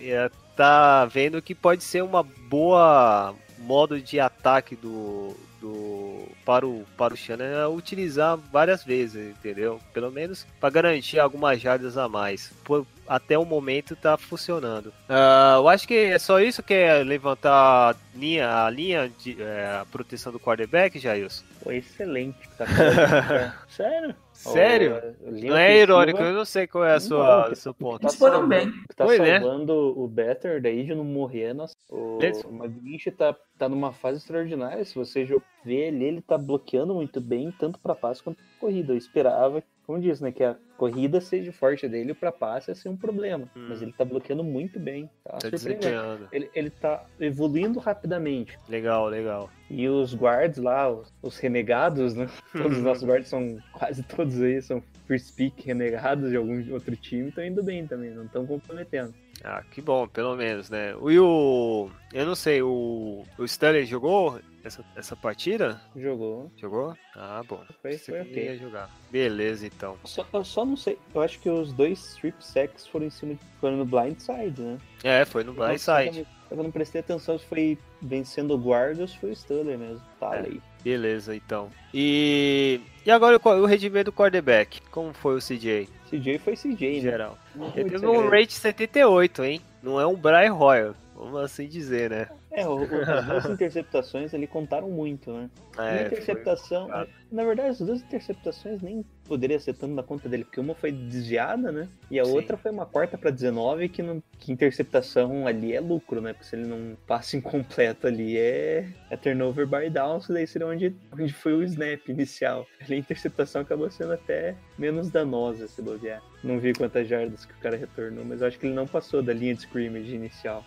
é, 0.06 0.30
tá 0.56 1.06
vendo 1.06 1.42
que 1.42 1.54
pode 1.54 1.84
ser 1.84 2.04
uma 2.04 2.24
boa 2.24 3.36
modo 3.60 4.02
de 4.02 4.20
ataque 4.20 4.76
do, 4.76 5.36
do 5.62 6.19
para 6.50 6.66
o 6.66 6.84
para 6.98 7.14
o 7.14 7.18
Shannon 7.18 7.44
é 7.46 7.68
utilizar 7.68 8.36
várias 8.52 8.84
vezes, 8.84 9.30
entendeu? 9.38 9.80
Pelo 9.94 10.10
menos 10.12 10.48
para 10.60 10.72
garantir 10.72 11.20
algumas 11.20 11.62
jardas 11.62 11.96
a 11.96 12.10
mais. 12.10 12.52
Por- 12.64 12.88
até 13.08 13.38
o 13.38 13.46
momento 13.46 13.96
tá 13.96 14.18
funcionando. 14.18 14.92
Ah, 15.08 15.58
eu 15.58 15.70
acho 15.70 15.88
que 15.88 15.94
é 15.94 16.18
só 16.18 16.40
isso 16.40 16.64
que 16.64 16.74
é 16.74 17.04
levantar 17.04 17.52
a 17.54 17.96
linha, 18.16 18.66
a 18.66 18.70
linha 18.72 19.12
de 19.20 19.40
é, 19.40 19.80
a 19.82 19.86
proteção 19.92 20.32
do 20.32 20.40
quarterback, 20.40 20.98
Jailson. 20.98 21.44
Foi 21.64 21.78
excelente. 21.78 22.38
Tá 22.58 22.66
Sério? 23.70 24.16
Sério? 24.40 25.16
Linha 25.26 25.50
Não 25.50 25.58
é 25.58 25.66
ofensiva 25.68 25.82
irônico, 25.82 26.22
eu 26.22 26.34
não 26.34 26.46
sei 26.46 26.66
qual 26.68 26.84
é 26.86 26.92
a 26.92 26.94
Não, 26.94 27.00
sua, 27.02 27.46
que- 27.48 27.54
o 27.54 27.56
seu 27.56 27.74
ponto. 27.74 28.00
Tá 28.02 28.08
Eles 28.08 28.16
foram 28.18 28.34
salvando- 28.40 28.50
bem. 28.50 28.72
que 28.88 28.96
tá 28.96 29.06
Foi, 29.06 29.20
né? 29.20 29.40
salvando 29.40 29.74
o 30.00 30.08
Better 30.08 30.62
daí 30.62 30.84
de 30.86 30.96
não 30.96 31.04
morrer. 31.04 31.54
Nossa, 31.54 31.76
o, 31.90 32.18
McGlinch 32.50 33.12
tá, 33.12 33.36
tá 33.58 33.68
numa 33.68 33.92
fase 33.92 34.18
extraordinária. 34.20 34.84
Se 34.86 34.96
você 34.96 35.26
vê 35.66 35.76
ele, 35.76 36.04
ele 36.06 36.22
tá 36.22 36.38
bloqueando 36.38 36.94
muito 36.96 37.20
bem, 37.20 37.54
tanto 37.60 37.80
pra 37.80 37.94
passe 37.94 38.24
quanto 38.24 38.38
pra 38.38 38.46
corrida. 38.60 38.94
Eu 38.94 38.98
esperava, 38.98 39.62
como 39.90 40.00
disse, 40.00 40.22
né, 40.22 40.32
que 40.32 40.44
a 40.44 40.56
corrida 40.78 41.20
seja 41.20 41.52
forte 41.52 41.90
dele, 41.90 42.14
pra 42.14 42.32
passe 42.32 42.70
ia 42.70 42.76
ser 42.76 42.90
um 42.90 42.96
problema. 42.96 43.50
Hum. 43.56 43.66
Mas 43.70 43.82
ele 43.82 43.92
tá 43.92 44.06
bloqueando 44.06 44.44
muito 44.44 44.80
bem. 44.80 45.10
Tá, 45.24 45.40
Tá 45.40 45.50
desempenhando. 45.50 46.28
Ele, 46.32 46.48
ele 46.54 46.70
tá 46.70 47.08
evoluindo 47.20 47.80
rapidamente. 47.80 48.56
Legal, 48.70 49.08
legal. 49.08 49.50
E 49.68 49.90
os 49.90 50.14
guards 50.14 50.60
lá, 50.60 50.88
os, 50.88 51.12
os 51.24 51.40
renegados, 51.40 52.14
né? 52.14 52.30
Todos 52.56 52.78
os 52.78 52.84
nossos 52.84 53.04
guards 53.04 53.30
são, 53.30 53.58
quase 53.74 54.04
todos 54.04 54.40
aí, 54.40 54.62
são 54.62 54.80
first 55.08 55.36
pick 55.36 55.66
renegados 55.66 56.30
de 56.30 56.38
algum 56.38 56.72
outro 56.72 56.96
time, 56.96 57.30
estão 57.30 57.44
indo 57.44 57.64
bem 57.64 57.88
também, 57.88 58.12
não 58.12 58.26
estão 58.26 58.46
comprometendo. 58.46 59.12
Ah, 59.44 59.64
que 59.72 59.82
bom, 59.82 60.08
pelo 60.08 60.36
menos, 60.36 60.70
né? 60.70 60.92
E 60.92 61.20
o. 61.20 61.90
Eu 62.14 62.26
não 62.28 62.36
sei, 62.36 62.62
o. 62.62 63.24
O 63.40 63.44
Stanley 63.46 63.86
jogou 63.86 64.40
essa, 64.64 64.84
essa 64.96 65.16
partida? 65.16 65.82
Jogou, 65.96 66.52
Jogou? 66.58 66.96
Ah, 67.16 67.42
bom. 67.48 67.64
foi, 67.82 67.98
foi 67.98 68.22
ok. 68.22 68.58
jogar. 68.58 68.90
Beleza, 69.12 69.66
então. 69.66 69.98
Só, 70.04 70.26
eu 70.32 70.44
só 70.44 70.66
não 70.66 70.76
sei, 70.76 70.98
eu 71.14 71.22
acho 71.22 71.40
que 71.40 71.50
os 71.50 71.74
dois 71.74 72.00
strip 72.14 72.36
sacks 72.44 72.88
foram 72.88 73.06
em 73.06 73.10
cima, 73.10 73.34
de, 73.34 73.40
foram 73.60 73.78
no 73.78 73.86
blind 73.86 74.20
side, 74.20 74.62
né? 74.62 74.78
É, 75.04 75.26
foi 75.26 75.44
no 75.44 75.54
blindside. 75.54 76.26
Eu 76.52 76.58
não 76.58 76.72
prestei 76.72 77.02
atenção 77.02 77.38
se 77.38 77.46
foi 77.46 77.78
vencendo 78.02 78.52
o 78.56 78.58
guarda 78.58 79.04
ou 79.04 79.08
se 79.08 79.18
foi 79.20 79.32
o 79.32 79.36
Stuller 79.36 79.78
mesmo. 79.78 80.02
Tá 80.20 80.36
É. 80.36 80.40
aí. 80.48 80.62
Beleza, 80.84 81.36
então. 81.36 81.70
E. 81.94 82.82
E 83.06 83.12
agora 83.12 83.40
o, 83.44 83.50
o 83.50 83.66
rendimento 83.66 84.06
do 84.06 84.14
quarterback? 84.14 84.82
Como 84.90 85.14
foi 85.14 85.36
o 85.36 85.40
CJ 85.40 85.88
CJ 86.10 86.40
foi 86.40 86.56
CJ, 86.56 86.96
né? 86.96 87.02
geral? 87.02 87.38
Ele 87.76 87.90
teve 87.90 88.08
um 88.08 88.30
rate 88.30 88.54
78, 88.54 89.44
hein? 89.44 89.62
Não 89.82 90.00
é 90.00 90.08
um 90.08 90.16
Brian 90.16 90.54
Royal, 90.54 90.96
vamos 91.16 91.40
assim 91.40 91.68
dizer, 91.68 92.10
né? 92.10 92.28
É, 92.52 92.68
o, 92.68 92.78
o, 92.78 92.84
as 92.84 93.26
duas 93.26 93.46
interceptações 93.50 94.34
ali 94.34 94.48
contaram 94.48 94.90
muito, 94.90 95.32
né? 95.32 95.50
É, 95.78 96.06
interceptação. 96.06 96.88
complicado. 96.88 97.10
Na 97.32 97.44
verdade, 97.44 97.70
as 97.70 97.80
duas 97.80 98.02
interceptações 98.02 98.82
nem 98.82 99.06
poderia 99.26 99.60
ser 99.60 99.74
tanto 99.74 99.94
na 99.94 100.02
conta 100.02 100.28
dele, 100.28 100.44
porque 100.44 100.60
uma 100.60 100.74
foi 100.74 100.92
desviada, 100.92 101.72
né? 101.72 101.88
E 102.10 102.20
a 102.20 102.26
Sim. 102.26 102.32
outra 102.32 102.58
foi 102.58 102.72
uma 102.72 102.88
quarta 102.88 103.18
para 103.18 103.30
19, 103.30 103.88
que, 103.90 104.02
não, 104.02 104.24
que 104.40 104.52
interceptação 104.52 105.46
ali 105.46 105.74
é 105.74 105.80
lucro, 105.80 106.20
né? 106.20 106.34
Porque 106.34 106.46
se 106.46 106.56
ele 106.56 106.66
não 106.66 106.98
passa 107.06 107.38
incompleto 107.38 108.08
ali 108.08 108.36
é, 108.36 108.90
é 109.12 109.16
turnover 109.16 109.68
by 109.68 109.90
downs, 109.90 110.28
daí 110.28 110.48
seria 110.48 110.68
onde, 110.68 110.96
onde 111.14 111.32
foi 111.32 111.54
o 111.54 111.64
snap 111.64 112.10
inicial. 112.10 112.66
Ali 112.82 112.96
a 112.96 112.98
interceptação 112.98 113.62
acabou 113.62 113.92
sendo 113.92 114.14
até 114.14 114.56
menos 114.78 115.12
danosa, 115.12 115.68
se 115.68 115.82
bobear. 115.82 116.24
Não 116.44 116.60
vi 116.60 116.74
quantas 116.74 117.08
jardas 117.08 117.46
que 117.46 117.54
o 117.54 117.58
cara 117.58 117.78
retornou, 117.78 118.26
mas 118.26 118.42
eu 118.42 118.48
acho 118.48 118.58
que 118.58 118.66
ele 118.66 118.74
não 118.74 118.88
passou 118.88 119.22
da 119.22 119.34
linha 119.34 119.54
de 119.54 119.62
scrimmage 119.62 120.16
inicial. 120.16 120.66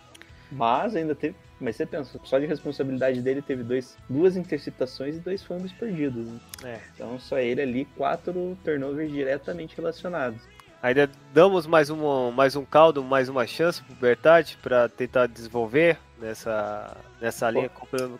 Mas 0.53 0.95
ainda 0.95 1.15
teve. 1.15 1.35
Mas 1.59 1.75
você 1.77 1.85
pensa, 1.85 2.19
só 2.23 2.39
de 2.39 2.45
responsabilidade 2.45 3.21
dele 3.21 3.41
teve 3.41 3.63
dois, 3.63 3.97
duas 4.09 4.35
interceptações 4.35 5.15
e 5.15 5.19
dois 5.19 5.43
fumbles 5.43 5.71
perdidos. 5.71 6.27
né? 6.27 6.39
É. 6.63 6.79
Então 6.93 7.17
só 7.19 7.37
ele 7.39 7.61
ali, 7.61 7.85
quatro 7.95 8.57
turnovers 8.63 9.11
diretamente 9.11 9.75
relacionados. 9.77 10.41
Ainda 10.83 11.09
damos 11.33 11.65
mais, 11.65 11.89
uma, 11.89 12.29
mais 12.31 12.57
um 12.57 12.65
caldo, 12.65 13.01
mais 13.01 13.29
uma 13.29 13.47
chance 13.47 13.81
pro 13.81 13.95
Bertati 13.95 14.57
para 14.61 14.89
tentar 14.89 15.27
desenvolver 15.27 15.97
nessa, 16.21 16.97
nessa 17.21 17.49
linha 17.49 17.69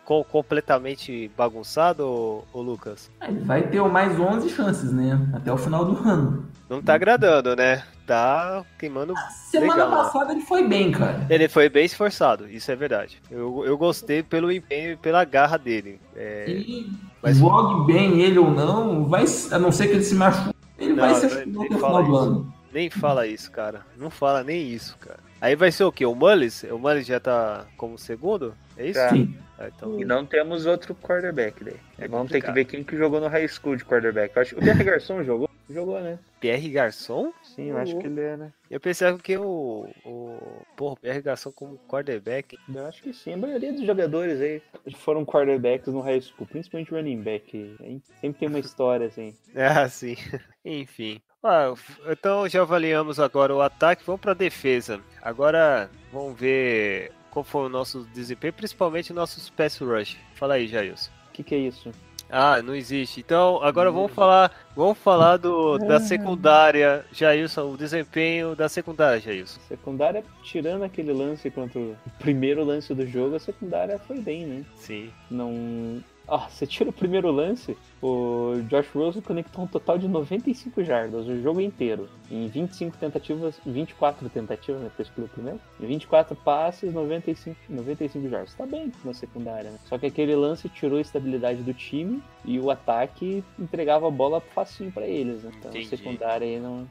com- 0.05 0.24
completamente 0.24 1.30
bagunçada, 1.36 2.05
ô, 2.05 2.45
ô 2.53 2.61
Lucas? 2.61 3.11
Ele 3.22 3.39
vai 3.41 3.64
ter 3.64 3.82
mais 3.84 4.18
11 4.18 4.49
chances, 4.49 4.93
né? 4.93 5.20
Até 5.34 5.51
o 5.51 5.57
final 5.57 5.84
do 5.84 6.07
ano. 6.07 6.45
Não 6.70 6.82
tá 6.82 6.93
agradando, 6.93 7.53
né? 7.53 7.84
Tá 8.07 8.64
queimando. 8.80 9.14
Semana 9.51 9.84
Legal, 9.84 9.89
né? 9.89 9.95
passada 9.97 10.32
ele 10.32 10.41
foi 10.41 10.66
bem, 10.66 10.89
cara. 10.93 11.26
Ele 11.30 11.49
foi 11.49 11.68
bem 11.68 11.84
esforçado, 11.86 12.47
isso 12.49 12.72
é 12.72 12.76
verdade. 12.78 13.22
Eu, 13.30 13.64
eu 13.66 13.78
gostei 13.78 14.24
pelo 14.24 14.49
empenho 14.49 14.93
e 14.93 14.95
pela 14.97 15.26
garra 15.26 15.57
dele. 15.57 15.99
É, 16.16 16.45
Ele 16.47 16.89
Mas- 17.22 17.38
jogue 17.38 17.91
bem 17.91 18.22
ele 18.22 18.39
ou 18.39 18.49
não, 18.51 19.03
vai, 19.05 19.26
a 19.51 19.59
não 19.59 19.70
ser 19.72 19.88
que 19.88 19.93
ele 19.95 20.03
se 20.03 20.16
machuque, 20.16 20.55
ele 20.78 20.93
Não, 20.93 21.03
vai 21.05 21.16
ser 21.16 21.26
até 21.28 21.45
o 21.49 21.64
final 21.78 22.03
do 22.03 22.16
ano. 22.16 22.53
Nem 22.74 22.89
fala 22.89 23.28
isso, 23.28 23.51
cara. 23.51 23.86
Não 23.97 24.09
fala 24.09 24.43
nem 24.43 24.67
isso, 24.67 24.97
cara. 24.97 25.19
Aí 25.39 25.55
vai 25.55 25.71
ser 25.71 25.84
o 25.84 25.91
quê? 25.91 26.05
O 26.05 26.15
Mullis? 26.15 26.63
O 26.63 26.78
Mullis 26.80 27.05
já 27.05 27.19
tá 27.19 27.65
como 27.78 27.97
segundo? 27.97 28.55
É 28.78 28.88
isso? 28.88 28.99
Tá. 28.99 29.09
Sim. 29.09 29.36
Ah, 29.59 29.67
então, 29.67 29.99
E 29.99 30.05
não 30.05 30.26
temos 30.26 30.65
outro 30.65 30.95
quarterback 30.95 31.63
daí. 31.63 31.76
É 31.99 32.07
Vamos 32.07 32.32
ter 32.32 32.39
que 32.41 32.47
complicado. 32.47 32.53
ver 32.55 32.65
quem 32.65 32.84
que 32.84 32.97
jogou 32.97 33.19
no 33.21 33.28
high 33.28 33.47
school 33.47 33.76
de 33.76 33.86
quarterback. 33.86 34.36
Eu 34.36 34.41
acho 34.41 34.55
que 34.55 34.59
o 34.61 34.63
Pierre 34.63 34.84
Garçon 34.84 35.24
jogou. 35.24 35.49
Jogou, 35.70 35.99
né? 36.01 36.20
Pierre 36.39 36.70
Garçon? 36.70 37.32
Sim, 37.41 37.70
eu 37.70 37.78
acho 37.78 37.97
que 37.97 38.05
ele 38.07 38.20
é, 38.20 38.36
né? 38.36 38.53
Eu 38.70 38.80
pensava 38.80 39.18
que 39.18 39.38
o. 39.38 39.88
o 40.03 40.38
porra, 40.76 40.93
o 40.93 40.97
Pierre 40.97 41.22
Garçon 41.22 41.51
como 41.51 41.78
quarterback. 41.88 42.57
Eu 42.74 42.86
acho 42.86 43.01
que 43.01 43.14
sim. 43.14 43.34
A 43.34 43.38
maioria 43.38 43.72
dos 43.72 43.86
jogadores 43.86 44.41
aí 44.41 44.61
foram 44.97 45.26
quarterbacks 45.26 45.88
no 45.93 46.01
high 46.01 46.20
school, 46.20 46.45
principalmente 46.47 46.91
running 46.91 47.22
back. 47.22 47.55
hein? 47.82 48.01
Sempre 48.20 48.39
tem 48.39 48.49
uma 48.49 48.59
história 48.59 49.07
assim. 49.07 49.34
Ah, 49.55 49.88
sim. 49.88 50.16
Enfim. 50.66 51.22
Ah, 51.41 51.74
então 52.09 52.47
já 52.47 52.61
avaliamos 52.61 53.20
agora 53.20 53.53
o 53.55 53.61
ataque, 53.61 54.03
vamos 54.05 54.22
pra 54.22 54.34
defesa. 54.34 55.01
Agora 55.22 55.89
vamos 56.11 56.39
ver 56.39 57.11
qual 57.32 57.43
foi 57.43 57.66
o 57.66 57.70
nosso 57.70 58.03
desempenho, 58.14 58.53
principalmente 58.53 59.11
o 59.11 59.16
nosso 59.16 59.51
pass 59.53 59.78
rush. 59.78 60.18
Fala 60.36 60.53
aí, 60.55 60.68
Jailson. 60.68 61.11
O 61.30 61.32
que, 61.34 61.43
que 61.43 61.55
é 61.55 61.57
isso? 61.57 61.91
Ah, 62.36 62.63
não 62.63 62.73
existe. 62.73 63.19
Então, 63.19 63.61
agora 63.61 63.91
vamos 63.91 64.11
falar, 64.11 64.51
vamos 64.75 64.97
falar 64.97 65.38
do, 65.38 65.77
da 65.77 65.99
secundária, 65.99 67.05
Jailson, 67.11 67.71
o 67.71 67.77
desempenho 67.77 68.55
da 68.55 68.67
secundária, 68.67 69.19
Jailson. 69.19 69.59
Secundária, 69.67 70.23
tirando 70.41 70.84
aquele 70.84 71.13
lance 71.13 71.51
contra 71.51 71.79
o 71.79 71.95
primeiro 72.17 72.63
lance 72.63 72.91
do 72.91 73.05
jogo, 73.05 73.36
a 73.36 73.39
secundária 73.39 73.99
foi 73.99 74.19
bem, 74.19 74.47
né? 74.47 74.65
Sim. 74.75 75.11
Não. 75.29 76.03
Ah, 76.28 76.47
você 76.49 76.65
tira 76.65 76.89
o 76.89 76.93
primeiro 76.93 77.30
lance, 77.32 77.78
o 78.01 78.53
Josh 78.69 78.89
Rosen 78.93 79.21
conectou 79.21 79.65
um 79.65 79.67
total 79.67 79.97
de 79.97 80.07
95 80.07 80.82
jardas 80.84 81.28
o 81.28 81.41
jogo 81.41 81.59
inteiro. 81.59 82.09
Em 82.32 82.47
25 82.47 82.97
tentativas, 82.97 83.59
24 83.65 84.30
tentativas, 84.30 84.82
né? 84.82 84.89
Escolher 84.97 85.26
o 85.26 85.30
primeiro. 85.30 85.59
Em 85.82 85.86
24 85.86 86.34
passes, 86.36 86.93
95, 86.93 87.57
95 87.67 88.30
jardas. 88.30 88.53
Tá 88.53 88.65
bem 88.65 88.91
na 89.03 89.13
secundária, 89.13 89.69
né? 89.69 89.78
Só 89.86 89.97
que 89.97 90.05
aquele 90.05 90.36
lance 90.36 90.69
tirou 90.69 90.97
a 90.97 91.01
estabilidade 91.01 91.61
do 91.61 91.74
time 91.74 92.24
e 92.45 92.57
o 92.57 92.71
ataque 92.71 93.43
entregava 93.59 94.07
a 94.07 94.11
bola 94.11 94.39
facinho 94.39 94.91
pra 94.91 95.05
eles, 95.05 95.43
né? 95.43 95.51
Então 95.59 95.71
a 95.71 95.76
Entendi. 95.76 95.88
secundária 95.88 96.47
aí 96.47 96.59
não. 96.59 96.88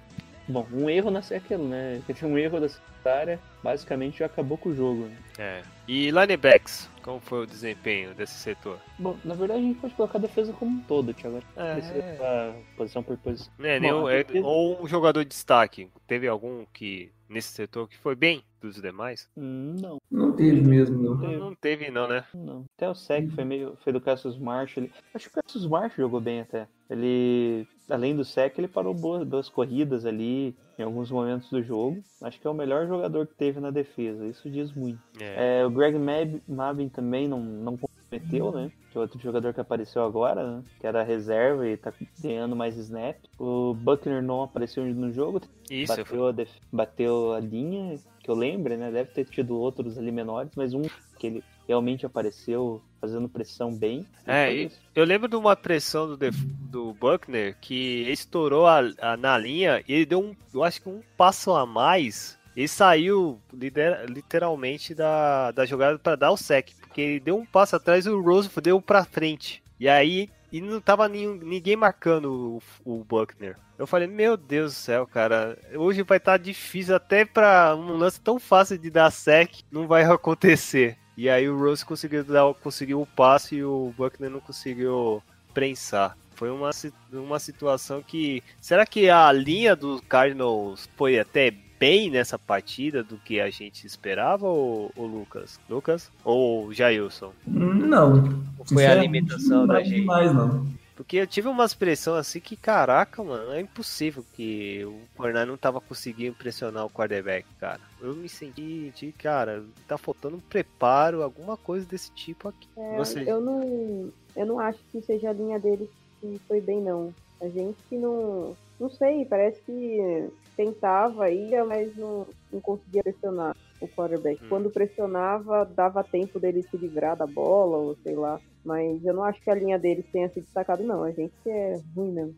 Bom, 0.48 0.66
um 0.72 0.90
erro 0.90 1.10
na 1.10 1.22
é 1.30 1.36
aquilo, 1.36 1.66
né? 1.68 2.00
Um 2.22 2.36
erro 2.38 2.60
da 2.60 2.68
secundária 2.68 3.40
basicamente 3.62 4.18
já 4.18 4.26
acabou 4.26 4.56
com 4.58 4.70
o 4.70 4.74
jogo. 4.74 5.04
Né? 5.04 5.16
É. 5.38 5.62
E 5.88 6.10
linebacks, 6.10 6.88
como 7.02 7.20
foi 7.20 7.42
o 7.42 7.46
desempenho 7.46 8.14
desse 8.14 8.34
setor? 8.34 8.78
Bom, 8.98 9.16
na 9.24 9.34
verdade 9.34 9.60
a 9.60 9.62
gente 9.62 9.80
pode 9.80 9.94
colocar 9.94 10.18
a 10.18 10.20
defesa 10.20 10.52
como 10.52 10.78
um 10.78 10.80
todo, 10.82 11.12
Thiago. 11.14 11.42
É. 11.56 12.16
Pra 12.16 12.54
posição 12.76 13.02
por 13.02 13.16
posição. 13.18 13.52
É, 13.60 13.80
Bom, 13.80 14.08
é- 14.08 14.24
defesa- 14.24 14.46
ou 14.46 14.82
um 14.82 14.86
jogador 14.86 15.22
de 15.24 15.30
destaque. 15.30 15.88
Teve 16.06 16.28
algum 16.28 16.64
que 16.72 17.10
nesse 17.28 17.48
setor 17.48 17.88
que 17.88 17.96
foi 17.96 18.14
bem 18.14 18.42
dos 18.60 18.80
demais? 18.80 19.28
Não, 19.36 19.98
Não 20.10 20.32
teve 20.32 20.60
mesmo, 20.60 21.02
não. 21.02 21.14
Não, 21.16 21.38
não 21.38 21.54
teve 21.54 21.90
não, 21.90 22.06
né? 22.06 22.24
não. 22.34 22.64
Até 22.76 22.88
o 22.88 22.94
Sec 22.94 23.28
foi 23.30 23.44
meio. 23.44 23.76
Foi 23.82 23.92
do 23.92 24.00
Cassius 24.00 24.38
Marsh. 24.38 24.76
Ele... 24.76 24.92
Acho 25.14 25.30
que 25.30 25.38
o 25.38 25.42
Cassius 25.42 25.66
Marsh 25.66 25.96
jogou 25.96 26.20
bem 26.20 26.40
até. 26.40 26.68
Ele. 26.88 27.66
Além 27.92 28.16
do 28.16 28.24
Sec, 28.24 28.58
ele 28.58 28.68
parou 28.68 28.94
boas, 28.94 29.26
boas 29.26 29.48
corridas 29.48 30.06
ali 30.06 30.54
em 30.78 30.82
alguns 30.82 31.10
momentos 31.10 31.50
do 31.50 31.62
jogo. 31.62 32.02
Acho 32.22 32.40
que 32.40 32.46
é 32.46 32.50
o 32.50 32.54
melhor 32.54 32.86
jogador 32.86 33.26
que 33.26 33.34
teve 33.34 33.60
na 33.60 33.70
defesa. 33.70 34.26
Isso 34.26 34.48
diz 34.50 34.72
muito. 34.72 34.98
É. 35.20 35.60
É, 35.60 35.66
o 35.66 35.70
Greg 35.70 35.98
Mab- 35.98 36.42
Mabin 36.48 36.88
também 36.88 37.28
não, 37.28 37.40
não 37.40 37.76
comprometeu, 37.76 38.50
né? 38.52 38.70
Que 38.90 38.98
é 38.98 39.00
outro 39.00 39.18
jogador 39.20 39.52
que 39.54 39.60
apareceu 39.60 40.02
agora, 40.02 40.42
né? 40.56 40.62
Que 40.80 40.86
era 40.86 41.02
reserva 41.02 41.68
e 41.68 41.76
tá 41.76 41.92
ganhando 42.22 42.56
mais 42.56 42.76
snap. 42.76 43.16
O 43.38 43.74
Buckner 43.74 44.22
não 44.22 44.42
apareceu 44.42 44.84
no 44.84 45.12
jogo, 45.12 45.40
Isso, 45.70 45.94
bateu, 45.94 46.28
a 46.28 46.34
bateu 46.72 47.32
a 47.32 47.40
linha, 47.40 47.98
que 48.22 48.30
eu 48.30 48.34
lembro, 48.34 48.76
né? 48.76 48.90
Deve 48.90 49.10
ter 49.10 49.24
tido 49.24 49.58
outros 49.58 49.98
ali 49.98 50.10
menores, 50.12 50.52
mas 50.56 50.74
um 50.74 50.82
que 51.18 51.26
ele 51.26 51.44
realmente 51.66 52.04
apareceu 52.06 52.82
fazendo 53.00 53.28
pressão 53.28 53.72
bem. 53.74 54.06
É, 54.26 54.46
Foi 54.46 54.54
e- 54.56 54.64
isso. 54.66 54.80
eu 54.94 55.04
lembro 55.04 55.28
de 55.28 55.36
uma 55.36 55.56
pressão 55.56 56.06
do, 56.06 56.16
def- 56.16 56.36
do 56.70 56.92
Buckner 56.94 57.56
que 57.60 58.06
estourou 58.10 58.66
a- 58.66 58.80
a- 59.00 59.16
na 59.16 59.36
linha 59.38 59.82
e 59.88 59.92
ele 59.94 60.06
deu 60.06 60.20
um, 60.20 60.36
eu 60.54 60.62
acho 60.62 60.80
que 60.82 60.88
um 60.88 61.02
passo 61.16 61.52
a 61.54 61.66
mais 61.66 62.38
e 62.56 62.68
saiu 62.68 63.40
lider- 63.52 64.04
literalmente 64.08 64.94
da, 64.94 65.50
da 65.52 65.64
jogada 65.64 65.98
para 65.98 66.16
dar 66.16 66.30
o 66.30 66.36
sec, 66.36 66.70
porque 66.80 67.00
ele 67.00 67.20
deu 67.20 67.36
um 67.36 67.46
passo 67.46 67.76
atrás 67.76 68.06
e 68.06 68.10
o 68.10 68.20
Rose 68.22 68.50
deu 68.62 68.80
pra 68.80 69.04
frente. 69.04 69.62
E 69.80 69.88
aí 69.88 70.28
e 70.52 70.60
não 70.60 70.80
tava 70.82 71.08
nenhum- 71.08 71.34
ninguém 71.36 71.74
marcando 71.76 72.60
o, 72.84 72.98
o 73.00 73.04
Buckner. 73.04 73.56
Eu 73.78 73.86
falei, 73.86 74.06
meu 74.06 74.36
Deus 74.36 74.72
do 74.72 74.76
céu, 74.76 75.06
cara, 75.06 75.58
hoje 75.74 76.02
vai 76.02 76.18
estar 76.18 76.36
difícil 76.36 76.94
até 76.94 77.24
pra 77.24 77.74
um 77.74 77.96
lance 77.96 78.20
tão 78.20 78.38
fácil 78.38 78.76
de 78.78 78.90
dar 78.90 79.10
sec, 79.10 79.50
não 79.72 79.88
vai 79.88 80.04
acontecer. 80.12 80.98
E 81.16 81.28
aí 81.28 81.48
o 81.48 81.58
Rose 81.58 81.84
conseguiu 81.84 82.24
dar 82.24 82.52
conseguiu 82.54 83.00
o 83.00 83.06
passe 83.06 83.56
e 83.56 83.64
o 83.64 83.92
Buckner 83.96 84.30
não 84.30 84.40
conseguiu 84.40 85.22
prensar. 85.52 86.16
Foi 86.34 86.50
uma, 86.50 86.70
uma 87.12 87.38
situação 87.38 88.02
que. 88.02 88.42
Será 88.60 88.86
que 88.86 89.08
a 89.08 89.30
linha 89.30 89.76
dos 89.76 90.00
Cardinals 90.00 90.88
foi 90.96 91.18
até 91.18 91.52
bem 91.78 92.10
nessa 92.10 92.38
partida 92.38 93.02
do 93.02 93.16
que 93.16 93.40
a 93.40 93.50
gente 93.50 93.86
esperava, 93.86 94.46
ou, 94.46 94.92
Lucas? 94.96 95.60
Lucas? 95.68 96.10
Ou 96.24 96.72
Jailson? 96.72 97.32
Não. 97.46 98.40
Foi 98.64 98.86
a 98.86 98.92
alimentação 98.92 99.60
não 99.60 99.66
da 99.66 99.82
gente. 99.82 100.00
demais, 100.00 100.32
não. 100.32 100.66
Porque 100.94 101.16
eu 101.16 101.26
tive 101.26 101.48
uma 101.48 101.64
expressão 101.64 102.14
assim 102.14 102.38
que, 102.38 102.54
caraca, 102.54 103.22
mano, 103.24 103.52
é 103.52 103.60
impossível 103.60 104.24
que 104.34 104.84
o 104.84 105.00
Fortnite 105.16 105.46
não 105.46 105.56
tava 105.56 105.80
conseguindo 105.80 106.30
impressionar 106.30 106.84
o 106.84 106.90
quarterback, 106.90 107.46
cara. 107.58 107.80
Eu 108.00 108.14
me 108.14 108.28
senti, 108.28 108.92
de, 108.94 109.10
cara, 109.12 109.64
tá 109.88 109.96
faltando 109.96 110.36
um 110.36 110.40
preparo, 110.40 111.22
alguma 111.22 111.56
coisa 111.56 111.86
desse 111.86 112.10
tipo 112.12 112.48
aqui. 112.48 112.68
É, 112.76 112.96
Você- 112.98 113.24
Eu 113.26 113.40
não. 113.40 114.12
Eu 114.36 114.46
não 114.46 114.58
acho 114.60 114.78
que 114.90 115.00
seja 115.02 115.30
a 115.30 115.32
linha 115.32 115.58
deles 115.58 115.88
que 116.20 116.40
foi 116.46 116.60
bem, 116.60 116.80
não. 116.80 117.14
A 117.40 117.48
gente 117.48 117.76
que 117.88 117.96
não. 117.96 118.56
Não 118.82 118.90
sei, 118.90 119.24
parece 119.26 119.62
que 119.62 120.28
tentava, 120.56 121.30
ia, 121.30 121.64
mas 121.64 121.96
não, 121.96 122.26
não 122.52 122.60
conseguia 122.60 123.00
pressionar 123.00 123.56
o 123.80 123.86
quarterback. 123.86 124.42
Hum. 124.42 124.48
Quando 124.48 124.72
pressionava, 124.72 125.64
dava 125.64 126.02
tempo 126.02 126.40
dele 126.40 126.64
se 126.64 126.76
livrar 126.76 127.16
da 127.16 127.24
bola, 127.24 127.76
ou 127.76 127.96
sei 128.02 128.16
lá. 128.16 128.40
Mas 128.64 129.04
eu 129.04 129.14
não 129.14 129.22
acho 129.22 129.40
que 129.40 129.48
a 129.48 129.54
linha 129.54 129.78
deles 129.78 130.04
tenha 130.12 130.28
se 130.30 130.40
destacado, 130.40 130.82
não. 130.82 131.04
A 131.04 131.12
gente 131.12 131.32
é 131.46 131.80
ruim 131.94 132.10
mesmo. 132.10 132.34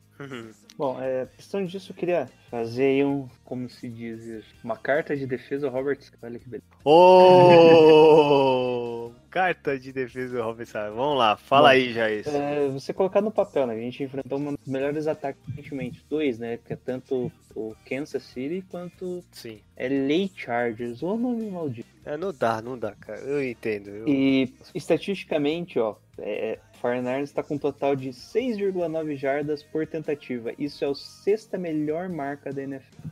Bom, 0.76 1.00
é, 1.00 1.24
questão 1.34 1.64
disso, 1.64 1.92
eu 1.92 1.96
queria 1.96 2.26
fazer 2.50 2.84
aí 2.84 3.02
um, 3.02 3.26
como 3.42 3.70
se 3.70 3.88
diz 3.88 4.22
isso, 4.22 4.54
uma 4.62 4.76
carta 4.76 5.16
de 5.16 5.26
defesa 5.26 5.66
ao 5.66 5.72
Robert. 5.72 5.98
Olha 6.22 6.38
que 6.38 6.46
beleza. 6.46 6.62
Ô! 6.84 9.12
Carta 9.34 9.76
de 9.76 9.92
defesa 9.92 10.40
do 10.40 10.64
Sara. 10.64 10.92
Vamos 10.92 11.18
lá, 11.18 11.36
fala 11.36 11.70
Bom, 11.70 11.74
aí, 11.74 11.92
Jair. 11.92 12.22
É, 12.28 12.68
você 12.68 12.92
colocar 12.92 13.20
no 13.20 13.32
papel, 13.32 13.66
né? 13.66 13.74
A 13.74 13.78
gente 13.80 14.00
enfrentou 14.04 14.38
um 14.38 14.54
dos 14.54 14.64
melhores 14.64 15.08
ataques 15.08 15.42
recentemente. 15.48 16.04
Dois, 16.08 16.38
né? 16.38 16.56
Que 16.64 16.74
é 16.74 16.76
tanto 16.76 17.32
o 17.52 17.74
Kansas 17.84 18.22
City 18.22 18.64
quanto 18.70 19.24
Sim. 19.32 19.58
LA 19.76 20.28
Chargers. 20.36 21.02
O 21.02 21.16
nome 21.16 21.50
maldito. 21.50 21.88
É, 22.04 22.16
não 22.16 22.32
dá, 22.32 22.62
não 22.62 22.78
dá, 22.78 22.92
cara. 22.92 23.18
Eu 23.22 23.42
entendo. 23.44 23.88
eu- 23.90 24.06
E 24.08 24.54
estatisticamente, 24.72 25.80
ó, 25.80 25.96
é, 26.16 26.60
49ers 26.80 27.24
está 27.24 27.42
com 27.42 27.54
um 27.56 27.58
total 27.58 27.96
de 27.96 28.10
6,9 28.12 29.16
jardas 29.16 29.64
por 29.64 29.84
tentativa. 29.84 30.52
Isso 30.56 30.84
é 30.84 30.88
a 30.88 30.94
sexta 30.94 31.58
melhor 31.58 32.08
marca 32.08 32.52
da 32.52 32.62
NFL. 32.62 33.08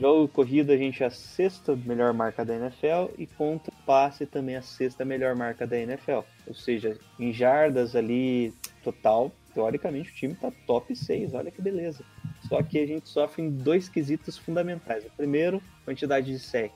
Jogo 0.00 0.28
corrida, 0.28 0.72
a 0.72 0.76
gente 0.78 1.02
é 1.02 1.06
a 1.06 1.10
sexta 1.10 1.76
melhor 1.76 2.14
marca 2.14 2.42
da 2.42 2.54
NFL 2.54 3.12
e 3.18 3.26
contra 3.26 3.70
passe 3.84 4.24
também 4.24 4.56
a 4.56 4.62
sexta 4.62 5.04
melhor 5.04 5.36
marca 5.36 5.66
da 5.66 5.78
NFL. 5.78 6.20
Ou 6.46 6.54
seja, 6.54 6.98
em 7.18 7.34
jardas 7.34 7.94
ali 7.94 8.54
total, 8.82 9.30
teoricamente 9.52 10.10
o 10.10 10.14
time 10.14 10.34
tá 10.34 10.50
top 10.66 10.96
6, 10.96 11.34
olha 11.34 11.50
que 11.50 11.60
beleza. 11.60 12.02
Só 12.48 12.62
que 12.62 12.78
a 12.78 12.86
gente 12.86 13.10
sofre 13.10 13.42
em 13.42 13.50
dois 13.50 13.90
quesitos 13.90 14.38
fundamentais. 14.38 15.04
O 15.04 15.10
primeiro, 15.10 15.62
quantidade 15.84 16.32
de 16.32 16.38
sec. 16.38 16.72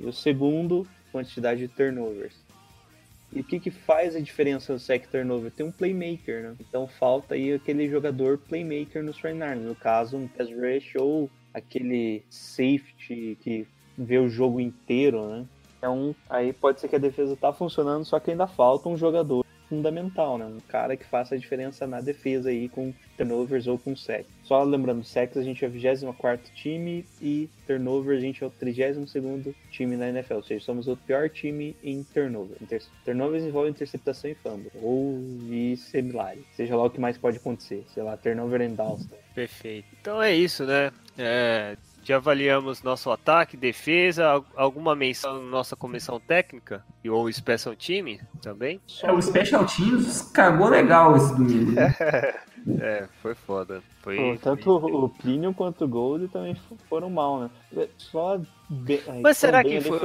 E 0.00 0.06
o 0.06 0.12
segundo, 0.12 0.88
quantidade 1.12 1.60
de 1.60 1.68
turnovers. 1.68 2.40
E 3.30 3.40
o 3.40 3.44
que, 3.44 3.60
que 3.60 3.70
faz 3.70 4.16
a 4.16 4.20
diferença 4.20 4.72
no 4.72 4.78
sec 4.78 5.06
turnover? 5.06 5.50
Tem 5.50 5.66
um 5.66 5.72
playmaker, 5.72 6.42
né? 6.42 6.56
Então 6.58 6.86
falta 6.86 7.34
aí 7.34 7.52
aquele 7.52 7.90
jogador 7.90 8.38
playmaker 8.38 9.02
nos 9.02 9.20
49ers. 9.20 9.58
No 9.58 9.74
caso, 9.74 10.16
um 10.16 10.26
pass 10.26 10.48
rush 10.48 10.94
ou 10.96 11.30
aquele 11.52 12.22
safety 12.30 13.36
que 13.40 13.66
vê 13.96 14.18
o 14.18 14.28
jogo 14.28 14.60
inteiro, 14.60 15.26
né? 15.26 15.46
Então, 15.78 16.14
aí 16.30 16.52
pode 16.52 16.80
ser 16.80 16.88
que 16.88 16.96
a 16.96 16.98
defesa 16.98 17.36
tá 17.36 17.52
funcionando, 17.52 18.04
só 18.04 18.20
que 18.20 18.30
ainda 18.30 18.46
falta 18.46 18.88
um 18.88 18.96
jogador 18.96 19.44
fundamental, 19.72 20.36
né? 20.36 20.44
Um 20.44 20.60
cara 20.68 20.98
que 20.98 21.04
faça 21.06 21.34
a 21.34 21.38
diferença 21.38 21.86
na 21.86 22.02
defesa 22.02 22.50
aí 22.50 22.68
com 22.68 22.92
turnovers 23.16 23.66
ou 23.66 23.78
com 23.78 23.96
sec. 23.96 24.26
Só 24.44 24.62
lembrando, 24.62 25.02
sacks 25.02 25.38
a 25.38 25.42
gente 25.42 25.64
é 25.64 25.68
o 25.68 25.70
24 25.70 26.52
time 26.54 27.06
e 27.22 27.48
turnovers 27.66 28.18
a 28.18 28.20
gente 28.20 28.44
é 28.44 28.46
o 28.46 28.50
32 28.50 29.54
time 29.70 29.96
na 29.96 30.10
NFL, 30.10 30.34
ou 30.34 30.42
seja, 30.42 30.62
somos 30.62 30.88
o 30.88 30.96
pior 30.96 31.30
time 31.30 31.74
em 31.82 32.02
turnover. 32.02 32.58
Inter 32.60 32.82
turnovers 33.02 33.44
envolve 33.44 33.70
interceptação 33.70 34.30
e 34.30 34.34
fumble, 34.34 34.70
ou 34.74 35.18
e 35.48 35.74
similares, 35.78 36.44
seja 36.54 36.76
lá 36.76 36.84
o 36.84 36.90
que 36.90 37.00
mais 37.00 37.16
pode 37.16 37.38
acontecer, 37.38 37.82
sei 37.94 38.02
lá, 38.02 38.14
turnover 38.18 38.60
and 38.60 38.74
downs. 38.74 39.08
Perfeito. 39.34 39.88
Então 39.98 40.22
é 40.22 40.34
isso, 40.34 40.66
né? 40.66 40.92
É, 41.16 41.78
já 42.02 42.16
avaliamos 42.16 42.82
nosso 42.82 43.10
ataque, 43.10 43.56
defesa, 43.56 44.26
al- 44.28 44.44
alguma 44.56 44.94
menção 44.94 45.42
na 45.42 45.50
nossa 45.50 45.76
comissão 45.76 46.18
técnica 46.20 46.84
e 47.04 47.08
ou 47.10 47.30
special 47.32 47.74
time 47.76 48.20
também. 48.40 48.80
É, 49.02 49.12
o 49.12 49.20
Special 49.22 49.64
Teams 49.66 50.22
cagou 50.32 50.68
legal 50.68 51.16
esse 51.16 51.34
domingo. 51.34 51.72
É, 52.80 53.08
foi 53.20 53.34
foda. 53.34 53.82
Foi, 54.02 54.16
Pô, 54.16 54.38
tanto 54.40 54.70
o 54.76 55.08
Plínio 55.08 55.52
quanto 55.52 55.84
o 55.84 55.88
Gold 55.88 56.28
também 56.28 56.56
foram 56.88 57.10
mal, 57.10 57.40
né? 57.72 57.88
Só. 57.98 58.38
be- 58.70 59.02
ai, 59.08 59.20
Mas 59.20 59.36
será 59.36 59.64
que 59.64 59.80
foi- 59.80 59.98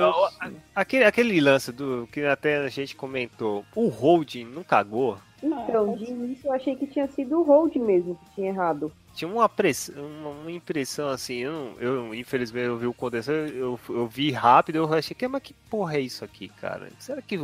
Aquele, 0.76 1.04
aquele 1.06 1.40
lance 1.40 1.72
do 1.72 2.10
que 2.12 2.24
até 2.26 2.58
a 2.58 2.68
gente 2.68 2.96
comentou, 2.96 3.64
o 3.76 3.90
holding 3.90 4.46
não 4.46 4.64
cagou? 4.64 5.20
Então, 5.42 5.96
de 5.96 6.06
início 6.06 6.48
eu 6.48 6.54
achei 6.54 6.76
que 6.76 6.88
tinha 6.88 7.08
sido 7.08 7.40
o 7.40 7.44
Hold 7.44 7.76
mesmo 7.76 8.16
que 8.16 8.36
tinha 8.36 8.50
errado. 8.50 8.92
Tinha 9.14 9.32
uma, 9.32 9.48
press... 9.48 9.90
uma, 9.90 10.52
impressão 10.52 11.10
assim, 11.10 11.38
eu, 11.38 11.74
eu 11.80 12.14
infelizmente 12.14 12.68
eu 12.68 12.78
vi 12.78 12.88
o 12.88 12.94
condensar, 12.94 13.36
eu, 13.36 13.80
eu 13.90 14.08
vi 14.08 14.32
rápido, 14.32 14.78
eu 14.78 14.94
achei 14.94 15.16
que, 15.16 15.28
mas 15.28 15.42
que 15.42 15.54
porra 15.70 15.98
é 15.98 16.02
isso 16.02 16.24
aqui, 16.24 16.50
cara? 16.50 16.90
Será 17.00 17.22
que 17.22 17.38
o, 17.38 17.44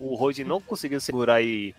o 0.00 0.14
holding 0.14 0.44
não 0.44 0.60
conseguiu 0.60 1.00
segurar 1.00 1.42
e 1.42 1.74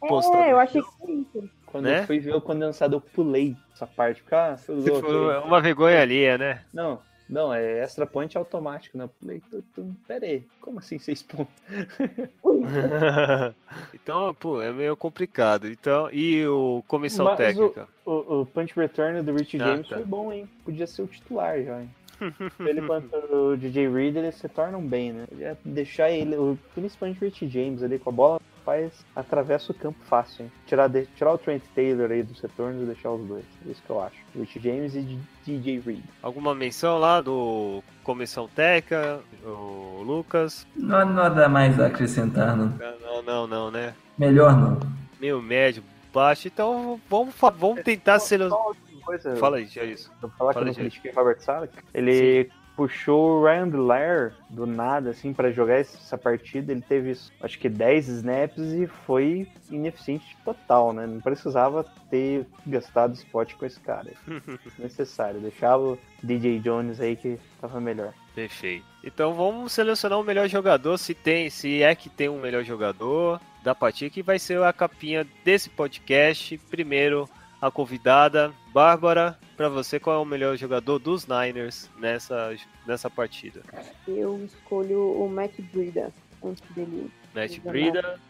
postar? 0.00 0.46
É, 0.46 0.52
eu 0.52 0.58
achei 0.58 0.82
que 0.82 0.98
foi 0.98 1.12
isso. 1.12 1.50
Quando 1.66 1.84
né? 1.84 2.00
eu 2.00 2.06
fui 2.06 2.18
ver 2.18 2.34
o 2.34 2.40
condensado, 2.40 2.96
eu 2.96 3.00
pulei 3.00 3.56
essa 3.74 3.86
parte. 3.86 4.22
Porque, 4.22 4.34
ah, 4.34 4.56
foi 4.56 5.38
uma 5.44 5.60
vergonha 5.60 6.00
alheia, 6.00 6.38
né? 6.38 6.62
Não, 6.72 7.00
Não, 7.28 7.52
é 7.52 7.80
extra 7.80 8.06
point 8.06 8.36
automático, 8.38 8.96
né? 8.96 9.08
Falei, 9.20 9.42
tu- 9.50 9.62
tu- 9.74 9.94
pera 10.06 10.24
aí, 10.24 10.42
como 10.60 10.78
assim 10.78 10.98
seis 10.98 11.22
pontos? 11.22 11.52
então, 13.94 14.34
pô, 14.34 14.62
é 14.62 14.72
meio 14.72 14.96
complicado. 14.96 15.68
Então, 15.68 16.10
e 16.10 16.46
o 16.46 16.82
comissão 16.88 17.24
Mas 17.26 17.34
o- 17.34 17.36
técnica? 17.36 17.88
O, 18.04 18.40
o 18.40 18.46
punch 18.46 18.74
return 18.74 19.20
do 19.22 19.34
Rich 19.34 19.58
Ah, 19.60 19.66
James 19.66 19.86
tá. 19.88 19.96
foi 19.96 20.04
bom, 20.04 20.32
hein? 20.32 20.48
Podia 20.64 20.86
ser 20.86 21.02
o 21.02 21.06
titular 21.06 21.62
já, 21.62 21.82
hein? 21.82 21.90
ele 22.66 22.82
quanto 22.82 23.14
o 23.14 23.56
DJ 23.56 23.88
Reed, 23.88 24.16
eles 24.16 24.34
se 24.36 24.48
tornam 24.48 24.80
bem, 24.80 25.12
né? 25.12 25.26
Deixar 25.64 26.10
ele, 26.10 26.34
o- 26.36 26.58
principalmente 26.74 27.18
o 27.22 27.24
Rich 27.26 27.46
James 27.48 27.82
ali 27.82 27.98
com 27.98 28.08
a 28.10 28.12
bola, 28.12 28.40
faz, 28.68 28.92
atravessa 29.16 29.72
o 29.72 29.74
campo 29.74 29.98
fácil, 30.04 30.44
hein? 30.44 30.52
Tirar, 30.66 30.88
de- 30.88 31.06
tirar 31.16 31.32
o 31.32 31.38
Trent 31.38 31.62
Taylor 31.74 32.10
aí 32.10 32.22
dos 32.22 32.38
retornos 32.40 32.82
e 32.82 32.84
deixar 32.84 33.10
os 33.12 33.26
dois. 33.26 33.44
É 33.66 33.70
isso 33.70 33.82
que 33.82 33.88
eu 33.90 34.00
acho. 34.02 34.16
Rich 34.36 34.60
James 34.60 34.94
e 34.94 35.18
DJ 35.46 35.80
Reed. 35.80 36.04
Alguma 36.22 36.54
menção 36.54 36.98
lá 36.98 37.20
do 37.22 37.82
comissão 38.04 38.46
técnica, 38.46 39.20
o 39.42 40.02
Lucas? 40.02 40.66
Não 40.76 41.04
nada 41.06 41.48
mais 41.48 41.80
a 41.80 41.86
acrescentar, 41.86 42.54
não. 42.54 42.74
Não, 43.00 43.22
não, 43.22 43.46
não, 43.46 43.70
né? 43.70 43.94
Melhor 44.18 44.54
não. 44.54 44.78
Meio 45.18 45.40
médio, 45.40 45.82
baixo. 46.12 46.46
Então, 46.46 47.00
vamos, 47.08 47.34
vamos 47.58 47.82
tentar 47.82 48.18
ser. 48.18 48.42
Uma 48.42 48.54
última 48.66 49.00
coisa, 49.02 49.34
Fala 49.36 49.56
aí, 49.56 49.64
já 49.66 49.80
é 49.82 49.86
isso. 49.86 50.12
Vou 50.20 50.30
falar 50.32 50.50
que 50.50 50.54
Fala, 50.54 50.64
eu 50.64 50.66
não 50.66 50.72
gente. 50.74 50.82
critiquei 51.00 51.10
o 51.10 51.14
Robert 51.14 51.40
Sala. 51.40 51.68
Ele 51.94 52.50
puxou 52.78 53.40
o 53.40 53.44
Ryan 53.44 53.68
Blair 53.68 54.32
do 54.48 54.64
nada, 54.64 55.10
assim, 55.10 55.32
pra 55.34 55.50
jogar 55.50 55.80
essa 55.80 56.16
partida. 56.16 56.70
Ele 56.70 56.80
teve, 56.80 57.12
acho 57.40 57.58
que 57.58 57.68
10 57.68 58.06
snaps 58.06 58.72
e 58.72 58.86
foi 58.86 59.48
ineficiente 59.68 60.36
total, 60.44 60.92
né? 60.92 61.04
Não 61.04 61.20
precisava 61.20 61.84
ter 62.08 62.46
gastado 62.64 63.16
spot 63.16 63.54
com 63.54 63.66
esse 63.66 63.80
cara. 63.80 64.12
Necessário. 64.78 65.40
Deixava 65.40 65.82
o 65.82 65.98
DJ 66.22 66.60
Jones 66.60 67.00
aí 67.00 67.16
que 67.16 67.36
tava 67.60 67.80
melhor. 67.80 68.14
Perfeito. 68.32 68.86
Então 69.02 69.34
vamos 69.34 69.72
selecionar 69.72 70.20
o 70.20 70.24
melhor 70.24 70.48
jogador, 70.48 70.96
se 70.98 71.14
tem, 71.14 71.50
se 71.50 71.82
é 71.82 71.92
que 71.96 72.08
tem 72.08 72.28
um 72.28 72.40
melhor 72.40 72.62
jogador 72.62 73.40
da 73.64 73.74
partida, 73.74 74.08
que 74.08 74.22
vai 74.22 74.38
ser 74.38 74.62
a 74.62 74.72
capinha 74.72 75.26
desse 75.44 75.68
podcast. 75.68 76.56
Primeiro, 76.70 77.28
a 77.60 77.70
convidada, 77.70 78.52
Bárbara, 78.72 79.38
pra 79.56 79.68
você 79.68 79.98
qual 79.98 80.16
é 80.16 80.18
o 80.18 80.24
melhor 80.24 80.56
jogador 80.56 80.98
dos 80.98 81.26
Niners 81.26 81.90
nessa, 81.98 82.54
nessa 82.86 83.10
partida? 83.10 83.62
Eu 84.06 84.42
escolho 84.44 85.12
o 85.22 85.28
Matt 85.28 85.58
Breida 85.72 86.12
antes 86.42 86.62
dele 86.74 87.10
Matt 87.34 87.52
Exato. 87.52 87.68
Brida, 87.68 88.20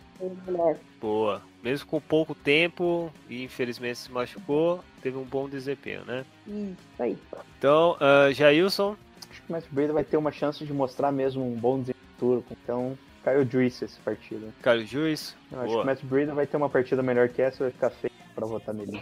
boa. 1.00 1.42
Mesmo 1.62 1.86
com 1.86 2.00
pouco 2.00 2.34
tempo 2.34 3.12
e 3.28 3.44
infelizmente 3.44 3.98
se 3.98 4.12
machucou, 4.12 4.82
teve 5.02 5.16
um 5.16 5.24
bom 5.24 5.48
desempenho, 5.48 6.04
né? 6.04 6.24
Isso 6.46 7.02
aí. 7.02 7.18
Então, 7.58 7.96
ah, 8.00 8.30
Jailson, 8.32 8.96
Acho 9.30 9.42
que 9.42 9.48
o 9.50 9.52
Matt 9.52 9.64
Breda 9.70 9.92
vai 9.92 10.04
ter 10.04 10.16
uma 10.16 10.32
chance 10.32 10.64
de 10.64 10.72
mostrar 10.72 11.12
mesmo 11.12 11.44
um 11.44 11.54
bom 11.54 11.80
desempenho. 11.80 12.44
Então, 12.50 12.98
Kyle 13.22 13.48
Juice 13.48 13.84
essa 13.84 14.00
partida. 14.04 14.48
Caio 14.62 14.86
Juiz, 14.86 15.36
Eu 15.52 15.60
acho 15.60 15.74
que 15.74 15.80
o 15.80 15.84
Matt 15.84 16.02
Breda 16.02 16.34
vai 16.34 16.46
ter 16.46 16.56
uma 16.56 16.68
partida 16.68 17.02
melhor 17.02 17.28
que 17.28 17.42
essa, 17.42 17.64
vai 17.64 17.70
ficar 17.70 17.90
feio 17.90 18.17
pra 18.38 18.46
votar 18.46 18.72
nele. 18.74 19.00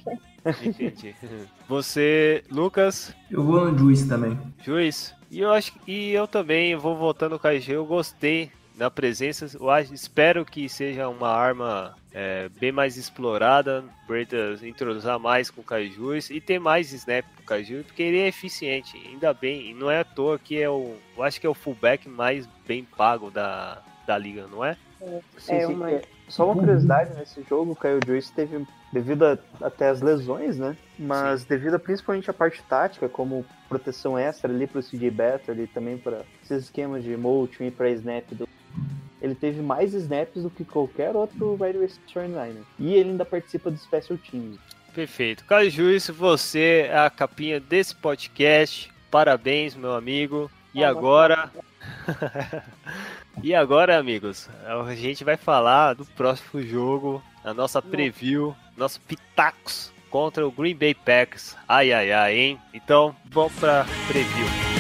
Entendi. 0.62 1.14
Você, 1.68 2.43
Lucas, 2.51 3.14
Eu 3.30 3.43
vou 3.45 3.70
no 3.70 3.76
Juice 3.78 4.09
também. 4.09 4.39
Juiz, 4.64 5.14
e 5.30 5.41
eu 5.41 5.53
acho 5.53 5.72
que- 5.72 5.93
e 5.93 6.12
eu 6.12 6.26
também 6.26 6.74
vou 6.74 6.97
votando 6.97 7.34
no 7.34 7.39
KG, 7.39 7.72
eu 7.74 7.84
gostei 7.84 8.51
da 8.74 8.91
presença, 8.91 9.47
eu 9.59 9.70
acho, 9.70 9.93
espero 9.95 10.45
que 10.45 10.68
seja 10.68 11.09
uma 11.09 11.28
arma 11.28 11.95
é, 12.12 12.49
bem 12.61 12.72
mais 12.72 12.97
explorada, 12.97 13.84
Bredas 14.07 14.62
entrosar 14.62 15.18
mais 15.18 15.51
com 15.51 15.61
o 15.61 15.64
Kaijus 15.64 16.30
e 16.30 16.41
ter 16.41 16.59
mais 16.59 16.91
snap 16.93 17.24
com 17.37 17.43
o 17.43 17.45
Kaiju, 17.45 17.84
porque 17.84 18.03
ele 18.03 18.18
é 18.18 18.28
eficiente, 18.28 18.97
ainda 19.07 19.34
bem, 19.34 19.70
e 19.70 19.74
não 19.74 19.91
é 19.91 20.01
à 20.01 20.05
toa 20.05 20.39
que 20.39 20.59
é 20.61 20.68
o, 20.68 20.97
eu 21.16 21.22
acho 21.22 21.39
que 21.41 21.47
é 21.47 21.51
o 21.51 21.55
fullback 21.55 22.09
mais 22.09 22.47
bem 22.66 22.84
pago 22.84 23.30
da, 23.30 23.82
da 24.07 24.16
liga, 24.16 24.47
não 24.47 24.64
é? 24.64 24.76
Sim, 25.39 25.55
É 25.55 25.66
sim, 25.66 25.74
uma- 25.74 25.91
é. 25.91 26.03
Só 26.29 26.45
uma 26.45 26.57
curiosidade, 26.57 27.14
nesse 27.16 27.43
jogo 27.49 27.72
o 27.72 27.77
Kyle 27.77 28.01
Juice 28.05 28.33
teve, 28.33 28.66
devido 28.93 29.24
a, 29.24 29.39
até 29.61 29.89
as 29.89 30.01
lesões, 30.01 30.59
né? 30.59 30.77
Mas 30.99 31.45
devido 31.45 31.74
a, 31.74 31.79
principalmente 31.79 32.29
a 32.29 32.35
parte 32.35 32.62
tática, 32.64 33.09
como 33.09 33.45
proteção 33.68 34.18
extra 34.18 34.53
ali 34.53 34.66
pro 34.66 34.83
CJ 34.83 35.11
Better 35.11 35.59
e 35.59 35.66
também 35.66 35.97
para 35.97 36.22
esses 36.43 36.64
esquemas 36.64 37.05
de 37.05 37.16
motion 37.16 37.64
e 37.64 37.70
para 37.70 37.91
snap 37.91 38.24
do 38.33 38.49
ele 39.20 39.35
teve 39.35 39.62
mais 39.62 39.95
snaps 39.95 40.43
do 40.43 40.51
que 40.51 40.64
qualquer 40.64 41.16
outro 41.16 41.57
wide 41.61 41.79
receiver 41.79 42.12
49 42.12 42.61
E 42.79 42.95
ele 42.95 43.11
ainda 43.11 43.24
participa 43.24 43.70
do 43.70 43.79
Special 43.79 44.18
Teams. 44.18 44.59
Perfeito. 44.95 45.45
Caio 45.45 45.70
Juiz, 45.70 46.09
você 46.09 46.87
é 46.91 46.99
a 46.99 47.11
capinha 47.11 47.59
desse 47.59 47.95
podcast. 47.95 48.91
Parabéns, 49.11 49.74
meu 49.74 49.95
amigo. 49.95 50.51
E 50.77 50.85
agora. 50.85 51.51
e 53.43 53.55
agora, 53.55 53.99
amigos, 53.99 54.47
a 54.66 54.95
gente 54.95 55.24
vai 55.24 55.39
falar 55.39 55.95
do 55.95 56.05
próximo 56.05 56.62
jogo, 56.62 57.22
a 57.43 57.55
nossa 57.55 57.81
preview, 57.81 58.55
nosso 58.77 59.01
Pitacos 59.01 59.91
contra 60.11 60.47
o 60.47 60.51
Green 60.51 60.77
Bay 60.77 60.93
Packers. 60.93 61.57
Ai, 61.66 61.95
ai, 61.95 62.12
ai, 62.12 62.39
hein? 62.39 62.61
Então, 62.74 63.16
vamos 63.31 63.55
pra 63.55 63.87
preview. 64.07 64.76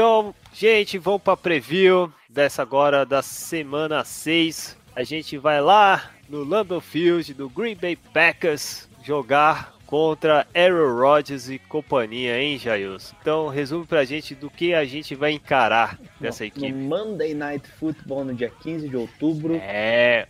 Então, 0.00 0.34
gente, 0.54 0.96
vamos 0.96 1.20
para 1.20 1.36
preview 1.36 2.10
dessa 2.26 2.62
agora 2.62 3.04
da 3.04 3.20
semana 3.20 4.02
6. 4.02 4.74
A 4.96 5.02
gente 5.04 5.36
vai 5.36 5.60
lá 5.60 6.10
no 6.26 6.42
Lambeau 6.42 6.80
Field 6.80 7.34
do 7.34 7.50
Green 7.50 7.76
Bay 7.76 7.96
Packers 7.96 8.88
jogar 9.04 9.74
contra 9.84 10.46
Aaron 10.54 10.98
Rodgers 10.98 11.50
e 11.50 11.58
companhia, 11.58 12.40
hein, 12.40 12.56
Jails? 12.56 13.14
Então, 13.20 13.48
resume 13.48 13.84
pra 13.84 14.02
gente 14.06 14.34
do 14.34 14.48
que 14.48 14.72
a 14.72 14.86
gente 14.86 15.14
vai 15.14 15.32
encarar 15.32 16.00
dessa 16.18 16.44
No 16.44 16.48
equipe. 16.48 16.72
Monday 16.72 17.34
Night 17.34 17.68
Football, 17.68 18.24
no 18.24 18.34
dia 18.34 18.48
15 18.48 18.88
de 18.88 18.96
outubro. 18.96 19.56
É, 19.56 20.26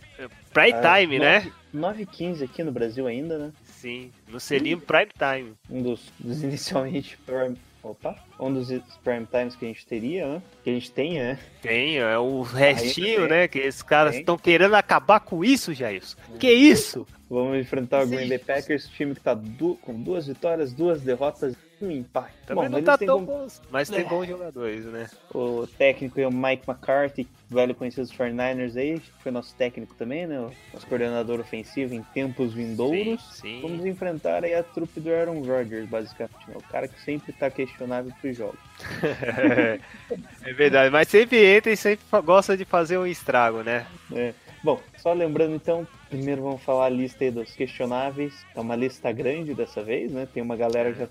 prime 0.51 0.73
Ah, 0.83 0.99
time, 0.99 1.17
né? 1.17 1.49
9h15 1.73 2.43
aqui 2.43 2.61
no 2.61 2.73
Brasil 2.73 3.07
ainda, 3.07 3.37
né? 3.37 3.53
Sim, 3.63 4.11
no 4.27 4.37
selinho 4.37 4.81
prime 4.81 5.11
time. 5.17 5.53
um 5.69 5.81
dos, 5.81 6.11
dos 6.19 6.43
inicialmente 6.43 7.17
prime, 7.25 7.55
opa, 7.81 8.17
um 8.47 8.53
dos 8.53 8.69
prime 9.03 9.25
times 9.27 9.55
que 9.55 9.65
a 9.65 9.67
gente 9.67 9.85
teria, 9.85 10.27
né? 10.27 10.41
Que 10.63 10.69
a 10.69 10.73
gente 10.73 10.91
tem, 10.91 11.13
né? 11.19 11.37
Tem, 11.61 11.97
é 11.97 12.17
o 12.17 12.41
restinho, 12.41 13.27
né? 13.27 13.47
Que 13.47 13.59
esses 13.59 13.81
caras 13.83 14.15
estão 14.15 14.37
querendo 14.37 14.75
acabar 14.75 15.19
com 15.19 15.43
isso, 15.45 15.73
Jailson. 15.73 16.17
Que 16.39 16.51
isso? 16.51 17.05
Vamos 17.29 17.57
enfrentar 17.59 18.03
o 18.03 18.07
Green 18.07 18.27
Bay 18.27 18.39
Packers, 18.39 18.87
time 18.89 19.13
que 19.15 19.21
tá 19.21 19.33
du- 19.33 19.77
com 19.81 19.93
duas 20.01 20.27
vitórias, 20.27 20.73
duas 20.73 21.01
derrotas 21.01 21.55
um 21.85 21.91
empate. 21.91 22.33
Também 22.45 22.65
Bom, 22.65 22.69
não 22.77 22.83
tá 22.83 22.97
tão 22.97 23.25
como- 23.25 23.25
bons, 23.25 23.61
mas 23.71 23.89
tem 23.89 24.03
bons 24.03 24.27
jogadores, 24.27 24.85
né? 24.85 25.09
O 25.33 25.65
técnico 25.77 26.19
é 26.19 26.27
o 26.27 26.31
Mike 26.33 26.63
McCarthy, 26.69 27.27
velho 27.49 27.73
conhecido 27.75 28.03
dos 28.07 28.11
49ers 28.15 28.75
aí, 28.77 28.99
foi 29.19 29.31
nosso 29.31 29.53
técnico 29.55 29.93
também, 29.95 30.27
né? 30.27 30.39
O 30.39 30.51
nosso 30.73 30.87
coordenador 30.87 31.39
ofensivo 31.39 31.93
em 31.93 32.03
tempos 32.13 32.53
vindouros. 32.53 33.21
Sim, 33.33 33.61
Vamos 33.61 33.81
sim. 33.81 33.89
enfrentar 33.89 34.43
aí 34.43 34.53
a 34.53 34.63
trupe 34.63 34.99
do 34.99 35.11
Aaron 35.13 35.41
Rodgers, 35.41 35.87
basicamente. 35.89 36.47
Né? 36.47 36.55
O 36.55 36.63
cara 36.71 36.87
que 36.87 36.99
sempre 37.01 37.31
tá 37.33 37.49
questionável 37.49 38.11
pros 38.21 38.35
jogos. 38.37 38.59
é 40.43 40.53
verdade, 40.53 40.89
mas 40.91 41.07
sempre 41.07 41.43
entra 41.45 41.71
e 41.71 41.77
sempre 41.77 42.05
gosta 42.23 42.55
de 42.57 42.65
fazer 42.65 42.97
um 42.97 43.05
estrago, 43.05 43.63
né? 43.63 43.85
É. 44.13 44.33
Bom, 44.63 44.79
só 44.97 45.13
lembrando 45.13 45.55
então, 45.55 45.87
primeiro 46.11 46.43
vamos 46.43 46.61
falar 46.61 46.87
a 46.87 46.89
lista 46.89 47.23
aí 47.23 47.31
dos 47.31 47.55
questionáveis. 47.55 48.45
É 48.53 48.59
uma 48.59 48.75
lista 48.75 49.11
grande 49.13 49.53
dessa 49.53 49.81
vez, 49.81 50.11
né? 50.11 50.27
Tem 50.31 50.43
uma 50.43 50.57
galera 50.57 50.93
já 50.93 51.07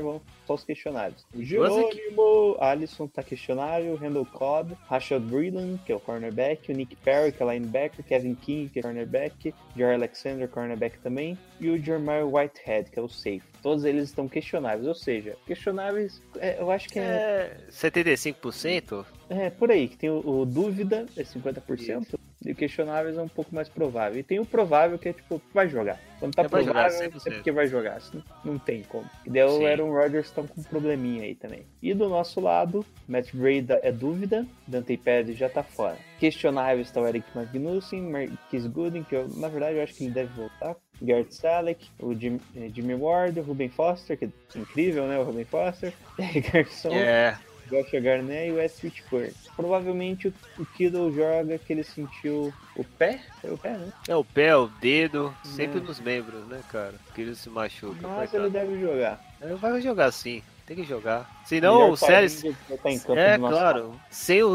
vamos 0.00 0.20
só 0.44 0.54
os 0.54 0.64
questionáveis. 0.64 1.24
O 1.32 1.42
Jerônimo, 1.42 2.56
Alisson 2.58 3.06
tá 3.06 3.22
questionável, 3.22 3.94
Randall 3.94 4.26
Cobb, 4.26 4.76
Rashad 4.88 5.22
Breeland, 5.22 5.80
que 5.86 5.92
é 5.92 5.94
o 5.94 6.00
cornerback, 6.00 6.72
o 6.72 6.74
Nick 6.74 6.96
Perry, 6.96 7.30
que 7.30 7.40
é 7.40 7.46
linebacker, 7.46 8.04
Kevin 8.04 8.34
King, 8.34 8.68
que 8.68 8.80
é 8.80 8.82
cornerback, 8.82 9.54
Jair 9.76 9.94
Alexander, 9.94 10.48
cornerback 10.48 10.98
também, 10.98 11.38
e 11.60 11.70
o 11.70 11.78
Jeremiah 11.78 12.26
Whitehead, 12.26 12.90
que 12.90 12.98
é 12.98 13.02
o 13.02 13.08
safe. 13.08 13.42
Todos 13.62 13.84
eles 13.84 14.04
estão 14.04 14.26
questionáveis, 14.28 14.88
ou 14.88 14.94
seja, 14.94 15.36
questionáveis, 15.46 16.20
é, 16.38 16.60
eu 16.60 16.70
acho 16.70 16.88
que 16.88 16.98
é, 16.98 17.02
É 17.02 17.56
75%? 17.70 19.06
é 19.28 19.50
por 19.50 19.70
aí, 19.70 19.86
que 19.86 19.96
tem 19.96 20.10
o, 20.10 20.18
o 20.18 20.44
dúvida, 20.44 21.06
é 21.16 21.22
50%, 21.22 22.18
E 22.44 22.54
questionáveis 22.54 23.16
é 23.18 23.22
um 23.22 23.28
pouco 23.28 23.54
mais 23.54 23.68
provável. 23.68 24.18
E 24.18 24.22
tem 24.22 24.38
o 24.38 24.46
provável 24.46 24.98
que 24.98 25.10
é 25.10 25.12
tipo, 25.12 25.40
vai 25.52 25.68
jogar. 25.68 25.98
Quando 26.18 26.34
tá 26.34 26.42
É, 26.42 26.48
vai 26.48 26.64
jogar, 26.64 26.88
provável, 26.88 27.06
é 27.06 27.10
100%. 27.10 27.34
porque 27.34 27.52
vai 27.52 27.66
jogar. 27.66 28.00
senão 28.00 28.24
Não 28.44 28.58
tem 28.58 28.82
como. 28.84 29.04
E 29.26 29.30
daí 29.30 29.42
o. 29.44 29.66
Aaron 29.66 29.90
Rodgers 29.92 30.26
estão 30.26 30.46
com 30.46 30.60
um 30.60 30.64
probleminha 30.64 31.24
aí 31.24 31.34
também. 31.34 31.66
E 31.82 31.92
do 31.92 32.08
nosso 32.08 32.40
lado, 32.40 32.84
Matt 33.06 33.34
Breda 33.34 33.78
é 33.82 33.92
dúvida, 33.92 34.46
Dante 34.66 34.96
Pérez 34.96 35.36
já 35.36 35.48
tá 35.50 35.62
fora. 35.62 35.96
Questionáveis 36.18 36.86
está 36.88 37.00
o 37.00 37.06
Eric 37.06 37.26
Magnussen, 37.34 38.02
Marquis 38.02 38.66
Gooden, 38.66 39.02
que 39.04 39.16
eu, 39.16 39.28
na 39.36 39.48
verdade 39.48 39.76
eu 39.76 39.82
acho 39.82 39.94
que 39.94 40.04
ele 40.04 40.12
deve 40.12 40.32
voltar. 40.34 40.76
Garrett 41.02 41.34
Salek, 41.34 41.88
o 41.98 42.14
Jim, 42.14 42.38
eh, 42.54 42.68
Jimmy 42.74 42.94
Ward, 42.94 43.38
o 43.40 43.42
Ruben 43.42 43.70
Foster, 43.70 44.18
que 44.18 44.26
é 44.26 44.28
incrível, 44.54 45.06
né? 45.06 45.18
O 45.18 45.22
Ruben 45.24 45.46
Foster, 45.46 45.94
Garçon, 46.52 46.92
É, 46.92 47.38
Josh 47.70 47.90
Garnett 48.02 48.48
e 48.48 48.52
o 48.52 48.56
West 48.56 48.82
Whitworth. 48.84 49.34
Provavelmente 49.56 50.28
o, 50.28 50.34
o 50.58 50.66
Kittle 50.66 51.12
joga 51.12 51.58
que 51.58 51.72
ele 51.72 51.84
sentiu 51.84 52.52
o 52.76 52.84
pé, 52.84 53.20
foi 53.40 53.52
o 53.52 53.58
pé, 53.58 53.70
né? 53.78 53.92
é 54.08 54.16
o 54.16 54.24
pé, 54.24 54.56
o 54.56 54.66
dedo, 54.66 55.34
sempre 55.44 55.78
É. 55.78 55.82
nos 55.82 56.00
membros, 56.00 56.46
né, 56.48 56.60
cara? 56.70 56.94
Que 57.14 57.22
ele 57.22 57.34
se 57.34 57.48
machuca. 57.48 58.06
Mas 58.06 58.32
ele 58.34 58.50
deve 58.50 58.80
jogar. 58.80 59.20
Ele 59.40 59.54
vai 59.54 59.80
jogar 59.80 60.10
sim, 60.12 60.42
tem 60.66 60.76
que 60.76 60.84
jogar. 60.84 61.42
Senão 61.44 61.90
o 61.90 61.96
Celis. 61.96 62.42
Tá 62.82 62.90
em 62.90 62.98
campo 62.98 63.18
É, 63.18 63.38
claro. 63.38 64.00
Sem 64.10 64.42
o, 64.42 64.48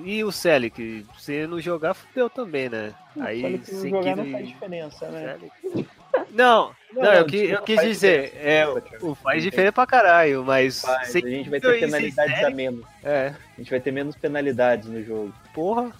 o- 0.00 0.02
e 0.06 0.22
o 0.24 0.30
Celic, 0.32 1.06
se 1.18 1.46
não 1.46 1.60
jogar, 1.60 1.94
fudeu 1.94 2.28
também, 2.30 2.68
né? 2.68 2.92
lado. 3.16 3.28
Aí, 3.28 3.58
que 3.58 3.66
se 3.66 3.74
não 3.90 4.02
jogar 4.02 4.02
Kittle 4.02 4.24
não 4.24 4.32
faz 4.32 4.48
diferença, 4.48 5.08
né? 5.10 5.38
Celic. 5.38 5.88
Não, 6.32 6.74
não, 6.94 7.12
eu, 7.12 7.26
qui- 7.26 7.42
desculpa, 7.46 7.60
eu 7.60 7.62
quis 7.64 7.80
dizer, 7.82 8.32
é, 8.36 8.66
o 9.00 9.14
faz 9.14 9.42
diferença 9.42 9.72
pra 9.72 9.86
caralho, 9.86 10.42
mas. 10.44 10.80
Faz, 10.80 11.14
a 11.14 11.18
gente 11.20 11.50
vai 11.50 11.60
ter 11.60 11.80
penalidades 11.80 12.44
a 12.44 12.50
menos. 12.50 12.84
É, 13.04 13.34
A 13.56 13.60
gente 13.60 13.70
vai 13.70 13.80
ter 13.80 13.92
menos 13.92 14.16
penalidades 14.16 14.88
no 14.88 15.02
jogo. 15.02 15.32
porra. 15.54 15.92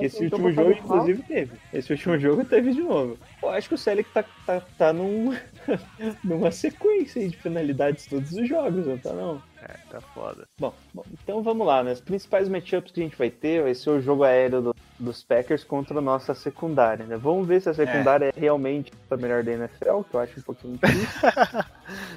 Esse 0.00 0.24
último 0.24 0.50
jogo, 0.50 0.70
inclusive, 0.72 1.22
teve. 1.22 1.52
Esse 1.72 1.92
último 1.92 2.18
jogo 2.18 2.44
teve 2.44 2.72
de 2.72 2.80
novo. 2.82 3.18
Pô, 3.40 3.50
acho 3.50 3.68
que 3.68 3.74
o 3.74 3.78
Celic 3.78 4.08
tá, 4.10 4.24
tá, 4.46 4.62
tá 4.78 4.92
num, 4.92 5.36
numa 6.24 6.50
sequência 6.50 7.20
aí 7.20 7.28
de 7.28 7.36
penalidades 7.36 8.06
todos 8.06 8.32
os 8.32 8.48
jogos, 8.48 8.86
não 8.86 8.98
tá 8.98 9.12
não? 9.12 9.42
É, 9.62 9.74
tá 9.90 10.00
foda. 10.00 10.46
Bom, 10.58 10.72
bom, 10.92 11.04
então 11.22 11.42
vamos 11.42 11.66
lá, 11.66 11.82
né? 11.82 11.92
Os 11.92 12.00
principais 12.00 12.48
matchups 12.48 12.92
que 12.92 13.00
a 13.00 13.04
gente 13.04 13.16
vai 13.16 13.30
ter 13.30 13.62
vai 13.62 13.74
ser 13.74 13.90
o 13.90 14.00
jogo 14.00 14.24
aéreo 14.24 14.62
do- 14.62 14.76
dos 14.98 15.22
Packers 15.22 15.64
contra 15.64 15.98
a 15.98 16.00
nossa 16.00 16.34
secundária, 16.34 17.04
né? 17.04 17.16
Vamos 17.16 17.46
ver 17.46 17.60
se 17.60 17.68
a 17.68 17.74
secundária 17.74 18.26
é, 18.26 18.40
realmente 18.40 18.92
a 19.10 19.16
melhor 19.16 19.42
da 19.42 19.52
NFL, 19.52 20.02
que 20.08 20.14
eu 20.14 20.20
acho 20.20 20.40
um 20.40 20.42
pouquinho 20.42 20.78
difícil. 20.82 21.20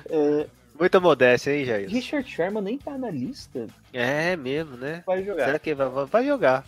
É, 0.10 0.48
Muita 0.80 1.00
modéstia, 1.00 1.52
hein, 1.56 1.66
Jair? 1.66 1.90
Richard 1.90 2.30
Sherman 2.30 2.62
nem 2.64 2.78
tá 2.78 2.98
na 2.98 3.10
lista, 3.10 3.66
É 3.92 4.36
mesmo, 4.36 4.78
né? 4.78 5.04
vai 5.06 5.24
jogar. 5.24 5.46
Será 5.46 5.60
que 5.60 5.74
vai, 5.74 5.90
vai- 5.90 6.06
vai 6.06 6.26
jogar? 6.26 6.66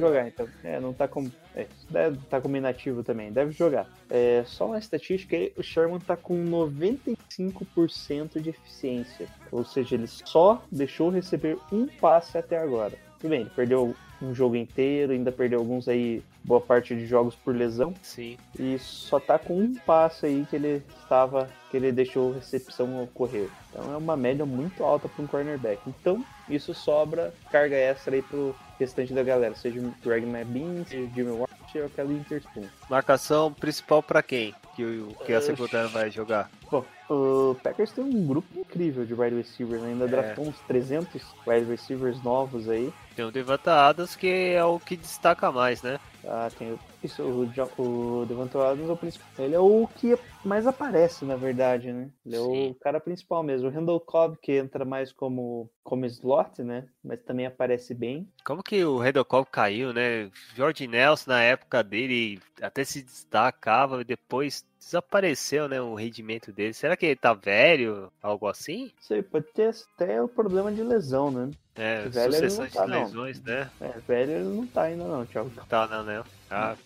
Jogar, 0.00 0.26
então. 0.26 0.48
É, 0.64 0.80
não 0.80 0.92
tá 0.92 1.06
como. 1.06 1.30
É, 1.54 1.66
deve 1.88 2.18
tá 2.28 2.40
como 2.40 2.56
inativo 2.56 3.04
também, 3.04 3.30
deve 3.30 3.52
jogar. 3.52 3.86
É, 4.10 4.42
só 4.46 4.66
uma 4.66 4.78
estatística 4.78 5.36
aí, 5.36 5.52
o 5.56 5.62
Sherman 5.62 6.00
tá 6.00 6.16
com 6.16 6.34
95% 6.44 8.40
de 8.40 8.50
eficiência. 8.50 9.28
Ou 9.50 9.64
seja, 9.64 9.94
ele 9.94 10.06
só 10.06 10.62
deixou 10.72 11.08
receber 11.10 11.56
um 11.72 11.86
passe 11.86 12.36
até 12.36 12.58
agora. 12.58 12.94
Tudo 13.20 13.30
bem, 13.30 13.42
ele 13.42 13.50
perdeu 13.50 13.94
um 14.22 14.34
jogo 14.34 14.56
inteiro, 14.56 15.12
ainda 15.12 15.32
perdeu 15.32 15.58
alguns 15.58 15.88
aí, 15.88 16.22
boa 16.44 16.60
parte 16.60 16.94
de 16.94 17.06
jogos 17.06 17.34
por 17.34 17.54
lesão. 17.54 17.94
Sim. 18.02 18.36
E 18.58 18.78
só 18.78 19.18
tá 19.18 19.38
com 19.38 19.58
um 19.58 19.74
passe 19.74 20.26
aí 20.26 20.46
que 20.48 20.56
ele 20.56 20.82
estava. 21.02 21.48
que 21.70 21.76
ele 21.76 21.92
deixou 21.92 22.32
recepção 22.32 23.02
ocorrer. 23.02 23.48
Então 23.70 23.92
é 23.92 23.96
uma 23.96 24.16
média 24.16 24.44
muito 24.44 24.82
alta 24.82 25.08
para 25.08 25.22
um 25.22 25.26
cornerback. 25.26 25.80
Então, 25.86 26.24
isso 26.48 26.74
sobra 26.74 27.32
carga 27.50 27.76
extra 27.76 28.14
aí 28.14 28.22
pro 28.22 28.54
restante 28.78 29.12
da 29.12 29.22
galera, 29.22 29.54
seja 29.54 29.78
o 29.78 29.94
Greg 30.02 30.26
McBean, 30.26 30.84
seja 30.86 31.04
o 31.04 31.14
Jimmy 31.14 31.32
Watt 31.32 31.78
ou 31.78 31.84
aquela 31.84 32.12
Interspoon. 32.12 32.64
Marcação 32.88 33.52
principal 33.52 34.02
pra 34.02 34.22
quem? 34.22 34.54
Que, 34.74 34.82
o, 34.82 35.14
que 35.26 35.32
a 35.32 35.40
secundária 35.40 35.88
vai 35.88 36.10
jogar? 36.10 36.50
O 37.12 37.56
Packers 37.60 37.90
tem 37.90 38.04
um 38.04 38.24
grupo 38.24 38.46
incrível 38.56 39.04
de 39.04 39.12
wide 39.12 39.34
receivers, 39.34 39.82
né? 39.82 39.88
ainda 39.88 40.04
É. 40.04 40.08
draftou 40.08 40.46
uns 40.46 40.58
300 40.60 41.20
wide 41.44 41.66
receivers 41.66 42.22
novos 42.22 42.68
aí. 42.68 42.92
Tem 43.16 43.24
o 43.24 43.32
Devonta 43.32 43.72
Adams 43.74 44.14
que 44.14 44.52
é 44.54 44.64
o 44.64 44.78
que 44.78 44.96
destaca 44.96 45.50
mais, 45.50 45.82
né? 45.82 45.98
Ah, 46.24 46.48
tem 46.56 46.70
o, 46.72 46.78
isso, 47.02 47.22
o, 47.22 47.42
o 48.22 48.26
Devonta 48.26 48.62
Adams 48.64 48.88
é 48.88 48.92
o 48.92 48.96
principal. 48.96 49.26
Ele 49.38 49.54
é 49.56 49.58
o 49.58 49.88
que 49.96 50.16
mais 50.44 50.66
aparece, 50.66 51.24
na 51.24 51.34
verdade, 51.34 51.92
né? 51.92 52.10
Ele 52.24 52.36
é 52.36 52.38
Sim. 52.38 52.70
o 52.70 52.74
cara 52.74 53.00
principal 53.00 53.42
mesmo. 53.42 53.68
O 53.68 53.72
Randall 53.72 53.98
Cobb, 54.00 54.38
que 54.40 54.52
entra 54.52 54.84
mais 54.84 55.12
como, 55.12 55.68
como 55.82 56.06
slot, 56.06 56.62
né? 56.62 56.86
Mas 57.02 57.20
também 57.22 57.46
aparece 57.46 57.92
bem. 57.92 58.28
Como 58.44 58.62
que 58.62 58.84
o 58.84 58.98
Randall 58.98 59.24
Cobb 59.24 59.48
caiu, 59.50 59.92
né? 59.92 60.30
Jorge 60.54 60.86
Nelson, 60.86 61.30
na 61.30 61.42
época 61.42 61.82
dele, 61.82 62.38
até 62.62 62.84
se 62.84 63.02
destacava 63.02 64.00
e 64.02 64.04
depois 64.04 64.64
desapareceu, 64.80 65.68
né? 65.68 65.80
O 65.80 65.94
rendimento 65.94 66.50
dele. 66.50 66.72
Será 66.72 66.96
que 66.96 67.06
ele 67.06 67.16
tá 67.16 67.34
velho? 67.34 68.10
Algo 68.22 68.48
assim? 68.48 68.90
Sei, 69.00 69.22
pode 69.22 69.46
ter 69.54 69.74
até 69.94 70.20
o 70.20 70.26
problema 70.26 70.72
de 70.72 70.82
lesão, 70.82 71.30
né? 71.30 71.50
É, 71.76 72.08
Velho 72.08 72.34
ele 72.34 72.50
sucessão 72.50 72.64
não 72.64 72.66
de 72.66 72.74
tá, 72.74 72.86
não. 72.86 73.02
lesões, 73.04 73.42
né? 73.42 73.70
É, 73.80 73.92
velho 74.06 74.32
ele 74.32 74.44
não 74.44 74.66
tá 74.66 74.82
ainda 74.82 75.04
não, 75.04 75.24
Thiago. 75.24 75.50
Tá, 75.68 75.86
não, 75.86 76.02
né? 76.02 76.24
Ah, 76.50 76.76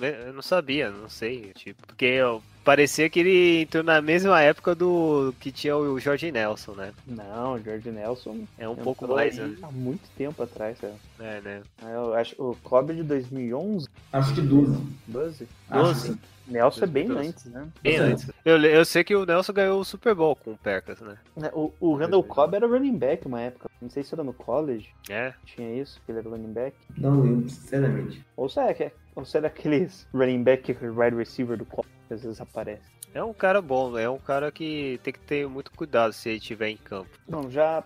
eu 0.00 0.32
não 0.32 0.42
sabia, 0.42 0.90
não 0.90 1.08
sei. 1.08 1.52
Tipo, 1.54 1.86
porque 1.86 2.06
eu, 2.06 2.42
parecia 2.64 3.08
que 3.10 3.20
ele 3.20 3.62
entrou 3.62 3.82
na 3.82 4.00
mesma 4.00 4.40
época 4.40 4.74
do 4.74 5.34
que 5.40 5.50
tinha 5.52 5.76
o 5.76 5.98
Jorge 5.98 6.30
Nelson, 6.32 6.72
né? 6.72 6.92
Não, 7.06 7.54
o 7.54 7.58
George 7.60 7.90
Nelson 7.90 8.44
É 8.58 8.68
um 8.68 8.76
pouco 8.76 9.06
mais, 9.08 9.36
né? 9.36 9.56
há 9.62 9.70
muito 9.70 10.08
tempo 10.16 10.42
atrás, 10.42 10.78
cara. 10.78 10.94
É, 11.20 11.40
né? 11.40 11.62
Eu 11.82 12.14
acho 12.14 12.34
o 12.38 12.56
Cobb 12.62 12.92
é 12.92 12.96
de 12.96 13.02
2011, 13.02 13.88
Acho 14.12 14.34
que 14.34 14.40
12. 14.40 14.80
12. 15.06 15.48
Acho 15.70 15.82
Doze. 15.82 16.00
que 16.00 16.14
sim. 16.14 16.18
Nelson 16.48 16.84
é 16.84 16.86
bem 16.86 17.06
2012. 17.06 17.28
antes, 17.28 17.44
né? 17.52 17.68
Bem 17.82 17.96
antes. 17.98 18.30
Eu, 18.44 18.60
eu 18.62 18.84
sei 18.84 19.04
que 19.04 19.14
o 19.14 19.24
Nelson 19.24 19.52
ganhou 19.52 19.80
o 19.80 19.84
Super 19.84 20.14
Bowl 20.14 20.34
com 20.34 20.50
o 20.52 20.56
Packers, 20.58 21.00
né? 21.00 21.16
É, 21.40 21.50
O, 21.54 21.72
o 21.80 21.94
Randall 21.94 22.22
Cobb 22.24 22.54
era 22.56 22.66
running 22.66 22.98
back 22.98 23.26
uma 23.26 23.40
época. 23.40 23.70
Não 23.80 23.88
sei 23.88 24.02
se 24.02 24.12
era 24.14 24.24
no 24.24 24.32
college. 24.32 24.88
É. 25.08 25.32
Tinha 25.46 25.80
isso, 25.80 26.00
que 26.04 26.10
ele 26.12 26.18
era 26.18 26.28
running 26.28 26.52
back. 26.52 26.76
Não 26.98 27.20
lembro, 27.20 27.48
sinceramente. 27.48 28.24
Ou 28.36 28.48
será 28.48 28.74
que 28.74 28.82
é, 28.84 28.92
ou 29.14 29.24
será 29.24 29.46
aqueles 29.46 30.06
running 30.12 30.42
back 30.42 30.76
wide 30.82 31.16
receiver 31.16 31.56
do 31.56 31.64
college 31.64 31.91
que 32.12 32.14
às 32.14 32.22
vezes 32.22 32.40
aparece? 32.40 32.82
É 33.14 33.22
um 33.22 33.32
cara 33.32 33.60
bom, 33.60 33.98
é 33.98 34.08
um 34.08 34.18
cara 34.18 34.50
que 34.50 34.98
tem 35.02 35.12
que 35.12 35.20
ter 35.20 35.46
muito 35.46 35.70
cuidado 35.72 36.12
se 36.12 36.28
ele 36.28 36.38
estiver 36.38 36.68
em 36.68 36.76
campo. 36.76 37.10
Não, 37.28 37.50
já. 37.50 37.84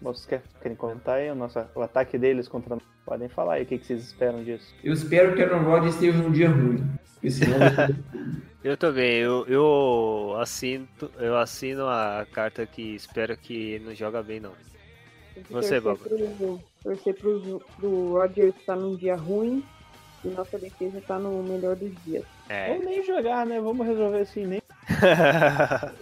Vocês 0.00 0.42
querem, 0.60 0.76
comentar 0.76 1.16
aí 1.16 1.30
o, 1.30 1.34
nosso, 1.34 1.58
o 1.74 1.82
ataque 1.82 2.18
deles 2.18 2.48
contra. 2.48 2.76
Podem 3.04 3.28
falar 3.28 3.54
aí 3.54 3.62
o 3.62 3.66
que, 3.66 3.78
que 3.78 3.86
vocês 3.86 4.04
esperam 4.04 4.44
disso. 4.44 4.74
Eu 4.84 4.92
espero 4.92 5.34
que 5.34 5.42
Aaron 5.42 5.64
Rodgers 5.64 5.94
esteja 5.94 6.18
num 6.18 6.30
dia 6.30 6.50
ruim. 6.50 6.86
Eu 8.62 8.76
também, 8.76 9.20
eu, 9.20 9.46
eu 9.46 10.36
assino, 10.36 10.86
eu 11.16 11.36
assino 11.38 11.86
a 11.86 12.26
carta 12.30 12.66
que 12.66 12.96
espero 12.96 13.36
que 13.36 13.54
ele 13.54 13.84
não 13.84 13.94
joga 13.94 14.20
bem 14.20 14.40
não. 14.40 14.52
Você, 15.48 15.80
torcer 15.80 16.08
pro, 16.36 16.60
torcer 16.82 17.14
pro, 17.14 17.60
pro 17.76 18.12
Rodgers 18.14 18.56
estar 18.56 18.74
num 18.74 18.96
dia 18.96 19.14
ruim 19.14 19.64
e 20.24 20.28
nossa 20.28 20.58
defesa 20.58 21.00
tá 21.06 21.18
no 21.18 21.42
melhor 21.42 21.76
dos 21.76 21.92
dias. 22.04 22.24
É. 22.48 22.72
Ou 22.72 22.82
nem 22.84 23.04
jogar, 23.04 23.44
né? 23.46 23.60
Vamos 23.60 23.86
resolver 23.86 24.20
assim, 24.20 24.46
nem. 24.46 24.62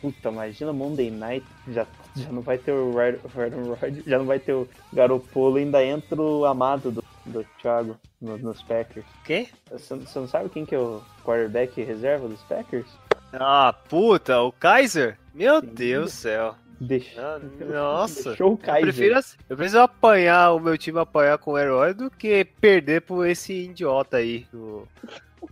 Puta, 0.00 0.28
imagina 0.30 0.72
Monday 0.72 1.10
Night, 1.10 1.46
já, 1.68 1.86
já 2.16 2.28
não 2.30 2.42
vai 2.42 2.58
ter 2.58 2.72
o 2.72 2.98
Aaron 2.98 3.74
Rodgers, 3.80 4.04
já 4.04 4.18
não 4.18 4.24
vai 4.26 4.38
ter 4.40 4.52
o 4.52 4.68
Garopolo, 4.92 5.56
ainda 5.58 5.84
entra 5.84 6.20
o 6.20 6.44
amado 6.44 6.90
do, 6.90 7.04
do 7.24 7.44
Thiago 7.60 7.96
no- 8.20 8.36
nos 8.36 8.60
Packers. 8.62 9.06
Quem? 9.24 9.48
Você, 9.70 9.94
você 9.94 10.18
não 10.18 10.26
sabe 10.26 10.48
quem 10.48 10.66
que 10.66 10.74
é 10.74 10.78
o 10.78 11.00
quarterback 11.24 11.80
reserva 11.82 12.26
dos 12.28 12.42
Packers? 12.42 12.86
Ah, 13.32 13.72
puta, 13.88 14.40
o 14.42 14.50
Kaiser? 14.52 15.16
Meu 15.32 15.60
Sim. 15.60 15.66
Deus 15.68 16.04
do 16.06 16.10
céu. 16.10 16.54
Deixa, 16.84 17.20
Ah, 17.20 17.38
Nossa. 17.64 18.30
Deixou 18.30 18.50
Eu 18.50 18.56
prefiro, 18.82 19.16
ass- 19.18 19.38
eu 19.48 19.56
prefiro 19.56 19.82
apanhar 19.82 20.52
o 20.52 20.58
meu 20.60 20.76
time 20.76 20.98
apanhar 20.98 21.38
com 21.38 21.52
o 21.52 21.58
herói 21.58 21.94
do 21.94 22.10
que 22.10 22.44
perder 22.60 23.02
por 23.02 23.26
esse 23.26 23.52
idiota 23.52 24.16
aí 24.16 24.46
do, 24.52 24.88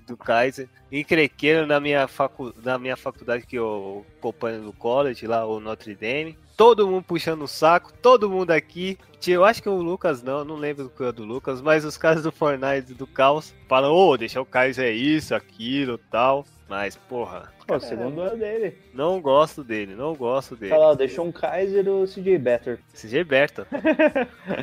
do 0.09 0.17
Kaiser. 0.17 0.69
Encrequeiro 0.91 1.69
na 1.69 1.79
minha, 1.79 2.09
facu, 2.09 2.53
na 2.65 2.77
minha 2.79 2.97
faculdade 2.97 3.47
que 3.47 3.55
eu 3.57 4.05
acompanho 4.19 4.61
no 4.63 4.73
college, 4.73 5.25
lá, 5.27 5.47
o 5.47 5.61
Notre 5.61 5.95
Dame. 5.95 6.37
Todo 6.57 6.87
mundo 6.89 7.05
puxando 7.05 7.43
o 7.43 7.49
saco, 7.49 7.93
todo 8.03 8.29
mundo 8.29 8.51
aqui. 8.51 8.99
Eu 9.27 9.45
acho 9.45 9.63
que 9.63 9.69
o 9.69 9.81
Lucas 9.81 10.23
não, 10.23 10.45
não 10.45 10.57
lembro 10.57 10.85
do 10.85 10.91
que 10.91 11.05
é 11.05 11.13
do 11.13 11.25
Lucas, 11.25 11.63
mas 11.63 11.85
os 11.85 11.97
caras 11.97 12.25
do 12.25 12.33
Fortnite 12.33 12.91
e 12.91 12.95
do 12.95 13.07
Caos 13.07 13.55
falam, 13.69 13.93
ô, 13.95 14.17
deixar 14.17 14.41
o 14.41 14.45
Kaiser 14.47 14.93
isso, 14.95 15.33
aquilo, 15.35 15.97
tal. 16.11 16.45
Mas, 16.71 16.95
porra, 16.97 17.53
Pô, 17.67 17.75
o 17.75 17.81
segundo 17.81 18.23
é 18.23 18.37
dele. 18.37 18.79
não 18.95 19.21
gosto 19.21 19.65
dele, 19.65 19.97
não 19.97 20.15
gosto 20.15 20.55
dele. 20.55 20.73
Lá, 20.77 20.95
deixou 20.95 21.27
um 21.27 21.33
Kaiser 21.33 21.89
o 21.89 22.07
CJ 22.07 22.39
Better. 22.39 22.79
CJ 22.95 23.25
Berta. 23.25 23.67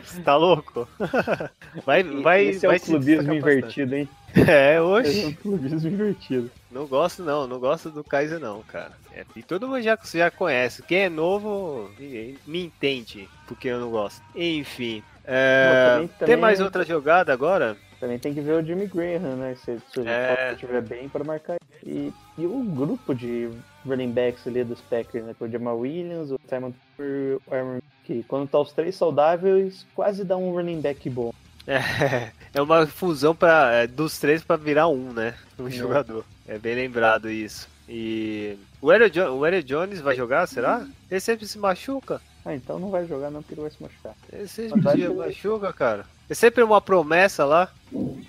Você 0.05 0.21
tá 0.21 0.37
louco? 0.37 0.87
Vai, 1.85 2.01
vai, 2.03 2.45
Esse 2.45 2.65
é 2.65 2.69
vai 2.69 2.77
o 2.77 2.79
se 2.79 2.85
clubismo 2.85 3.33
invertido, 3.33 3.93
hein? 3.95 4.09
É, 4.33 4.39
Esse 4.41 4.53
é 4.77 4.81
hoje. 4.81 5.33
clubismo 5.41 5.89
invertido. 5.89 6.49
Não 6.71 6.85
gosto 6.87 7.23
não, 7.23 7.45
não 7.45 7.59
gosto 7.59 7.89
do 7.91 8.03
Kaiser 8.05 8.39
não, 8.39 8.61
cara. 8.63 8.91
É, 9.13 9.25
e 9.35 9.43
todo 9.43 9.67
mundo 9.67 9.81
já, 9.81 9.97
já 10.13 10.31
conhece. 10.31 10.81
Quem 10.83 10.99
é 11.03 11.09
novo 11.09 11.91
me, 11.99 12.63
entende 12.63 13.27
porque 13.47 13.67
eu 13.67 13.79
não 13.81 13.89
gosto. 13.91 14.21
Enfim. 14.35 15.03
É, 15.25 15.91
também- 15.93 16.07
Tem 16.07 16.17
também- 16.19 16.37
mais 16.37 16.61
outra 16.61 16.85
jogada 16.85 17.33
agora? 17.33 17.75
Também 17.99 18.19
tem 18.19 18.33
que 18.33 18.41
ver 18.41 18.61
o 18.61 18.65
Jimmy 18.65 18.85
Graham, 18.87 19.35
né? 19.37 19.55
Se, 19.55 19.79
se 19.91 19.99
o 19.99 20.07
É. 20.07 20.27
Foster 20.29 20.53
estiver 20.53 20.81
bem 20.81 21.09
para 21.09 21.23
marcar. 21.23 21.57
E, 21.85 22.13
e 22.37 22.45
o 22.45 22.63
grupo 22.63 23.13
de 23.15 23.49
running 23.85 24.11
backs 24.11 24.45
ali 24.45 24.63
dos 24.63 24.79
Packers, 24.81 25.25
né? 25.25 25.35
Com 25.37 25.45
o 25.45 25.49
Jamal 25.49 25.79
Williams, 25.79 26.31
o 26.31 26.39
Simon 26.47 26.71
Tucker, 26.71 27.39
o 27.47 27.53
Aaron, 27.53 27.79
que 28.03 28.23
quando 28.27 28.47
tá 28.47 28.59
os 28.59 28.71
três 28.71 28.95
saudáveis, 28.95 29.85
quase 29.95 30.23
dá 30.23 30.37
um 30.37 30.51
running 30.51 30.81
back 30.81 31.09
bom. 31.09 31.33
É, 31.69 32.31
é 32.53 32.61
uma 32.61 32.87
fusão 32.87 33.35
pra, 33.35 33.69
é, 33.73 33.87
dos 33.87 34.17
três 34.17 34.41
pra 34.41 34.55
virar 34.55 34.87
um, 34.87 35.11
né? 35.11 35.33
Um 35.59 35.67
É. 35.67 35.71
jogador. 35.71 36.23
É 36.47 36.57
bem 36.57 36.73
lembrado 36.75 37.29
isso. 37.29 37.67
E 37.89 38.57
o 38.81 38.89
Aaron, 38.89 39.09
Jo- 39.09 39.33
o 39.33 39.43
Aaron 39.43 39.61
Jones 39.61 39.99
vai 39.99 40.15
jogar, 40.15 40.47
será? 40.47 40.87
Ele 41.11 41.19
sempre 41.19 41.45
se 41.45 41.57
machuca. 41.59 42.21
Ah, 42.45 42.55
então 42.55 42.79
não 42.79 42.89
vai 42.89 43.05
jogar 43.05 43.29
não, 43.29 43.41
porque 43.41 43.53
ele 43.53 43.61
vai 43.63 43.71
se 43.71 43.83
machucar. 43.83 44.15
Ele 44.31 44.47
sempre 44.47 44.81
se 44.81 45.07
machuca, 45.09 45.73
cara. 45.73 46.05
É 46.29 46.33
sempre 46.33 46.61
uma 46.63 46.81
promessa 46.81 47.45
lá 47.45 47.71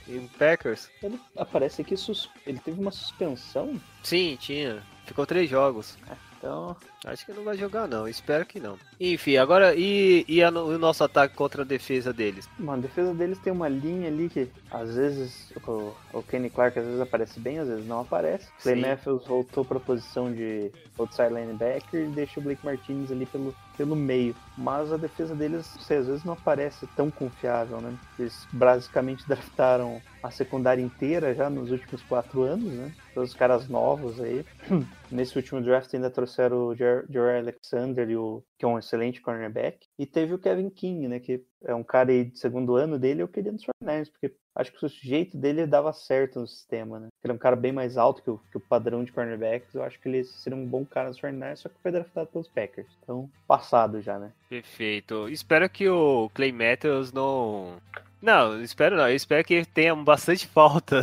em 0.09 0.29
Packers. 0.39 0.89
Ele 1.03 1.19
aparece 1.37 1.83
aqui, 1.83 1.97
sus... 1.97 2.31
ele 2.47 2.59
teve 2.59 2.81
uma 2.81 2.93
suspensão, 2.93 3.81
Sim, 4.03 4.37
tinha. 4.41 4.83
Ficou 5.05 5.27
três 5.27 5.51
jogos. 5.51 5.97
então 6.37 6.77
Acho 7.05 7.25
que 7.25 7.33
não 7.33 7.43
vai 7.43 7.57
jogar, 7.57 7.89
não. 7.89 8.07
Espero 8.07 8.45
que 8.45 8.61
não. 8.61 8.79
Enfim, 9.01 9.37
agora 9.37 9.75
e, 9.75 10.25
e 10.29 10.43
a 10.43 10.51
o 10.51 10.79
nosso 10.79 11.03
ataque 11.03 11.35
contra 11.35 11.63
a 11.63 11.65
defesa 11.65 12.13
deles? 12.13 12.49
Mano, 12.59 12.79
a 12.79 12.87
defesa 12.87 13.15
deles 13.15 13.39
tem 13.39 13.53
uma 13.53 13.69
linha 13.69 14.09
ali 14.09 14.29
que 14.29 14.49
às 14.71 14.95
vezes 14.95 15.53
o, 15.67 15.95
o 16.13 16.23
Kenny 16.23 16.51
Clark 16.51 16.79
às 16.79 16.85
vezes 16.85 17.01
aparece 17.01 17.41
bem, 17.41 17.59
às 17.59 17.69
vezes 17.69 17.87
não 17.87 18.01
aparece. 18.01 18.49
Clay. 18.63 18.81
Matthews 18.81 19.27
voltou 19.27 19.65
pra 19.65 19.81
posição 19.81 20.33
de 20.33 20.71
outside 20.99 21.33
linebacker 21.33 22.01
e 22.01 22.07
deixa 22.07 22.39
o 22.39 22.43
Blake 22.43 22.65
Martinez 22.65 23.11
ali 23.11 23.27
pelo, 23.27 23.55
pelo 23.79 23.95
meio. 23.95 24.35
Mas 24.57 24.93
a 24.93 24.97
defesa 24.97 25.35
deles, 25.37 25.65
sei, 25.81 25.99
às 25.99 26.09
vezes 26.09 26.25
não 26.25 26.33
aparece 26.33 26.87
tão 26.97 27.11
confiável, 27.11 27.81
né? 27.81 27.97
Eles 28.19 28.47
basicamente 28.53 29.25
draftaram 29.29 30.03
a 30.21 30.31
secundária 30.33 30.83
inteira 30.83 31.33
já 31.33 31.49
nos 31.49 31.71
últimos 31.71 32.03
quatro 32.03 32.43
anos, 32.43 32.73
né? 32.73 32.93
Todos 33.15 33.31
os 33.31 33.37
caras 33.37 33.69
novos 33.69 34.21
aí. 34.21 34.45
Nesse 35.11 35.37
último 35.37 35.63
draft 35.63 35.95
ainda 35.95 36.11
trouxeram 36.11 36.67
o 36.67 36.75
Jer- 36.75 37.07
Jerry 37.09 37.39
Alexander, 37.39 38.19
o, 38.19 38.45
que 38.59 38.65
é 38.65 38.69
um 38.69 38.79
excelente 38.79 39.21
cornerback. 39.21 39.87
E 39.97 40.05
teve 40.05 40.35
o 40.35 40.39
Kevin 40.39 40.69
King, 40.69 41.07
né? 41.07 41.21
Que 41.21 41.45
é 41.65 41.75
um 41.75 41.83
cara 41.83 42.11
aí 42.11 42.25
de 42.25 42.39
segundo 42.39 42.77
ano 42.77 42.99
dele, 42.99 43.23
eu 43.23 43.29
queria 43.29 43.53
nos 43.53 43.65
49ers, 43.65 44.11
porque 44.11 44.35
acho 44.55 44.73
que 44.73 44.85
o 44.85 44.89
jeito 44.89 45.37
dele 45.37 45.67
dava 45.67 45.93
certo 45.93 46.41
no 46.41 46.47
sistema, 46.47 46.99
né? 46.99 47.09
Ele 47.23 47.33
é 47.33 47.35
um 47.35 47.39
cara 47.39 47.57
bem 47.57 47.73
mais 47.73 47.97
alto 47.97 48.23
que 48.23 48.31
o, 48.31 48.39
que 48.51 48.57
o 48.57 48.61
padrão 48.61 49.05
de 49.05 49.13
cornerbacks. 49.13 49.75
Eu 49.75 49.83
acho 49.83 49.99
que 50.01 50.09
ele 50.09 50.25
seria 50.25 50.59
um 50.59 50.67
bom 50.67 50.85
cara 50.85 51.09
nos 51.09 51.21
49ers, 51.21 51.57
só 51.57 51.69
que 51.69 51.81
foi 51.83 51.93
draftado 51.93 52.29
pelos 52.29 52.49
Packers. 52.49 52.89
Então, 53.03 53.31
passado 53.47 54.01
já, 54.01 54.19
né? 54.19 54.33
Perfeito. 54.49 55.29
Espero 55.29 55.69
que 55.69 55.89
o 55.89 56.31
Clay 56.35 56.53
Matthews 56.53 57.13
não. 57.13 57.77
Não, 58.21 58.61
espero 58.63 58.97
não. 58.97 59.09
Eu 59.09 59.17
espero 59.17 59.45
que 59.45 59.65
tenha 59.65 59.95
bastante 59.95 60.47
falta. 60.49 61.03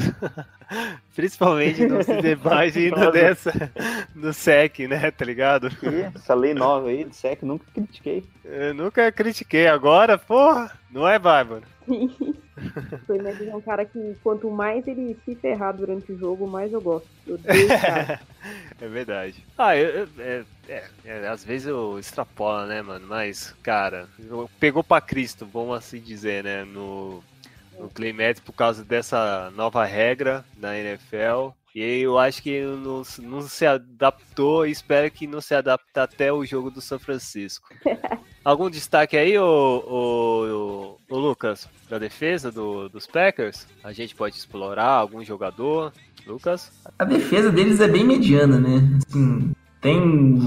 Principalmente 1.15 1.85
no 1.85 1.99
indo 2.75 2.95
Nossa. 2.97 3.11
dessa 3.11 3.71
no 4.13 4.33
SEC, 4.33 4.87
né? 4.87 5.11
Tá 5.11 5.23
ligado? 5.25 5.69
E 5.83 6.01
essa 6.15 6.33
lei 6.33 6.53
nova 6.53 6.89
aí 6.89 7.03
de 7.03 7.15
SEC, 7.15 7.43
nunca 7.43 7.65
critiquei. 7.73 8.23
Eu 8.43 8.73
nunca 8.73 9.11
critiquei. 9.11 9.67
Agora, 9.67 10.17
porra, 10.17 10.71
não 10.91 11.07
é 11.07 11.17
bárbaro. 11.19 11.63
Foi 13.05 13.19
mesmo 13.21 13.49
é 13.51 13.55
um 13.55 13.61
cara 13.61 13.85
que 13.85 14.15
quanto 14.23 14.49
mais 14.49 14.87
ele 14.87 15.15
se 15.25 15.35
ferrar 15.35 15.75
durante 15.75 16.11
o 16.11 16.17
jogo, 16.17 16.47
mais 16.47 16.71
eu 16.73 16.81
gosto. 16.81 17.07
Eu. 17.27 17.37
É 18.79 18.87
verdade. 18.87 19.43
Ah, 19.57 19.75
eu, 19.75 19.89
eu- 20.01 20.07
é, 20.19 20.43
é, 20.67 20.83
é, 21.05 21.27
às 21.27 21.43
vezes 21.43 21.65
eu 21.67 21.97
extrapolo, 21.97 22.65
né, 22.67 22.81
mano? 22.81 23.07
Mas, 23.07 23.55
cara, 23.63 24.07
pegou 24.59 24.83
pra 24.83 24.99
Cristo, 25.01 25.45
vamos 25.51 25.75
assim 25.77 25.99
dizer, 25.99 26.43
né? 26.43 26.63
No, 26.65 27.23
no 27.79 27.89
Clay 27.89 28.13
Matthews 28.13 28.39
por 28.45 28.53
causa 28.53 28.83
dessa 28.83 29.51
nova 29.55 29.83
regra 29.85 30.45
da 30.57 30.77
NFL. 30.77 31.49
E 31.75 31.81
eu 32.01 32.17
acho 32.17 32.41
que 32.41 32.61
não, 32.61 33.03
não 33.23 33.41
se 33.41 33.65
adaptou 33.65 34.65
e 34.65 34.71
espero 34.71 35.11
que 35.11 35.27
não 35.27 35.41
se 35.41 35.53
adapte 35.53 35.99
até 35.99 36.31
o 36.31 36.45
jogo 36.45 36.71
do 36.71 36.79
São 36.79 36.97
Francisco. 36.97 37.67
Algum 38.45 38.69
destaque 38.69 39.17
aí, 39.17 39.37
ô, 39.37 39.83
ô, 39.85 40.97
ô, 41.09 41.15
ô, 41.15 41.19
Lucas, 41.19 41.67
da 41.89 41.97
defesa 41.97 42.51
do- 42.51 42.87
dos 42.87 43.07
Packers? 43.07 43.67
A 43.83 43.91
gente 43.91 44.13
pode 44.15 44.35
explorar 44.37 44.85
algum 44.85 45.23
jogador? 45.23 45.91
Lucas? 46.27 46.71
A 46.97 47.03
defesa 47.03 47.51
deles 47.51 47.79
é 47.79 47.87
bem 47.87 48.03
mediana, 48.05 48.59
né? 48.59 48.87
Assim, 49.09 49.51
tem 49.81 49.99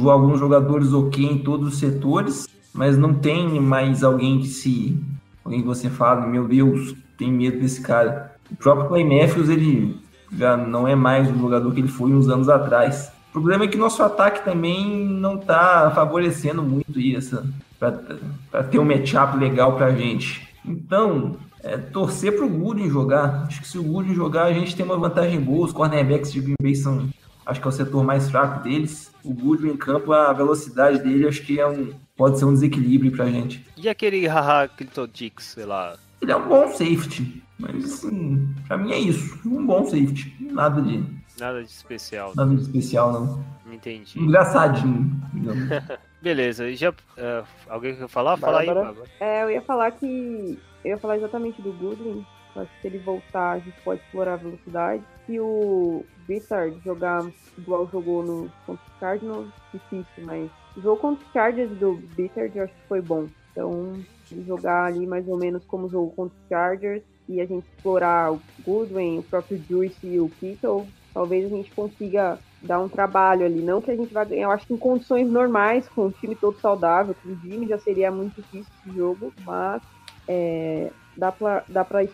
alguns 0.09 0.39
jogadores 0.39 0.93
ok 0.93 1.25
em 1.25 1.39
todos 1.39 1.75
os 1.75 1.79
setores, 1.81 2.47
mas 2.73 2.97
não 2.97 3.13
tem 3.15 3.61
mais 3.61 4.03
alguém 4.05 4.39
que 4.41 4.47
se. 4.47 4.97
Alguém 5.45 5.61
que 5.61 5.67
você 5.67 5.91
fala, 5.91 6.25
meu 6.27 6.47
Deus, 6.47 6.95
tem 7.19 7.31
medo 7.31 7.61
desse 7.61 7.83
cara. 7.83 8.35
O 8.51 8.57
próprio 8.57 8.89
Clay 8.89 9.05
Matthews, 9.05 9.51
ele 9.51 10.01
já 10.33 10.57
não 10.57 10.87
é 10.89 10.95
mais 10.95 11.31
o 11.31 11.39
jogador 11.39 11.73
que 11.75 11.81
ele 11.81 11.89
foi 11.89 12.13
uns 12.13 12.29
anos 12.29 12.49
atrás. 12.49 13.13
O 13.31 13.33
problema 13.33 13.65
é 13.65 13.69
que 13.69 13.77
nosso 13.77 14.03
ataque 14.03 14.45
também 14.45 15.05
não 15.07 15.37
tá 15.37 15.93
favorecendo 15.95 16.63
muito 16.63 16.99
isso, 16.99 17.45
para 17.79 18.63
ter 18.65 18.79
um 18.79 18.85
matchup 18.85 19.37
legal 19.37 19.77
pra 19.77 19.91
gente. 19.91 20.49
Então, 20.65 21.37
é 21.63 21.77
torcer 21.77 22.37
pro 22.37 22.49
Gooden 22.49 22.89
jogar. 22.89 23.45
Acho 23.47 23.61
que 23.61 23.69
se 23.69 23.79
o 23.79 23.83
Gooden 23.83 24.15
jogar, 24.15 24.45
a 24.45 24.53
gente 24.53 24.75
tem 24.75 24.85
uma 24.85 24.97
vantagem 24.97 25.41
boa. 25.41 25.67
Os 25.67 25.73
cornerbacks 25.73 26.33
de 26.33 26.41
Green 26.41 26.57
Bay 26.61 26.75
são, 26.75 27.09
acho 27.45 27.61
que 27.61 27.67
é 27.67 27.71
o 27.71 27.73
setor 27.73 28.05
mais 28.05 28.31
fraco 28.31 28.63
deles. 28.63 29.13
O 29.23 29.33
Gooden 29.33 29.73
em 29.73 29.77
campo, 29.77 30.13
a 30.13 30.33
velocidade 30.33 30.99
dele, 31.01 31.29
acho 31.29 31.43
que 31.43 31.61
é 31.61 31.67
um, 31.67 31.91
pode 32.17 32.39
ser 32.39 32.45
um 32.45 32.53
desequilíbrio 32.53 33.13
pra 33.13 33.27
gente. 33.27 33.65
E 33.77 33.89
aquele 33.89 34.27
Haha 34.27 34.69
Clinton 34.69 35.07
Dix, 35.13 35.45
sei 35.45 35.65
lá. 35.65 35.97
Ele 36.21 36.33
é 36.33 36.37
um 36.37 36.49
bom 36.49 36.67
safety, 36.69 37.43
mas 37.59 37.85
assim, 37.85 38.55
pra 38.67 38.77
mim 38.77 38.93
é 38.93 38.99
isso. 38.99 39.39
Um 39.49 39.65
bom 39.67 39.85
safety. 39.85 40.35
Nada 40.41 40.83
de, 40.83 41.05
Nada 41.39 41.63
de 41.63 41.71
especial. 41.71 42.33
nada 42.35 42.55
de 42.55 42.63
especial, 42.63 43.13
não. 43.13 43.45
Entendi. 43.73 44.19
Engraçadinho. 44.19 45.11
Beleza, 46.23 46.73
já. 46.75 46.93
é, 47.17 47.45
alguém 47.69 47.95
quer 47.95 48.09
falar? 48.09 48.37
Fala 48.37 48.61
aí, 48.61 48.67
Bárbara. 48.67 48.97
É, 49.21 49.45
eu 49.45 49.51
ia 49.51 49.63
falar 49.63 49.91
que. 49.93 50.59
Eu 50.85 50.91
ia 50.93 50.99
falar 50.99 51.17
exatamente 51.17 51.61
do 51.63 51.73
Goodwin. 51.73 52.25
Acho 52.57 52.71
que 52.73 52.81
se 52.81 52.87
ele 52.89 52.99
voltar, 52.99 53.53
a 53.53 53.59
gente 53.61 53.81
pode 53.85 54.01
explorar 54.01 54.33
a 54.35 54.37
velocidade. 54.37 55.03
Se 55.27 55.39
o 55.39 56.05
Bittard 56.27 56.77
jogar 56.85 57.25
igual 57.57 57.89
jogou 57.93 58.25
no 58.25 58.51
contra 58.67 58.83
os 58.85 58.99
Cardinals, 58.99 59.49
difícil, 59.73 60.25
mas 60.25 60.51
o 60.77 60.81
jogo 60.81 61.01
contra 61.01 61.25
os 61.25 61.33
Chargers 61.33 61.71
do 61.79 61.95
Bittard 62.17 62.57
eu 62.59 62.65
acho 62.65 62.73
que 62.73 62.89
foi 62.89 63.01
bom. 63.01 63.27
Então, 63.53 64.01
ele 64.35 64.45
jogar 64.47 64.85
ali 64.85 65.07
mais 65.07 65.27
ou 65.29 65.37
menos 65.37 65.65
como 65.65 65.89
jogou 65.89 66.11
contra 66.11 66.37
os 66.37 66.49
Chargers 66.49 67.03
e 67.29 67.41
a 67.41 67.47
gente 67.47 67.67
explorar 67.77 68.33
o 68.33 68.41
Goodwin, 68.65 69.19
o 69.19 69.23
próprio 69.23 69.63
Juice 69.69 70.07
e 70.07 70.19
o 70.19 70.29
Kittle, 70.29 70.87
talvez 71.13 71.45
a 71.45 71.55
gente 71.55 71.71
consiga 71.73 72.39
dar 72.63 72.81
um 72.81 72.89
trabalho 72.89 73.45
ali. 73.45 73.61
Não 73.61 73.81
que 73.81 73.91
a 73.91 73.97
gente 73.97 74.13
vai 74.13 74.25
ganhar, 74.25 74.45
eu 74.45 74.51
acho 74.51 74.67
que 74.67 74.75
em 74.75 74.79
condições 74.79 75.31
normais, 75.31 75.89
com 75.89 76.07
o 76.07 76.13
time 76.13 76.35
todo 76.35 76.59
saudável, 76.61 77.15
com 77.23 77.29
o 77.29 77.37
Jimmy, 77.37 77.69
já 77.69 77.79
seria 77.79 78.11
muito 78.11 78.37
difícil 78.37 78.73
esse 78.81 78.97
jogo, 78.97 79.33
mas 79.45 79.83
é, 80.27 80.91
dá 81.17 81.33
pra, 81.33 81.65
dá 81.69 81.85
pra 81.85 82.05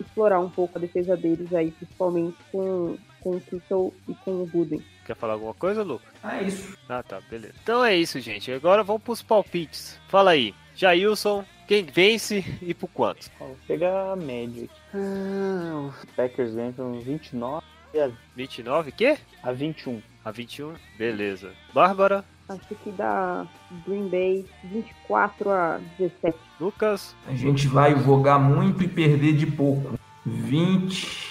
explorar 0.00 0.40
um 0.40 0.50
pouco 0.50 0.76
a 0.76 0.80
defesa 0.80 1.16
deles 1.16 1.52
aí, 1.54 1.70
principalmente 1.70 2.36
com, 2.50 2.96
com 3.20 3.30
o 3.30 3.40
Kittle 3.40 3.94
e 4.08 4.14
com 4.14 4.42
o 4.42 4.46
Gooden. 4.46 4.82
Quer 5.06 5.16
falar 5.16 5.34
alguma 5.34 5.54
coisa, 5.54 5.82
Lucas? 5.82 6.08
Ah, 6.22 6.38
é 6.38 6.44
isso. 6.44 6.76
Ah, 6.88 7.02
tá, 7.02 7.20
beleza. 7.28 7.54
Então 7.62 7.84
é 7.84 7.94
isso, 7.94 8.18
gente. 8.20 8.50
Agora 8.50 8.82
vamos 8.82 9.02
pros 9.02 9.22
palpites. 9.22 9.98
Fala 10.08 10.30
aí. 10.30 10.54
Jailson, 10.74 11.44
quem 11.66 11.84
vence 11.84 12.44
e 12.62 12.74
por 12.74 12.88
quanto? 12.88 13.30
Vou 13.38 13.56
pegar 13.66 14.12
a 14.12 14.16
média 14.16 14.64
aqui. 14.64 14.80
Ah, 14.94 15.88
os 15.88 16.04
Packers 16.16 16.54
ganham 16.54 16.72
com 16.72 17.00
29 17.00 17.64
a, 18.00 18.10
29, 18.34 18.92
quê? 18.92 19.16
a 19.42 19.52
21. 19.52 20.02
A 20.24 20.30
21? 20.30 20.74
Beleza. 20.98 21.52
Bárbara, 21.72 22.24
Acho 22.48 22.74
que 22.74 22.90
dá 22.90 23.46
Green 23.86 24.08
Bay 24.08 24.44
24 24.64 25.50
a 25.50 25.80
17. 25.98 26.36
Lucas, 26.60 27.16
A 27.26 27.34
gente 27.34 27.66
vai 27.66 27.94
vogar 27.94 28.38
muito 28.38 28.82
e 28.84 28.88
perder 28.88 29.34
de 29.34 29.46
pouco. 29.46 29.98
20. 30.26 31.24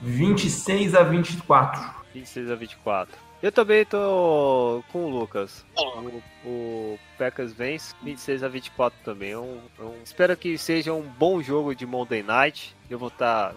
26 0.00 0.94
a 0.96 1.02
24. 1.04 1.80
26 2.12 2.50
a 2.50 2.54
24. 2.56 3.16
Eu 3.42 3.50
também 3.50 3.84
tô 3.84 4.84
com 4.92 5.04
o 5.04 5.08
Lucas. 5.08 5.64
O, 5.76 6.22
o 6.48 6.98
Packers 7.18 7.52
vence 7.52 7.92
26 8.02 8.42
a 8.44 8.48
24 8.48 8.96
também. 9.04 9.32
É 9.32 9.38
um- 9.38 9.58
é 9.80 9.82
um- 9.82 9.94
espero 10.04 10.36
que 10.36 10.56
seja 10.56 10.92
um 10.92 11.02
bom 11.02 11.42
jogo 11.42 11.74
de 11.74 11.84
Monday 11.84 12.22
Night. 12.22 12.74
Eu 12.88 12.98
vou 12.98 13.08
estar. 13.08 13.52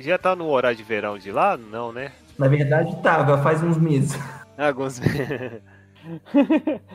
já 0.00 0.18
tá 0.18 0.34
no 0.34 0.48
horário 0.48 0.76
de 0.76 0.82
verão 0.82 1.16
de 1.18 1.30
lá? 1.30 1.56
Não, 1.56 1.92
né? 1.92 2.10
Na 2.36 2.48
verdade, 2.48 2.96
tava, 3.00 3.40
faz 3.42 3.62
uns 3.62 3.78
meses. 3.78 4.18
Alguns. 4.58 5.00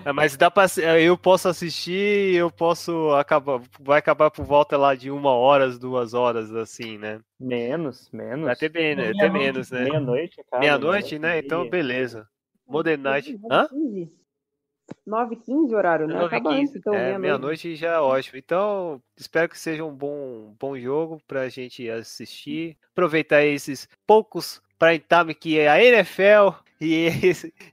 É, 0.06 0.12
mas 0.12 0.38
dá 0.38 0.50
pra. 0.50 0.66
Eu 1.00 1.18
posso 1.18 1.48
assistir, 1.48 2.36
eu 2.36 2.52
posso 2.52 3.12
acabar. 3.12 3.62
Vai 3.80 4.00
acabar 4.00 4.32
por 4.32 4.46
volta 4.46 4.78
lá 4.78 4.96
de 4.96 5.12
uma 5.12 5.32
hora, 5.32 5.70
duas 5.78 6.14
horas, 6.14 6.54
assim, 6.54 6.98
né? 6.98 7.20
Menos, 7.40 8.10
menos. 8.12 8.48
Até, 8.48 8.70
bem, 8.70 8.96
né? 8.96 9.10
até 9.10 9.30
menos, 9.30 9.72
né? 9.72 9.84
Meia-noite, 9.84 10.44
cara. 10.50 10.62
Meia-noite, 10.62 11.20
né? 11.20 11.40
Então, 11.40 11.70
beleza. 11.70 12.28
Modern 12.68 13.02
Night. 13.02 13.40
Hã? 13.52 13.68
15. 13.68 14.20
9h15 15.08 15.74
horário, 15.76 16.08
né? 16.08 16.16
9 16.16 16.26
Acaba 16.26 16.56
antes, 16.56 16.76
então, 16.76 16.94
é, 16.94 16.98
meia-noite. 16.98 17.22
meia-noite 17.22 17.76
já 17.76 17.94
é 17.94 18.00
ótimo. 18.00 18.38
Então, 18.38 19.02
espero 19.18 19.50
que 19.50 19.58
seja 19.58 19.84
um 19.84 19.94
bom, 19.94 20.56
bom 20.60 20.78
jogo 20.78 21.22
pra 21.28 21.50
gente 21.50 21.90
assistir. 21.90 22.78
Aproveitar 22.92 23.44
esses 23.44 23.88
poucos 24.06 24.62
prime 24.78 25.00
time 25.00 25.36
que 25.36 25.60
a 25.60 25.84
NFL 25.84 26.64
e, 26.80 27.10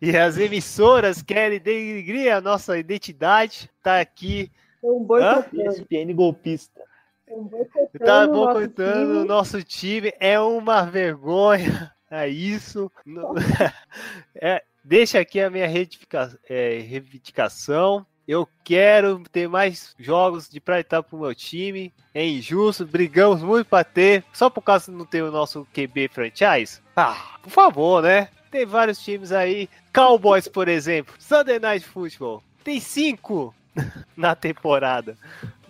e 0.01 0.17
as 0.17 0.37
emissoras 0.39 1.23
querem 1.23 1.61
denigrir 1.61 2.35
a 2.35 2.41
nossa 2.41 2.79
identidade. 2.79 3.71
Tá 3.83 4.01
aqui, 4.01 4.51
Então, 4.79 5.03
boicotando, 5.05 5.63
ESPN 5.71 6.13
golpista. 6.15 6.81
então, 7.27 7.43
boicotando 7.45 8.05
tá 8.05 8.25
o 8.25 8.27
nosso 8.29 8.53
boicotando 8.55 9.11
o 9.11 9.15
time. 9.17 9.29
nosso 9.29 9.63
time. 9.63 10.13
É 10.21 10.41
uma 10.41 10.83
vergonha. 10.85 11.93
É 12.11 12.29
isso. 12.29 12.91
É, 14.35 14.63
deixa 14.85 15.19
aqui 15.19 15.41
a 15.41 15.51
minha 15.51 15.67
é, 16.49 16.79
reivindicação. 16.79 18.07
Eu 18.29 18.47
quero 18.65 19.23
ter 19.31 19.49
mais 19.49 19.95
jogos 19.99 20.49
de 20.49 20.61
time 20.61 21.03
pro 21.05 21.19
meu 21.19 21.35
time. 21.35 21.93
É 22.13 22.27
injusto, 22.27 22.85
brigamos 22.85 23.43
muito 23.43 23.67
pra 23.69 23.85
ter. 23.85 24.25
Só 24.33 24.51
por 24.51 24.63
causa 24.63 24.91
de 24.91 24.99
não 24.99 25.07
ter 25.07 25.23
o 25.23 25.31
nosso 25.31 25.67
QB 25.73 26.09
franchise? 26.09 26.81
Ah, 26.97 27.39
por 27.43 27.51
favor, 27.51 28.03
né? 28.03 28.29
Tem 28.57 28.65
vários 28.65 28.99
times 29.05 29.33
aí. 29.33 29.69
Cowboys, 29.93 30.49
por 30.49 30.67
exemplo. 30.67 31.15
Sunday 31.19 31.59
Night 31.59 31.87
Football. 31.87 32.43
Tem 32.65 32.81
cinco 32.81 33.55
na 34.17 34.35
temporada. 34.35 35.15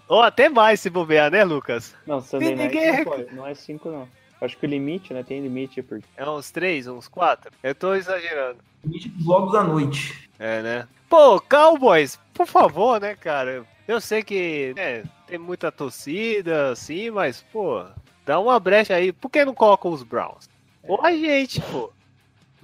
Ou 0.09 0.23
até 0.23 0.49
mais 0.49 0.79
se 0.79 0.89
bobear, 0.89 1.29
né, 1.33 1.43
Lucas? 1.43 1.97
Não, 2.07 2.21
Sunday 2.21 2.51
Tem 2.51 2.57
Night 2.57 2.75
ninguém- 2.77 2.97
não, 2.99 3.05
pode, 3.05 3.35
não 3.35 3.45
é 3.49 3.55
5 3.55 3.91
não. 3.91 4.09
Acho 4.41 4.57
que 4.57 4.67
o 4.67 4.69
limite, 4.69 5.13
né? 5.13 5.25
Tem 5.25 5.41
limite 5.41 5.83
por 5.83 6.01
É 6.17 6.29
uns 6.31 6.53
três, 6.53 6.87
uns 6.87 7.09
quatro? 7.09 7.51
Eu 7.61 7.75
tô 7.75 7.93
exagerando. 7.93 8.59
Limite 8.85 9.09
dos 9.09 9.25
jogos 9.25 9.55
à 9.57 9.65
noite. 9.65 10.31
É, 10.39 10.63
né? 10.63 10.89
Pô, 11.11 11.41
Cowboys, 11.41 12.21
por 12.33 12.47
favor, 12.47 13.01
né, 13.01 13.17
cara? 13.17 13.65
Eu 13.89 14.01
sei 14.01 14.23
que 14.23 14.75
né, 14.77 15.03
tem 15.27 15.39
muita 15.39 15.73
torcida, 15.73 16.71
assim, 16.71 17.11
mas, 17.11 17.43
pô, 17.53 17.85
dá 18.25 18.39
uma 18.39 18.61
brecha 18.61 18.95
aí. 18.95 19.11
Por 19.13 19.29
que 19.29 19.45
não 19.45 19.55
colocam 19.55 19.91
os 19.91 20.05
Browns? 20.05 20.49
Ou 20.85 21.05
a 21.05 21.11
gente, 21.11 21.61
pô. 21.63 21.91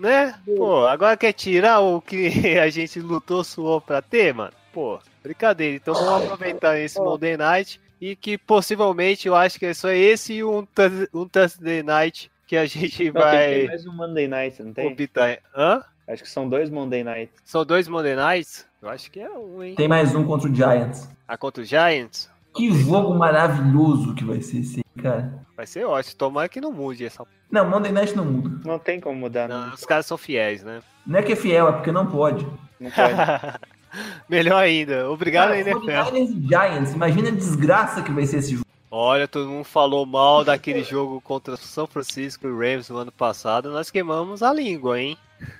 Né? 0.02 0.34
Pô, 0.56 0.84
agora 0.84 1.16
quer 1.16 1.32
tirar 1.32 1.78
o 1.78 2.00
que 2.00 2.26
a 2.58 2.68
gente 2.68 2.98
lutou, 2.98 3.44
suou 3.44 3.80
pra 3.80 4.02
ter, 4.02 4.34
mano? 4.34 4.52
Pô, 4.72 4.98
brincadeira. 5.22 5.76
Então 5.76 5.94
vamos 5.94 6.24
aproveitar 6.24 6.76
esse. 6.76 6.98
Monday 6.98 7.36
Night 7.36 7.80
e 8.00 8.16
que 8.16 8.36
possivelmente 8.36 9.28
eu 9.28 9.36
acho 9.36 9.60
que 9.60 9.66
é 9.66 9.72
só 9.72 9.90
esse 9.90 10.32
e 10.34 10.44
um, 10.44 10.66
um 11.14 11.28
Thursday 11.28 11.84
Night 11.84 12.28
que 12.48 12.56
a 12.56 12.66
gente 12.66 13.12
Não, 13.12 13.22
tem, 13.22 13.30
tem 13.30 13.58
vai 13.60 13.66
mais 13.68 13.86
um 13.86 13.92
Monday 13.92 14.26
Night, 14.26 14.60
não 14.60 14.72
tem? 14.72 14.92
optar. 14.92 15.38
Hã? 15.56 15.84
Acho 16.08 16.24
que 16.24 16.28
são 16.28 16.48
dois 16.48 16.68
Monday 16.68 17.04
Night. 17.04 17.32
São 17.44 17.64
dois 17.64 17.86
Monday 17.86 18.16
Nights? 18.16 18.66
Eu 18.82 18.88
acho 18.88 19.08
que 19.08 19.20
é 19.20 19.30
um, 19.30 19.62
hein? 19.62 19.76
Tem 19.76 19.86
mais 19.86 20.16
um 20.16 20.24
contra 20.24 20.50
o 20.50 20.54
Giants. 20.54 21.08
A 21.28 21.36
contra 21.38 21.62
o 21.62 21.64
Giants? 21.64 22.28
Que 22.52 22.72
jogo 22.72 23.14
maravilhoso 23.14 24.16
que 24.16 24.24
vai 24.24 24.42
ser 24.42 24.58
esse 24.58 24.81
cara. 25.00 25.44
Vai 25.56 25.66
ser 25.66 25.84
ótimo. 25.84 26.16
Tomara 26.16 26.48
que 26.48 26.60
não 26.60 26.72
mude 26.72 27.04
essa. 27.04 27.24
Não, 27.50 27.68
Monday 27.68 27.92
Night 27.92 28.16
não 28.16 28.24
muda. 28.24 28.60
Não 28.64 28.78
tem 28.78 29.00
como 29.00 29.18
mudar, 29.18 29.48
não. 29.48 29.66
Não, 29.66 29.74
os 29.74 29.84
caras 29.84 30.06
são 30.06 30.18
fiéis, 30.18 30.62
né? 30.62 30.82
Não 31.06 31.18
é 31.18 31.22
que 31.22 31.32
é 31.32 31.36
fiel, 31.36 31.68
é 31.68 31.72
porque 31.72 31.92
não 31.92 32.06
pode. 32.06 32.46
Não 32.80 32.90
pode. 32.90 33.58
Melhor 34.28 34.62
ainda. 34.62 35.10
Obrigado, 35.10 35.50
Cara. 35.50 36.10
49ers 36.10 36.30
e 36.30 36.48
Giants, 36.48 36.94
imagina 36.94 37.28
a 37.28 37.32
desgraça 37.32 38.02
que 38.02 38.10
vai 38.10 38.24
ser 38.26 38.38
esse 38.38 38.52
jogo. 38.52 38.66
Olha, 38.90 39.26
todo 39.26 39.48
mundo 39.48 39.64
falou 39.64 40.04
mal 40.04 40.44
daquele 40.44 40.82
jogo 40.84 41.18
contra 41.22 41.56
São 41.56 41.86
Francisco 41.86 42.46
e 42.46 42.50
Rams 42.50 42.90
no 42.90 42.98
ano 42.98 43.12
passado. 43.12 43.70
Nós 43.70 43.90
queimamos 43.90 44.42
a 44.42 44.52
língua, 44.52 45.00
hein? 45.00 45.16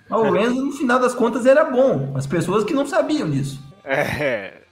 Mas 0.08 0.20
o 0.20 0.30
Rams, 0.30 0.54
no 0.54 0.72
final 0.72 0.98
das 1.00 1.14
contas, 1.14 1.46
era 1.46 1.64
bom. 1.64 2.12
As 2.14 2.26
pessoas 2.26 2.62
que 2.62 2.74
não 2.74 2.86
sabiam 2.86 3.30
disso. 3.30 3.60
É. 3.84 4.62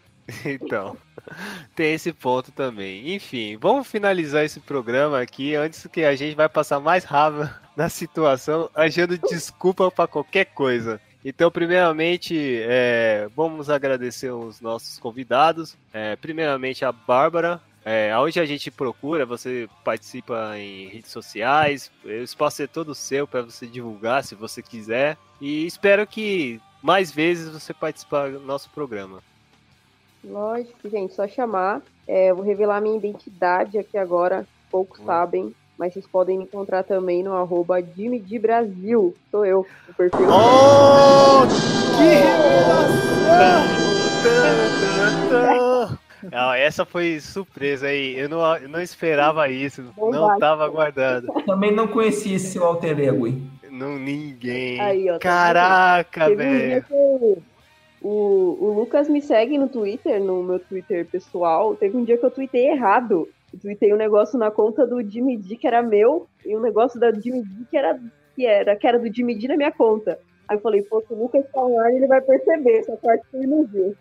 Então, 0.44 0.96
tem 1.74 1.94
esse 1.94 2.12
ponto 2.12 2.52
também. 2.52 3.14
Enfim, 3.14 3.56
vamos 3.56 3.86
finalizar 3.86 4.44
esse 4.44 4.60
programa 4.60 5.20
aqui 5.20 5.54
antes 5.54 5.86
que 5.92 6.04
a 6.04 6.14
gente 6.14 6.34
vai 6.34 6.48
passar 6.48 6.80
mais 6.80 7.04
raiva 7.04 7.54
na 7.76 7.88
situação, 7.88 8.70
achando 8.74 9.18
desculpa 9.18 9.90
para 9.90 10.08
qualquer 10.08 10.46
coisa. 10.46 11.00
Então, 11.24 11.50
primeiramente, 11.50 12.60
é, 12.62 13.28
vamos 13.36 13.68
agradecer 13.68 14.30
os 14.30 14.60
nossos 14.60 14.98
convidados. 14.98 15.76
É, 15.92 16.16
primeiramente, 16.16 16.84
a 16.84 16.92
Bárbara. 16.92 17.60
É, 17.82 18.14
onde 18.18 18.38
a 18.38 18.44
gente 18.44 18.70
procura, 18.70 19.24
você 19.24 19.66
participa 19.82 20.52
em 20.58 20.88
redes 20.88 21.10
sociais. 21.10 21.90
O 22.04 22.10
espaço 22.10 22.62
é 22.62 22.66
todo 22.66 22.94
seu 22.94 23.26
para 23.26 23.40
você 23.42 23.66
divulgar, 23.66 24.22
se 24.22 24.34
você 24.34 24.62
quiser. 24.62 25.16
E 25.40 25.66
espero 25.66 26.06
que 26.06 26.60
mais 26.82 27.10
vezes 27.10 27.48
você 27.48 27.72
participar 27.72 28.30
do 28.30 28.40
nosso 28.40 28.68
programa. 28.70 29.22
Lógico, 30.24 30.88
gente, 30.88 31.14
só 31.14 31.26
chamar. 31.26 31.82
É, 32.06 32.30
eu 32.30 32.36
vou 32.36 32.44
revelar 32.44 32.80
minha 32.80 32.96
identidade 32.96 33.78
aqui 33.78 33.96
agora. 33.96 34.46
Poucos 34.70 35.00
Hum. 35.00 35.06
sabem, 35.06 35.54
mas 35.78 35.92
vocês 35.92 36.06
podem 36.06 36.38
me 36.38 36.44
encontrar 36.44 36.82
também 36.84 37.22
no 37.22 37.34
arroba 37.34 37.80
Jimmy 37.82 38.20
de 38.20 38.38
Brasil. 38.38 39.14
Sou 39.30 39.44
eu, 39.46 39.66
o 39.88 39.94
perfil. 39.94 40.26
Oh, 40.28 41.46
que 41.96 42.04
revelação! 42.04 43.80
Não, 46.30 46.52
essa 46.52 46.84
foi 46.84 47.18
surpresa 47.18 47.86
aí. 47.86 48.18
Eu 48.18 48.28
não, 48.28 48.56
eu 48.56 48.68
não 48.68 48.82
esperava 48.82 49.48
isso. 49.48 49.82
Não 49.96 50.10
Verdade. 50.10 50.40
tava 50.40 50.64
aguardando. 50.66 51.32
Também 51.46 51.72
não 51.72 51.88
conhecia 51.88 52.36
esse 52.36 52.52
seu 52.52 52.64
alter 52.64 53.00
ego 53.00 53.24
aí. 53.24 53.42
Não, 53.70 53.98
ninguém. 53.98 54.78
Aí, 54.80 55.08
ó, 55.08 55.14
tá 55.14 55.18
Caraca, 55.20 56.28
velho. 56.36 56.84
O, 58.02 58.56
o 58.60 58.72
Lucas 58.74 59.08
me 59.08 59.20
segue 59.20 59.58
no 59.58 59.68
Twitter, 59.68 60.20
no 60.22 60.42
meu 60.42 60.58
Twitter 60.58 61.06
pessoal. 61.06 61.76
Teve 61.76 61.96
um 61.96 62.04
dia 62.04 62.16
que 62.16 62.24
eu 62.24 62.30
tuitei 62.30 62.68
errado. 62.68 63.28
Eu 63.52 63.60
tuitei 63.60 63.92
um 63.92 63.96
negócio 63.96 64.38
na 64.38 64.50
conta 64.50 64.86
do 64.86 65.02
Jimmy 65.02 65.36
D 65.36 65.56
que 65.56 65.66
era 65.66 65.82
meu 65.82 66.26
e 66.44 66.56
um 66.56 66.60
negócio 66.60 66.98
da 66.98 67.12
Jimmy 67.12 67.42
D 67.42 67.64
que 67.70 67.76
era, 67.76 68.00
que 68.34 68.46
era, 68.46 68.76
que 68.76 68.86
era 68.86 68.98
do 68.98 69.12
Jimmy 69.12 69.34
D 69.36 69.48
na 69.48 69.56
minha 69.56 69.72
conta. 69.72 70.18
Aí 70.48 70.56
eu 70.56 70.60
falei, 70.60 70.82
pô, 70.82 71.00
se 71.00 71.12
o 71.12 71.16
Lucas 71.16 71.44
tá 71.52 71.62
online, 71.62 71.98
ele 71.98 72.06
vai 72.06 72.20
perceber, 72.20 72.78
essa 72.78 72.96
parte 72.96 73.24
que 73.30 73.36
ele 73.36 73.46
não 73.46 73.64
viu. 73.64 73.94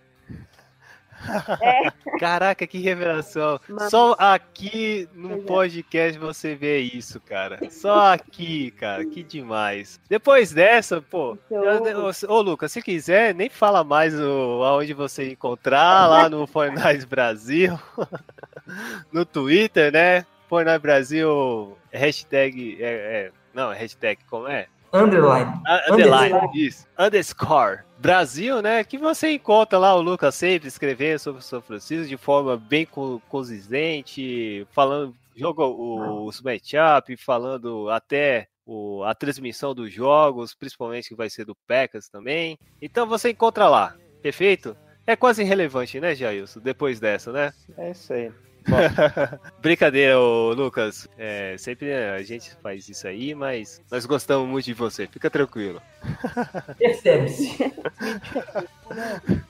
Caraca, 2.19 2.65
que 2.67 2.79
revelação. 2.79 3.59
Mas- 3.67 3.89
Só 3.89 4.15
aqui 4.17 5.07
no 5.13 5.33
é. 5.33 5.41
podcast 5.41 6.17
você 6.19 6.55
vê 6.55 6.79
isso, 6.79 7.19
cara. 7.21 7.59
Só 7.69 8.13
aqui, 8.13 8.71
cara. 8.71 9.05
Que 9.05 9.23
demais. 9.23 9.99
Depois 10.09 10.51
dessa, 10.51 11.01
pô. 11.01 11.37
Então- 11.49 12.09
Ô, 12.27 12.41
Lucas, 12.41 12.71
se 12.71 12.81
quiser, 12.81 13.33
nem 13.33 13.49
fala 13.49 13.83
mais 13.83 14.13
o, 14.19 14.63
aonde 14.63 14.93
você 14.93 15.31
encontrar 15.31 16.07
lá 16.07 16.29
no 16.29 16.45
Fortnite 16.47 17.05
Brasil. 17.05 17.79
no 19.11 19.25
Twitter, 19.25 19.91
né? 19.91 20.25
Fortnite 20.47 20.79
Brasil, 20.79 21.77
hashtag. 21.91 22.77
É, 22.81 22.85
é, 22.87 23.31
não, 23.53 23.69
hashtag 23.71 24.19
como 24.29 24.47
é? 24.47 24.67
Underline. 24.91 25.53
Ah, 25.67 25.81
Underline, 25.91 26.39
isso. 26.55 26.87
Underscore. 26.97 27.79
Brasil, 27.99 28.61
né? 28.61 28.83
Que 28.83 28.97
você 28.97 29.33
encontra 29.33 29.77
lá 29.77 29.93
o 29.93 30.01
Lucas 30.01 30.33
sempre 30.35 30.67
escrevendo 30.67 31.19
sobre 31.19 31.39
o 31.41 31.43
São 31.43 31.61
Francisco 31.61 32.07
de 32.07 32.17
forma 32.17 32.55
bem 32.55 32.85
co- 32.85 33.21
consistente, 33.27 34.65
falando, 34.71 35.13
joga 35.35 35.63
o- 35.63 36.25
os 36.25 36.41
matchup, 36.41 37.15
falando 37.17 37.89
até 37.89 38.47
o- 38.65 39.03
a 39.03 39.13
transmissão 39.13 39.75
dos 39.75 39.91
jogos, 39.91 40.53
principalmente 40.53 41.09
que 41.09 41.15
vai 41.15 41.29
ser 41.29 41.43
do 41.45 41.55
Packers 41.67 42.07
também. 42.07 42.57
Então 42.81 43.05
você 43.05 43.31
encontra 43.31 43.67
lá, 43.67 43.95
perfeito? 44.21 44.77
É 45.05 45.15
quase 45.15 45.41
irrelevante, 45.41 45.99
né, 45.99 46.15
Jailson? 46.15 46.59
Depois 46.59 46.99
dessa, 46.99 47.31
né? 47.31 47.51
É 47.77 47.91
isso 47.91 48.13
aí. 48.13 48.31
Brincadeira, 49.61 50.19
ô, 50.19 50.53
Lucas. 50.53 51.07
É, 51.17 51.55
sempre 51.57 51.93
a 51.93 52.21
gente 52.23 52.51
faz 52.61 52.87
isso 52.89 53.07
aí, 53.07 53.33
mas 53.35 53.81
nós 53.91 54.05
gostamos 54.05 54.47
muito 54.47 54.65
de 54.65 54.73
você. 54.73 55.07
Fica 55.07 55.29
tranquilo. 55.29 55.81
Percebe-se. 56.77 57.57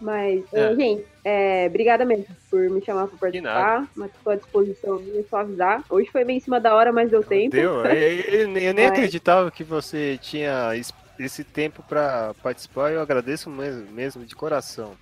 Mas, 0.00 0.42
É. 0.54 0.74
gente, 0.74 1.04
é, 1.22 1.66
obrigada 1.68 2.06
mesmo 2.06 2.24
por 2.50 2.58
me 2.70 2.82
chamar 2.82 3.06
para 3.06 3.18
participar. 3.18 3.86
Mas 3.94 4.10
estou 4.10 4.32
à 4.32 4.36
disposição, 4.36 5.02
é 5.14 5.22
só 5.28 5.36
avisar. 5.40 5.84
Hoje 5.90 6.08
foi 6.10 6.24
bem 6.24 6.38
em 6.38 6.40
cima 6.40 6.58
da 6.58 6.74
hora, 6.74 6.90
mas 6.90 7.10
deu 7.10 7.22
tempo. 7.22 7.50
Deu? 7.54 7.84
Eu, 7.84 7.92
eu- 7.94 8.40
eu 8.40 8.48
nem 8.48 8.72
Mas- 8.74 8.92
acreditava 8.92 9.50
que 9.50 9.62
você 9.62 10.18
tinha 10.22 10.74
es- 10.74 10.94
esse 11.18 11.44
tempo 11.44 11.82
para 11.86 12.32
participar. 12.42 12.90
Eu 12.92 13.02
agradeço 13.02 13.50
mesmo, 13.50 13.90
mesmo 13.92 14.24
de 14.24 14.34
coração. 14.34 14.94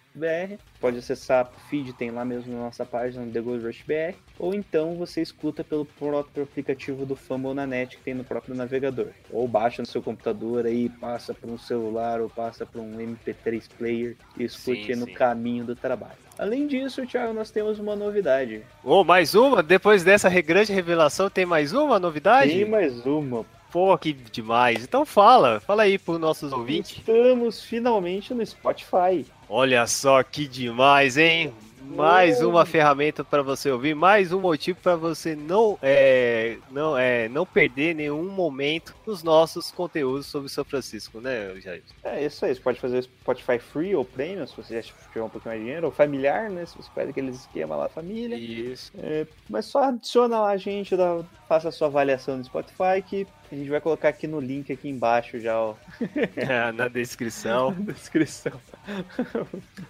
Pode 0.80 0.96
acessar 0.96 1.44
o 1.54 1.68
feed, 1.68 1.92
tem 1.92 2.11
lá 2.11 2.24
mesmo 2.24 2.54
na 2.54 2.61
nossa 2.61 2.86
página 2.86 3.26
no 3.26 3.30
The 3.30 3.40
Gold 3.42 3.66
Rush 3.66 3.84
BR. 3.86 4.16
Ou 4.38 4.54
então 4.54 4.94
você 4.94 5.20
escuta 5.20 5.62
pelo 5.62 5.84
próprio 5.84 6.44
aplicativo 6.44 7.04
do 7.04 7.14
Fambonanet 7.14 7.98
que 7.98 8.02
tem 8.02 8.14
no 8.14 8.24
próprio 8.24 8.54
navegador. 8.54 9.09
Ou 9.30 9.46
baixa 9.46 9.82
no 9.82 9.86
seu 9.86 10.02
computador 10.02 10.64
aí, 10.64 10.88
passa 10.88 11.34
para 11.34 11.50
um 11.50 11.59
celular 11.59 12.22
ou 12.22 12.30
passa 12.30 12.64
para 12.64 12.80
um 12.80 12.96
MP3 12.96 13.68
player 13.76 14.16
e 14.38 14.44
escute 14.44 14.94
Sim, 14.94 15.00
no 15.00 15.06
sim. 15.06 15.12
caminho 15.12 15.64
do 15.66 15.76
trabalho. 15.76 16.16
Além 16.38 16.66
disso, 16.66 17.06
Thiago, 17.06 17.34
nós 17.34 17.50
temos 17.50 17.78
uma 17.78 17.94
novidade. 17.94 18.62
Ô, 18.82 19.04
mais 19.04 19.34
uma? 19.34 19.62
Depois 19.62 20.02
dessa 20.02 20.30
grande 20.40 20.72
revelação, 20.72 21.28
tem 21.28 21.44
mais 21.44 21.74
uma 21.74 21.98
novidade? 21.98 22.50
Tem 22.50 22.64
mais 22.64 23.04
uma. 23.04 23.44
Pô, 23.70 23.96
que 23.98 24.12
demais. 24.12 24.82
Então 24.82 25.04
fala, 25.04 25.60
fala 25.60 25.82
aí 25.82 25.98
pros 25.98 26.18
nossos 26.18 26.52
ouvintes. 26.52 26.96
Estamos 26.96 27.62
finalmente 27.62 28.32
no 28.32 28.44
Spotify. 28.44 29.26
Olha 29.48 29.86
só 29.86 30.22
que 30.22 30.46
demais, 30.46 31.16
hein? 31.16 31.52
Mais 31.96 32.42
uma 32.42 32.66
ferramenta 32.66 33.24
para 33.24 33.42
você 33.42 33.70
ouvir, 33.70 33.94
mais 33.94 34.30
um 34.30 34.40
motivo 34.40 34.78
para 34.80 34.94
você 34.94 35.34
não, 35.34 35.78
é, 35.82 36.58
não, 36.70 36.96
é, 36.96 37.28
não 37.30 37.46
perder 37.46 37.94
nenhum 37.94 38.28
momento 38.30 38.94
nos 39.06 39.22
nossos 39.22 39.70
conteúdos 39.70 40.26
sobre 40.26 40.50
São 40.50 40.64
Francisco, 40.64 41.18
né, 41.20 41.58
Jair? 41.60 41.82
É 42.04 42.24
isso 42.26 42.44
aí, 42.44 42.54
você 42.54 42.60
pode 42.60 42.78
fazer 42.78 43.02
Spotify 43.02 43.58
Free 43.58 43.96
ou 43.96 44.04
Premium, 44.04 44.46
se 44.46 44.54
você 44.56 44.82
já 44.82 44.92
tiver 44.92 45.24
um 45.24 45.30
pouquinho 45.30 45.50
mais 45.52 45.60
de 45.60 45.64
dinheiro, 45.64 45.86
ou 45.86 45.92
familiar, 45.92 46.50
né? 46.50 46.66
Se 46.66 46.76
você 46.76 46.90
faz 46.94 47.08
aqueles 47.08 47.40
esquemas 47.40 47.78
lá, 47.78 47.88
família. 47.88 48.36
Isso. 48.36 48.92
É, 48.98 49.26
mas 49.48 49.64
só 49.64 49.84
adiciona 49.84 50.40
lá 50.40 50.50
a 50.50 50.56
gente, 50.58 50.94
dá- 50.94 51.24
faça 51.48 51.70
a 51.70 51.72
sua 51.72 51.88
avaliação 51.88 52.36
no 52.36 52.44
Spotify, 52.44 53.02
que 53.04 53.26
a 53.51 53.55
gente 53.55 53.70
vai 53.70 53.80
colocar 53.80 54.09
aqui 54.09 54.26
no 54.26 54.40
link 54.40 54.72
aqui 54.72 54.88
embaixo 54.88 55.40
já, 55.40 55.59
ó, 55.59 55.74
Na 56.74 56.88
descrição. 56.88 57.70
na 57.78 57.92
descrição. 57.92 58.53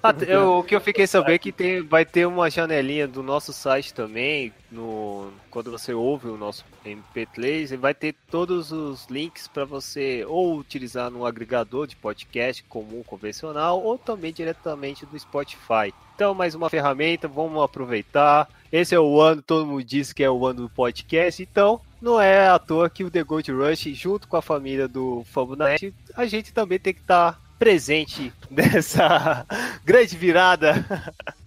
Ah, 0.03 0.15
eu- 0.27 0.59
o 0.59 0.63
que 0.65 0.75
eu 0.75 0.81
fiquei 0.81 1.07
sabendo 1.07 1.35
é 1.35 1.39
que 1.39 1.53
tem, 1.53 1.83
vai 1.83 2.05
ter 2.05 2.27
uma 2.27 2.51
janelinha 2.51 3.07
do 3.09 3.23
nosso 3.23 3.53
site 3.53 3.93
também, 3.93 4.53
no, 4.71 5.31
quando 5.51 5.71
você 5.71 5.93
ouve 5.93 6.29
o 6.29 6.37
nosso 6.37 6.65
MP3, 6.85 7.73
e 7.73 7.77
vai 7.77 7.95
ter 7.95 8.15
todos 8.31 8.71
os 8.73 9.07
links 9.09 9.49
para 9.49 9.65
você 9.65 10.25
ou 10.27 10.57
utilizar 10.59 11.11
no 11.11 11.25
agregador 11.27 11.87
de 11.87 11.97
podcast 11.97 12.63
comum, 12.65 13.03
convencional, 13.05 13.83
ou 13.83 13.99
também 13.99 14.33
diretamente 14.33 15.05
do 15.07 15.19
Spotify. 15.19 15.93
Então, 16.15 16.35
mais 16.35 16.55
uma 16.55 16.69
ferramenta, 16.69 17.29
vamos 17.29 17.63
aproveitar. 17.63 18.49
Esse 18.73 18.95
é 18.95 19.01
o 19.01 19.21
ano, 19.21 19.41
todo 19.41 19.67
mundo 19.67 19.85
diz 19.85 20.13
que 20.13 20.23
é 20.23 20.31
o 20.31 20.45
ano 20.47 20.63
do 20.63 20.69
podcast, 20.71 21.43
então 21.43 21.81
não 22.01 22.21
é 22.21 22.49
à 22.49 22.59
toa 22.59 22.89
que 22.91 23.05
o 23.05 23.11
The 23.11 23.23
Gold 23.23 23.51
Rush, 23.53 23.85
junto 23.95 24.29
com 24.29 24.37
a 24.37 24.43
família 24.43 24.87
do 24.89 25.25
Fabunet, 25.33 25.93
a 26.15 26.27
gente 26.27 26.53
também 26.53 26.79
tem 26.79 26.95
que 26.95 27.01
estar 27.01 27.41
presente 27.59 28.33
nessa 28.51 29.45
grande 29.85 30.17
virada 30.17 30.85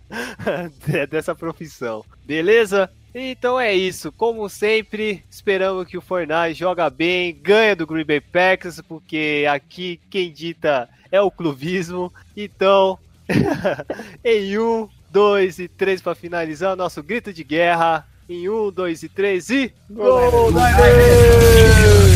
de- 0.85 1.07
dessa 1.07 1.33
profissão. 1.33 2.03
Beleza? 2.25 2.89
Então 3.13 3.59
é 3.59 3.73
isso. 3.73 4.11
Como 4.11 4.47
sempre, 4.47 5.23
esperamos 5.29 5.85
que 5.85 5.97
o 5.97 6.01
Fortnite 6.01 6.53
joga 6.53 6.89
bem, 6.89 7.33
ganha 7.41 7.75
do 7.75 7.85
Green 7.87 8.05
Bay 8.05 8.21
Packers, 8.21 8.81
porque 8.81 9.45
aqui 9.49 9.99
quem 10.09 10.31
dita 10.31 10.87
é 11.11 11.19
o 11.19 11.31
clubismo. 11.31 12.11
Então, 12.35 12.97
em 14.23 14.57
um, 14.57 14.87
dois 15.09 15.59
e 15.59 15.67
três 15.67 16.01
para 16.01 16.15
finalizar 16.15 16.73
o 16.73 16.77
nosso 16.77 17.03
grito 17.03 17.33
de 17.33 17.43
guerra. 17.43 18.07
Em 18.31 18.47
um, 18.47 18.71
dois 18.71 19.03
e 19.03 19.09
três 19.09 19.49
e 19.49 19.73
gol! 19.89 20.47
Slowly 20.51 22.10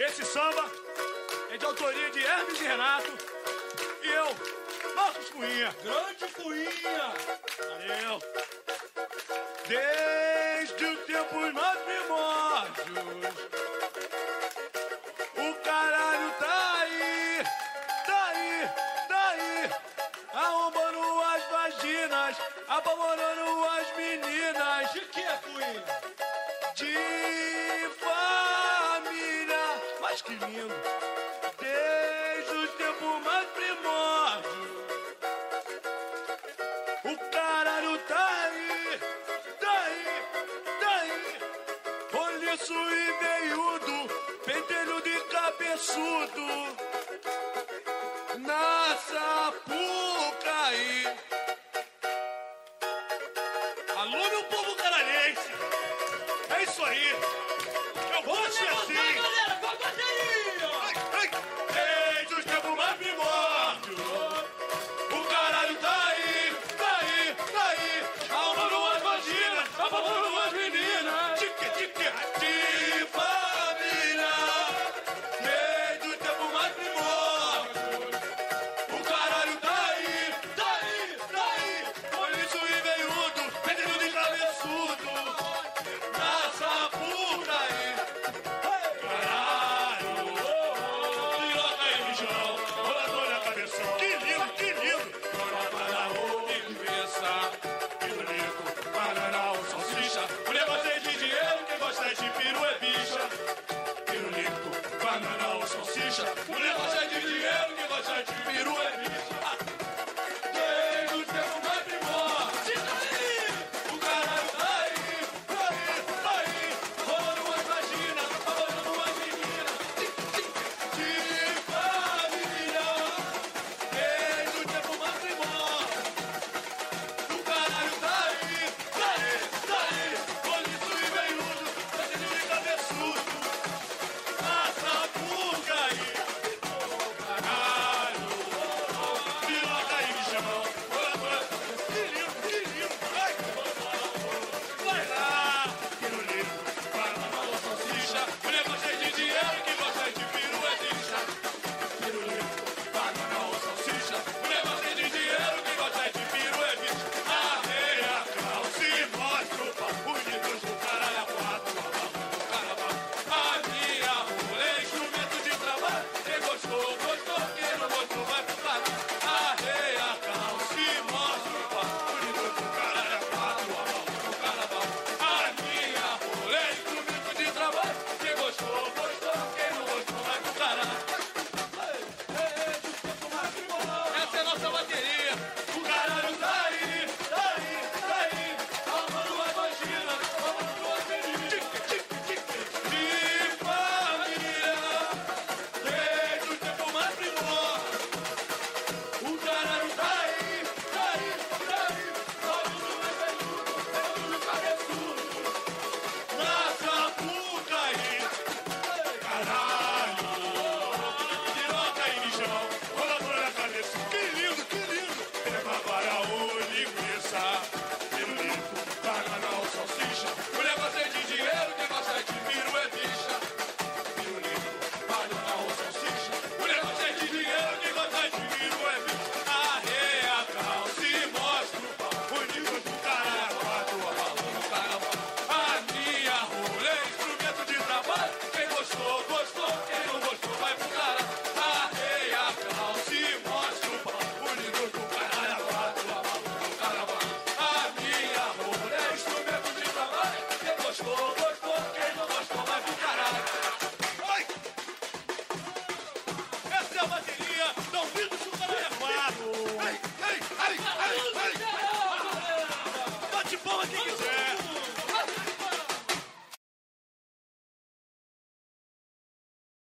Esse 0.00 0.24
samba 0.24 0.64
é 1.50 1.56
de 1.56 1.64
autoria 1.64 2.08
de 2.10 2.24
Hermes 2.24 2.60
e 2.60 2.64
Renato 2.64 3.12
e 4.00 4.08
eu, 4.08 4.26
Marcos 4.94 5.28
Cunha. 5.30 5.74
Grande 5.82 6.28
Cunha! 6.34 7.12
Valeu! 7.58 8.22
Desde 9.66 10.84
os 10.84 11.04
tempos 11.04 11.52
mais 11.52 11.78
primórdios, 11.80 12.88
o 15.36 15.54
caralho 15.64 16.30
tá 16.38 16.76
aí, 16.80 17.42
tá 18.06 18.24
aí, 18.26 18.68
tá 19.08 19.28
aí, 19.30 19.70
arrombando 20.32 21.22
as 21.22 21.44
vaginas, 21.50 22.36
apavorando 22.68 23.64
as 23.64 23.96
minhas. 23.96 24.07
lindo. 30.46 30.74
Desde 31.58 32.56
o 32.56 32.68
tempo 32.68 33.20
mais 33.24 33.48
primórdio, 33.48 34.86
o 37.04 37.30
caralho 37.30 37.98
tá 38.06 38.28
aí, 38.44 39.00
tá 39.60 39.72
aí, 39.86 40.04
tá 40.80 40.90
aí. 41.00 41.38
Olho 42.12 42.50
e 42.94 43.12
veiudo, 43.24 43.96
pentelho 44.44 45.00
de 45.02 45.20
cabeçudo. 45.30 46.87
Double 69.90 70.27